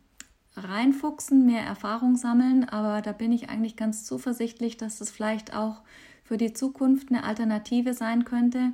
reinfuchsen, 0.56 1.44
mehr 1.44 1.60
Erfahrung 1.60 2.16
sammeln. 2.16 2.66
Aber 2.66 3.02
da 3.02 3.12
bin 3.12 3.30
ich 3.30 3.50
eigentlich 3.50 3.76
ganz 3.76 4.04
zuversichtlich, 4.04 4.78
dass 4.78 4.98
das 4.98 5.10
vielleicht 5.10 5.54
auch 5.54 5.82
für 6.24 6.38
die 6.38 6.54
Zukunft 6.54 7.10
eine 7.10 7.24
Alternative 7.24 7.92
sein 7.92 8.24
könnte. 8.24 8.72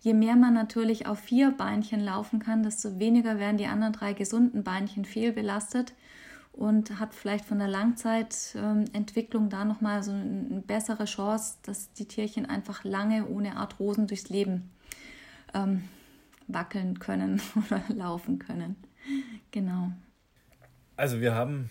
Je 0.00 0.12
mehr 0.12 0.34
man 0.34 0.54
natürlich 0.54 1.06
auf 1.06 1.20
vier 1.20 1.52
Beinchen 1.52 2.00
laufen 2.00 2.40
kann, 2.40 2.64
desto 2.64 2.98
weniger 2.98 3.38
werden 3.38 3.58
die 3.58 3.66
anderen 3.66 3.92
drei 3.92 4.12
gesunden 4.12 4.64
Beinchen 4.64 5.04
fehlbelastet 5.04 5.94
und 6.52 6.98
hat 6.98 7.14
vielleicht 7.14 7.44
von 7.44 7.60
der 7.60 7.68
Langzeitentwicklung 7.68 9.50
da 9.50 9.64
nochmal 9.64 10.02
so 10.02 10.10
eine 10.10 10.64
bessere 10.66 11.04
Chance, 11.04 11.58
dass 11.62 11.92
die 11.92 12.06
Tierchen 12.06 12.44
einfach 12.44 12.82
lange 12.82 13.28
ohne 13.28 13.56
Arthrosen 13.56 14.08
durchs 14.08 14.30
Leben 14.30 14.68
ähm, 15.54 15.84
wackeln 16.48 16.98
können 16.98 17.40
oder 17.66 17.82
laufen 17.94 18.38
können. 18.38 18.76
Genau. 19.50 19.92
Also 20.96 21.20
wir 21.20 21.34
haben 21.34 21.70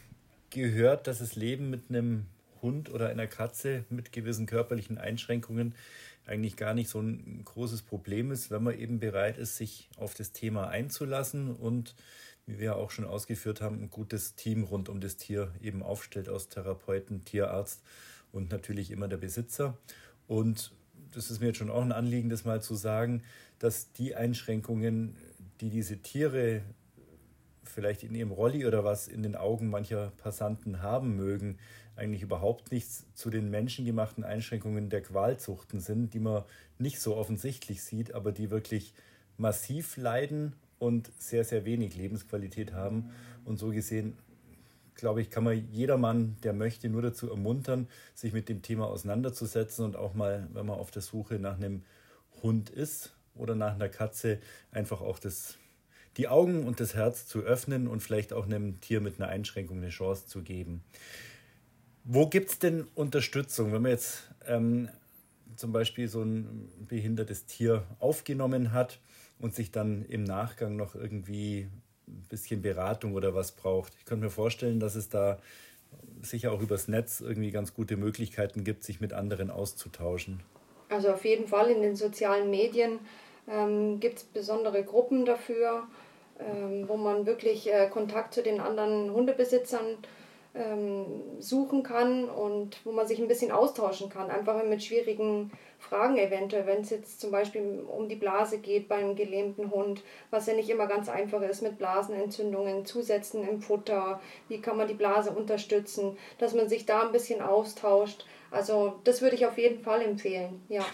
gehört, 0.49 1.07
dass 1.07 1.19
das 1.19 1.35
Leben 1.35 1.69
mit 1.69 1.89
einem 1.89 2.25
Hund 2.61 2.89
oder 2.89 3.09
einer 3.09 3.27
Katze 3.27 3.85
mit 3.89 4.11
gewissen 4.11 4.45
körperlichen 4.45 4.97
Einschränkungen 4.97 5.75
eigentlich 6.25 6.55
gar 6.55 6.73
nicht 6.73 6.89
so 6.89 7.01
ein 7.01 7.41
großes 7.43 7.81
Problem 7.81 8.31
ist, 8.31 8.49
wenn 8.49 8.63
man 8.63 8.77
eben 8.77 8.99
bereit 8.99 9.37
ist, 9.37 9.57
sich 9.57 9.89
auf 9.97 10.13
das 10.13 10.31
Thema 10.31 10.69
einzulassen 10.69 11.53
und, 11.53 11.95
wie 12.45 12.59
wir 12.59 12.77
auch 12.77 12.91
schon 12.91 13.05
ausgeführt 13.05 13.61
haben, 13.61 13.81
ein 13.81 13.89
gutes 13.89 14.35
Team 14.35 14.63
rund 14.63 14.89
um 14.89 15.01
das 15.01 15.17
Tier 15.17 15.51
eben 15.61 15.83
aufstellt 15.83 16.29
aus 16.29 16.47
Therapeuten, 16.47 17.25
Tierarzt 17.25 17.83
und 18.31 18.51
natürlich 18.51 18.91
immer 18.91 19.07
der 19.07 19.17
Besitzer. 19.17 19.77
Und 20.27 20.71
das 21.11 21.29
ist 21.29 21.41
mir 21.41 21.47
jetzt 21.47 21.57
schon 21.57 21.69
auch 21.69 21.81
ein 21.81 21.91
Anliegen, 21.91 22.29
das 22.29 22.45
mal 22.45 22.61
zu 22.61 22.75
sagen, 22.75 23.23
dass 23.63 23.93
die 23.93 24.13
Einschränkungen, 24.13 25.15
die 25.61 25.69
diese 25.69 25.99
Tiere 25.99 26.63
vielleicht 27.63 28.03
in 28.03 28.13
ihrem 28.13 28.31
Rolli 28.31 28.65
oder 28.65 28.83
was 28.83 29.07
in 29.07 29.23
den 29.23 29.37
Augen 29.37 29.69
mancher 29.69 30.11
Passanten 30.17 30.81
haben 30.81 31.15
mögen, 31.15 31.57
eigentlich 31.95 32.23
überhaupt 32.23 32.73
nichts 32.73 33.05
zu 33.13 33.29
den 33.29 33.49
menschengemachten 33.49 34.25
Einschränkungen 34.25 34.89
der 34.89 35.01
Qualzuchten 35.01 35.79
sind, 35.79 36.13
die 36.13 36.19
man 36.19 36.43
nicht 36.77 36.99
so 36.99 37.15
offensichtlich 37.15 37.81
sieht, 37.83 38.13
aber 38.13 38.33
die 38.33 38.51
wirklich 38.51 38.93
massiv 39.37 39.95
leiden 39.95 40.51
und 40.77 41.09
sehr, 41.17 41.45
sehr 41.45 41.63
wenig 41.63 41.95
Lebensqualität 41.95 42.73
haben. 42.73 43.11
Und 43.45 43.59
so 43.59 43.69
gesehen, 43.69 44.17
glaube 44.93 45.21
ich, 45.21 45.29
kann 45.29 45.45
man 45.45 45.69
jedermann, 45.71 46.35
der 46.43 46.51
möchte, 46.51 46.89
nur 46.89 47.01
dazu 47.01 47.29
ermuntern, 47.29 47.87
sich 48.13 48.33
mit 48.33 48.49
dem 48.49 48.61
Thema 48.61 48.87
auseinanderzusetzen 48.87 49.85
und 49.85 49.95
auch 49.95 50.15
mal, 50.15 50.49
wenn 50.51 50.65
man 50.65 50.77
auf 50.77 50.91
der 50.91 51.01
Suche 51.01 51.35
nach 51.39 51.55
einem 51.55 51.83
Hund 52.41 52.69
ist 52.69 53.15
oder 53.35 53.55
nach 53.55 53.75
einer 53.75 53.89
Katze, 53.89 54.39
einfach 54.71 55.01
auch 55.01 55.19
das, 55.19 55.57
die 56.17 56.27
Augen 56.27 56.65
und 56.65 56.79
das 56.79 56.95
Herz 56.95 57.27
zu 57.27 57.39
öffnen 57.39 57.87
und 57.87 58.01
vielleicht 58.01 58.33
auch 58.33 58.45
einem 58.45 58.79
Tier 58.81 59.01
mit 59.01 59.19
einer 59.19 59.29
Einschränkung 59.29 59.77
eine 59.77 59.89
Chance 59.89 60.27
zu 60.27 60.43
geben. 60.43 60.83
Wo 62.03 62.27
gibt 62.27 62.49
es 62.49 62.59
denn 62.59 62.85
Unterstützung, 62.95 63.71
wenn 63.71 63.81
man 63.81 63.91
jetzt 63.91 64.29
ähm, 64.45 64.89
zum 65.55 65.71
Beispiel 65.71 66.07
so 66.07 66.21
ein 66.21 66.69
behindertes 66.87 67.45
Tier 67.45 67.83
aufgenommen 67.99 68.73
hat 68.73 68.99
und 69.39 69.55
sich 69.55 69.71
dann 69.71 70.03
im 70.05 70.23
Nachgang 70.23 70.75
noch 70.75 70.95
irgendwie 70.95 71.69
ein 72.07 72.25
bisschen 72.29 72.61
Beratung 72.61 73.13
oder 73.13 73.33
was 73.33 73.53
braucht? 73.53 73.93
Ich 73.97 74.05
könnte 74.05 74.25
mir 74.25 74.31
vorstellen, 74.31 74.79
dass 74.79 74.95
es 74.95 75.09
da 75.09 75.39
sicher 76.21 76.51
auch 76.51 76.61
übers 76.61 76.87
Netz 76.87 77.21
irgendwie 77.21 77.51
ganz 77.51 77.73
gute 77.73 77.97
Möglichkeiten 77.97 78.63
gibt, 78.63 78.83
sich 78.83 78.99
mit 78.99 79.13
anderen 79.13 79.49
auszutauschen. 79.49 80.41
Also 80.89 81.11
auf 81.11 81.25
jeden 81.25 81.47
Fall 81.47 81.69
in 81.69 81.81
den 81.81 81.95
sozialen 81.95 82.49
Medien 82.49 82.99
ähm, 83.49 83.99
gibt 83.99 84.17
es 84.17 84.23
besondere 84.23 84.83
Gruppen 84.83 85.25
dafür, 85.25 85.83
ähm, 86.39 86.87
wo 86.87 86.97
man 86.97 87.25
wirklich 87.25 87.71
äh, 87.71 87.87
Kontakt 87.89 88.33
zu 88.33 88.43
den 88.43 88.59
anderen 88.59 89.11
Hundebesitzern 89.13 89.85
äh, 89.85 90.07
ähm, 90.55 91.05
suchen 91.39 91.81
kann 91.83 92.29
und 92.29 92.77
wo 92.85 92.91
man 92.91 93.07
sich 93.07 93.19
ein 93.19 93.27
bisschen 93.27 93.51
austauschen 93.51 94.09
kann, 94.09 94.29
einfach 94.29 94.63
mit 94.63 94.83
schwierigen 94.83 95.51
Fragen 95.79 96.17
eventuell, 96.17 96.67
wenn 96.67 96.81
es 96.81 96.91
jetzt 96.91 97.19
zum 97.19 97.31
Beispiel 97.31 97.83
um 97.87 98.07
die 98.07 98.15
Blase 98.15 98.59
geht 98.59 98.87
beim 98.87 99.15
gelähmten 99.15 99.71
Hund, 99.71 100.03
was 100.29 100.45
ja 100.45 100.53
nicht 100.53 100.69
immer 100.69 100.87
ganz 100.87 101.09
einfach 101.09 101.41
ist 101.41 101.61
mit 101.61 101.77
Blasenentzündungen, 101.77 102.85
Zusätzen 102.85 103.47
im 103.47 103.61
Futter, 103.61 104.21
wie 104.47 104.61
kann 104.61 104.77
man 104.77 104.87
die 104.87 104.93
Blase 104.93 105.31
unterstützen, 105.31 106.17
dass 106.37 106.53
man 106.53 106.69
sich 106.69 106.85
da 106.85 107.01
ein 107.01 107.11
bisschen 107.11 107.41
austauscht. 107.41 108.25
Also 108.51 108.99
das 109.03 109.21
würde 109.21 109.35
ich 109.35 109.47
auf 109.47 109.57
jeden 109.57 109.83
Fall 109.83 110.01
empfehlen, 110.01 110.61
ja. 110.69 110.85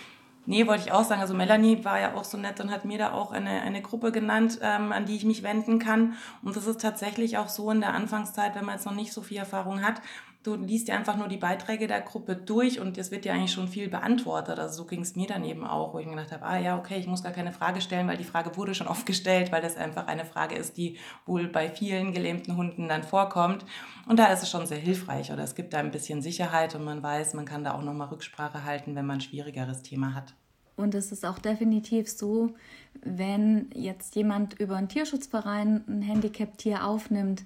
Nee, 0.45 0.65
wollte 0.67 0.83
ich 0.85 0.91
auch 0.91 1.03
sagen. 1.03 1.21
Also 1.21 1.33
Melanie 1.33 1.83
war 1.85 1.99
ja 1.99 2.15
auch 2.15 2.23
so 2.23 2.37
nett 2.37 2.59
und 2.59 2.71
hat 2.71 2.85
mir 2.85 2.97
da 2.97 3.13
auch 3.13 3.31
eine, 3.31 3.61
eine 3.61 3.81
Gruppe 3.81 4.11
genannt, 4.11 4.59
ähm, 4.61 4.91
an 4.91 5.05
die 5.05 5.15
ich 5.15 5.25
mich 5.25 5.43
wenden 5.43 5.79
kann. 5.79 6.15
Und 6.41 6.55
das 6.55 6.65
ist 6.65 6.81
tatsächlich 6.81 7.37
auch 7.37 7.49
so 7.49 7.69
in 7.71 7.81
der 7.81 7.93
Anfangszeit, 7.93 8.55
wenn 8.55 8.65
man 8.65 8.75
jetzt 8.75 8.85
noch 8.85 8.95
nicht 8.95 9.13
so 9.13 9.21
viel 9.21 9.37
Erfahrung 9.37 9.83
hat. 9.83 10.01
Du 10.49 10.55
liest 10.55 10.87
ja 10.87 10.95
einfach 10.95 11.15
nur 11.15 11.27
die 11.27 11.37
Beiträge 11.37 11.85
der 11.85 12.01
Gruppe 12.01 12.35
durch 12.35 12.79
und 12.79 12.97
es 12.97 13.11
wird 13.11 13.23
ja 13.23 13.33
eigentlich 13.33 13.51
schon 13.51 13.67
viel 13.67 13.87
beantwortet. 13.87 14.57
Also 14.57 14.77
so 14.77 14.85
ging 14.85 15.01
es 15.01 15.15
mir 15.15 15.27
dann 15.27 15.45
eben 15.45 15.63
auch, 15.63 15.93
wo 15.93 15.99
ich 15.99 16.07
mir 16.07 16.15
gedacht 16.15 16.31
habe, 16.31 16.43
ah 16.43 16.57
ja, 16.57 16.75
okay, 16.75 16.97
ich 16.97 17.05
muss 17.05 17.21
gar 17.21 17.31
keine 17.31 17.51
Frage 17.51 17.81
stellen, 17.81 18.07
weil 18.07 18.17
die 18.17 18.23
Frage 18.23 18.57
wurde 18.57 18.73
schon 18.73 18.87
oft 18.87 19.05
gestellt, 19.05 19.51
weil 19.51 19.61
das 19.61 19.77
einfach 19.77 20.07
eine 20.07 20.25
Frage 20.25 20.55
ist, 20.55 20.75
die 20.77 20.97
wohl 21.27 21.47
bei 21.47 21.69
vielen 21.69 22.13
gelähmten 22.13 22.57
Hunden 22.57 22.87
dann 22.87 23.03
vorkommt. 23.03 23.63
Und 24.07 24.17
da 24.17 24.25
ist 24.33 24.41
es 24.41 24.49
schon 24.49 24.65
sehr 24.65 24.79
hilfreich 24.79 25.31
oder 25.31 25.43
es 25.43 25.53
gibt 25.53 25.73
da 25.73 25.77
ein 25.77 25.91
bisschen 25.91 26.23
Sicherheit 26.23 26.73
und 26.73 26.83
man 26.83 27.03
weiß, 27.03 27.35
man 27.35 27.45
kann 27.45 27.63
da 27.63 27.75
auch 27.75 27.83
nochmal 27.83 28.07
Rücksprache 28.07 28.63
halten, 28.63 28.95
wenn 28.95 29.05
man 29.05 29.17
ein 29.17 29.21
schwierigeres 29.21 29.83
Thema 29.83 30.15
hat. 30.15 30.33
Und 30.77 30.95
es 30.95 31.11
ist 31.11 31.25
auch 31.25 31.37
definitiv 31.37 32.09
so, 32.09 32.55
wenn 33.03 33.69
jetzt 33.75 34.15
jemand 34.15 34.59
über 34.59 34.77
einen 34.77 34.89
Tierschutzverein 34.89 35.83
ein 35.87 36.01
Handicap-Tier 36.01 36.87
aufnimmt, 36.87 37.41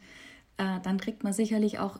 äh, 0.55 0.79
dann 0.83 0.99
kriegt 0.99 1.23
man 1.23 1.33
sicherlich 1.33 1.79
auch 1.79 1.99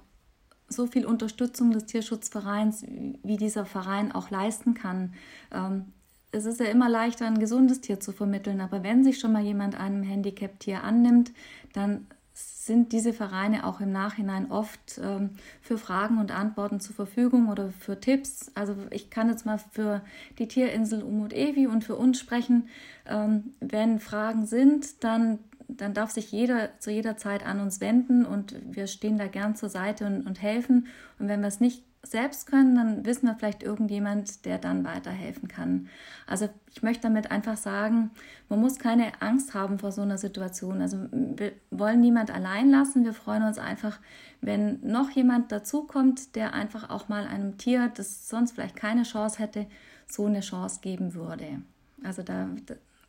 so 0.69 0.87
viel 0.87 1.05
Unterstützung 1.05 1.71
des 1.71 1.85
Tierschutzvereins, 1.85 2.83
wie 3.23 3.37
dieser 3.37 3.65
Verein 3.65 4.11
auch 4.11 4.29
leisten 4.29 4.73
kann. 4.73 5.13
Ähm, 5.51 5.85
es 6.31 6.45
ist 6.45 6.59
ja 6.59 6.65
immer 6.65 6.89
leichter, 6.89 7.27
ein 7.27 7.39
gesundes 7.39 7.81
Tier 7.81 7.99
zu 7.99 8.11
vermitteln, 8.11 8.59
aber 8.59 8.83
wenn 8.83 9.03
sich 9.03 9.19
schon 9.19 9.31
mal 9.31 9.43
jemand 9.43 9.79
einem 9.79 10.01
Handicap-Tier 10.01 10.83
annimmt, 10.83 11.31
dann 11.73 12.07
sind 12.33 12.91
diese 12.91 13.13
Vereine 13.13 13.65
auch 13.65 13.79
im 13.79 13.91
Nachhinein 13.91 14.49
oft 14.49 14.99
ähm, 15.03 15.31
für 15.61 15.77
Fragen 15.77 16.17
und 16.17 16.31
Antworten 16.31 16.79
zur 16.79 16.95
Verfügung 16.95 17.49
oder 17.49 17.69
für 17.71 17.99
Tipps. 17.99 18.51
Also 18.55 18.75
ich 18.89 19.11
kann 19.11 19.29
jetzt 19.29 19.45
mal 19.45 19.59
für 19.59 20.01
die 20.39 20.47
Tierinsel 20.47 21.03
Umut 21.03 21.33
Evi 21.33 21.67
und 21.67 21.83
für 21.83 21.95
uns 21.95 22.19
sprechen. 22.19 22.69
Ähm, 23.05 23.53
wenn 23.59 23.99
Fragen 23.99 24.47
sind, 24.47 25.03
dann, 25.03 25.39
dann 25.67 25.93
darf 25.93 26.11
sich 26.11 26.31
jeder 26.31 26.79
zu 26.79 26.91
jeder 26.91 27.17
Zeit 27.17 27.45
an 27.45 27.59
uns 27.59 27.81
wenden 27.81 28.25
und 28.25 28.55
wir 28.75 28.87
stehen 28.87 29.17
da 29.17 29.27
gern 29.27 29.55
zur 29.55 29.69
Seite 29.69 30.05
und, 30.05 30.25
und 30.25 30.41
helfen. 30.41 30.87
Und 31.19 31.27
wenn 31.27 31.41
wir 31.41 31.47
es 31.47 31.59
nicht 31.59 31.83
selbst 32.05 32.47
können, 32.47 32.75
dann 32.75 33.05
wissen 33.05 33.27
wir 33.27 33.35
vielleicht 33.35 33.63
irgendjemand, 33.63 34.43
der 34.45 34.57
dann 34.57 34.83
weiterhelfen 34.83 35.47
kann. 35.47 35.87
Also 36.27 36.49
ich 36.69 36.83
möchte 36.83 37.03
damit 37.03 37.31
einfach 37.31 37.55
sagen, 37.55 38.11
man 38.49 38.59
muss 38.59 38.77
keine 38.77 39.21
Angst 39.21 39.53
haben 39.53 39.79
vor 39.79 39.93
so 39.93 40.01
einer 40.01 40.17
Situation. 40.17 40.81
Also 40.81 40.97
wir 41.11 41.53
wollen 41.71 42.01
niemand 42.01 42.29
allein 42.29 42.69
lassen. 42.69 43.05
Wir 43.05 43.13
freuen 43.13 43.43
uns 43.43 43.57
einfach, 43.57 43.99
wenn 44.41 44.81
noch 44.81 45.11
jemand 45.11 45.53
dazukommt, 45.53 46.35
der 46.35 46.53
einfach 46.53 46.89
auch 46.89 47.07
mal 47.07 47.25
einem 47.25 47.57
Tier, 47.57 47.89
das 47.95 48.27
sonst 48.27 48.51
vielleicht 48.51 48.75
keine 48.75 49.03
Chance 49.03 49.39
hätte, 49.39 49.65
so 50.05 50.25
eine 50.25 50.41
Chance 50.41 50.79
geben 50.81 51.13
würde. 51.13 51.61
Also 52.03 52.21
da, 52.21 52.49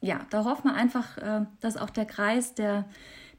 ja, 0.05 0.27
da 0.31 0.45
hoffen 0.45 0.65
wir 0.71 0.75
einfach, 0.75 1.19
äh, 1.19 1.47
dass 1.61 1.77
auch 1.77 1.91
der 1.91 2.05
Kreis 2.05 2.55
der, 2.55 2.85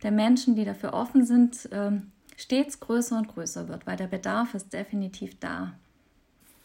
der 0.03 0.11
Menschen, 0.11 0.55
die 0.55 0.65
dafür 0.65 0.93
offen 0.93 1.25
sind, 1.25 1.69
ähm, 1.71 2.11
stets 2.37 2.79
größer 2.79 3.17
und 3.17 3.27
größer 3.27 3.67
wird, 3.67 3.85
weil 3.85 3.97
der 3.97 4.07
Bedarf 4.07 4.53
ist 4.55 4.73
definitiv 4.73 5.39
da. 5.39 5.77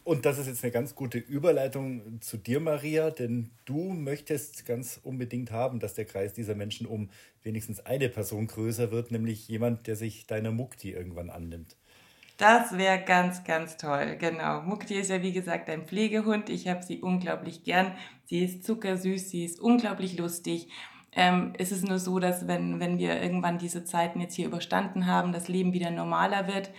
Und 0.03 0.25
das 0.25 0.39
ist 0.39 0.47
jetzt 0.47 0.63
eine 0.63 0.71
ganz 0.71 0.95
gute 0.95 1.19
Überleitung 1.19 2.19
zu 2.21 2.37
dir, 2.37 2.59
Maria, 2.59 3.11
denn 3.11 3.51
du 3.65 3.91
möchtest 3.91 4.65
ganz 4.65 4.99
unbedingt 5.03 5.51
haben, 5.51 5.79
dass 5.79 5.93
der 5.93 6.05
Kreis 6.05 6.33
dieser 6.33 6.55
Menschen 6.55 6.87
um 6.87 7.09
wenigstens 7.43 7.85
eine 7.85 8.09
Person 8.09 8.47
größer 8.47 8.91
wird, 8.91 9.11
nämlich 9.11 9.47
jemand, 9.47 9.85
der 9.85 9.95
sich 9.95 10.25
deiner 10.25 10.51
Mukti 10.51 10.91
irgendwann 10.91 11.29
annimmt. 11.29 11.77
Das 12.41 12.77
wäre 12.77 12.99
ganz, 13.03 13.43
ganz 13.43 13.77
toll. 13.77 14.17
Genau. 14.19 14.61
Mukti 14.61 14.95
ist 14.95 15.11
ja 15.11 15.21
wie 15.21 15.31
gesagt 15.31 15.69
ein 15.69 15.85
Pflegehund. 15.85 16.49
Ich 16.49 16.67
habe 16.67 16.81
sie 16.81 16.99
unglaublich 16.99 17.63
gern. 17.63 17.93
Sie 18.25 18.43
ist 18.43 18.63
zuckersüß, 18.63 19.29
sie 19.29 19.45
ist 19.45 19.59
unglaublich 19.59 20.17
lustig 20.17 20.69
ähm, 21.13 21.53
ist 21.57 21.71
es 21.71 21.83
nur 21.83 21.99
so, 21.99 22.19
dass 22.19 22.47
wenn, 22.47 22.79
wenn 22.79 22.97
wir 22.97 23.21
irgendwann 23.21 23.57
diese 23.57 23.83
Zeiten 23.83 24.21
jetzt 24.21 24.35
hier 24.35 24.47
überstanden 24.47 25.07
haben, 25.07 25.33
das 25.33 25.47
Leben 25.47 25.73
wieder 25.73 25.91
normaler 25.91 26.47
wird, 26.47 26.71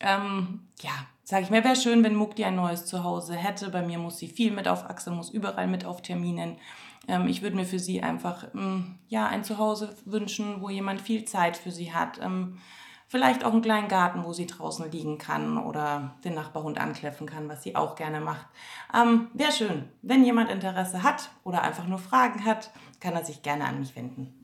ähm, 0.00 0.60
ja, 0.80 0.92
sage 1.22 1.44
ich 1.44 1.50
mir, 1.50 1.64
wäre 1.64 1.76
schön, 1.76 2.02
wenn 2.02 2.14
Mukti 2.14 2.44
ein 2.44 2.56
neues 2.56 2.86
Zuhause 2.86 3.34
hätte. 3.34 3.70
Bei 3.70 3.82
mir 3.82 3.98
muss 3.98 4.18
sie 4.18 4.28
viel 4.28 4.52
mit 4.52 4.68
auf 4.68 4.88
Achse, 4.88 5.10
muss 5.10 5.30
überall 5.30 5.66
mit 5.66 5.84
auf 5.84 6.02
Terminen. 6.02 6.56
Ähm, 7.08 7.26
ich 7.28 7.42
würde 7.42 7.56
mir 7.56 7.66
für 7.66 7.78
sie 7.78 8.02
einfach 8.02 8.46
ähm, 8.54 8.98
ja, 9.08 9.26
ein 9.26 9.44
Zuhause 9.44 9.94
wünschen, 10.06 10.62
wo 10.62 10.70
jemand 10.70 11.02
viel 11.02 11.24
Zeit 11.26 11.56
für 11.56 11.70
sie 11.70 11.92
hat. 11.92 12.18
Vielleicht 13.14 13.44
auch 13.44 13.52
einen 13.52 13.62
kleinen 13.62 13.86
Garten, 13.86 14.24
wo 14.24 14.32
sie 14.32 14.48
draußen 14.48 14.90
liegen 14.90 15.18
kann 15.18 15.56
oder 15.56 16.16
den 16.24 16.34
Nachbarhund 16.34 16.80
ankläffen 16.80 17.28
kann, 17.28 17.48
was 17.48 17.62
sie 17.62 17.76
auch 17.76 17.94
gerne 17.94 18.20
macht. 18.20 18.44
Ähm, 18.92 19.28
wäre 19.34 19.52
schön, 19.52 19.84
wenn 20.02 20.24
jemand 20.24 20.50
Interesse 20.50 21.04
hat 21.04 21.30
oder 21.44 21.62
einfach 21.62 21.86
nur 21.86 22.00
Fragen 22.00 22.44
hat, 22.44 22.72
kann 22.98 23.14
er 23.14 23.24
sich 23.24 23.42
gerne 23.42 23.66
an 23.66 23.78
mich 23.78 23.94
wenden. 23.94 24.34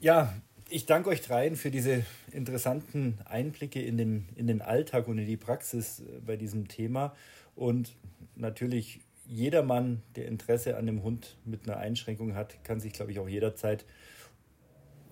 Ja, 0.00 0.32
ich 0.70 0.86
danke 0.86 1.10
euch 1.10 1.20
dreien 1.20 1.56
für 1.56 1.70
diese 1.70 2.06
interessanten 2.32 3.18
Einblicke 3.26 3.82
in 3.82 3.98
den, 3.98 4.30
in 4.34 4.46
den 4.46 4.62
Alltag 4.62 5.06
und 5.06 5.18
in 5.18 5.26
die 5.26 5.36
Praxis 5.36 6.00
äh, 6.00 6.20
bei 6.24 6.38
diesem 6.38 6.68
Thema. 6.68 7.14
Und 7.54 7.92
natürlich 8.34 9.02
jedermann, 9.26 10.00
der 10.16 10.26
Interesse 10.28 10.78
an 10.78 10.86
dem 10.86 11.02
Hund 11.02 11.36
mit 11.44 11.68
einer 11.68 11.76
Einschränkung 11.76 12.34
hat, 12.34 12.64
kann 12.64 12.80
sich, 12.80 12.94
glaube 12.94 13.12
ich, 13.12 13.18
auch 13.18 13.28
jederzeit 13.28 13.84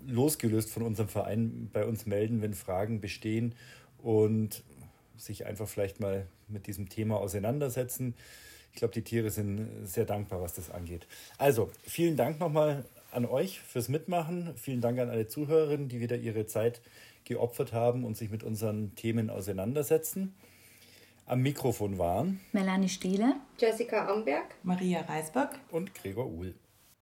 losgelöst 0.07 0.71
von 0.71 0.83
unserem 0.83 1.09
Verein 1.09 1.71
bei 1.73 1.85
uns 1.85 2.07
melden, 2.07 2.43
wenn 2.43 2.55
Fragen 2.55 3.01
bestehen 3.01 3.55
und 3.99 4.63
sich 5.17 5.47
einfach 5.47 5.69
vielleicht 5.69 6.01
mal 6.01 6.27
mit 6.49 6.67
diesem 6.67 6.89
Thema 6.89 7.17
auseinandersetzen. 7.17 8.15
Ich 8.73 8.79
glaube, 8.79 8.95
die 8.95 9.03
Tiere 9.03 9.31
sind 9.31 9.69
sehr 9.85 10.05
dankbar, 10.05 10.43
was 10.43 10.55
das 10.55 10.71
angeht. 10.71 11.07
Also, 11.39 11.71
vielen 11.83 12.17
Dank 12.17 12.39
nochmal 12.41 12.85
an 13.11 13.25
euch 13.25 13.61
fürs 13.61 13.89
Mitmachen. 13.89 14.55
Vielen 14.57 14.81
Dank 14.81 14.99
an 14.99 15.09
alle 15.09 15.27
Zuhörerinnen, 15.27 15.89
die 15.89 16.01
wieder 16.01 16.17
ihre 16.17 16.47
Zeit 16.47 16.83
geopfert 17.25 17.73
haben 17.73 18.05
und 18.05 18.17
sich 18.17 18.31
mit 18.31 18.43
unseren 18.43 18.95
Themen 18.95 19.31
auseinandersetzen. 19.31 20.35
Am 21.25 21.41
Mikrofon 21.43 21.99
waren 21.99 22.41
Melanie 22.53 22.89
Steele, 22.89 23.35
Jessica 23.59 24.07
Amberg, 24.09 24.55
Maria 24.63 25.01
Reisberg 25.01 25.59
und 25.71 25.95
Gregor 25.95 26.27
Uhl. 26.27 26.55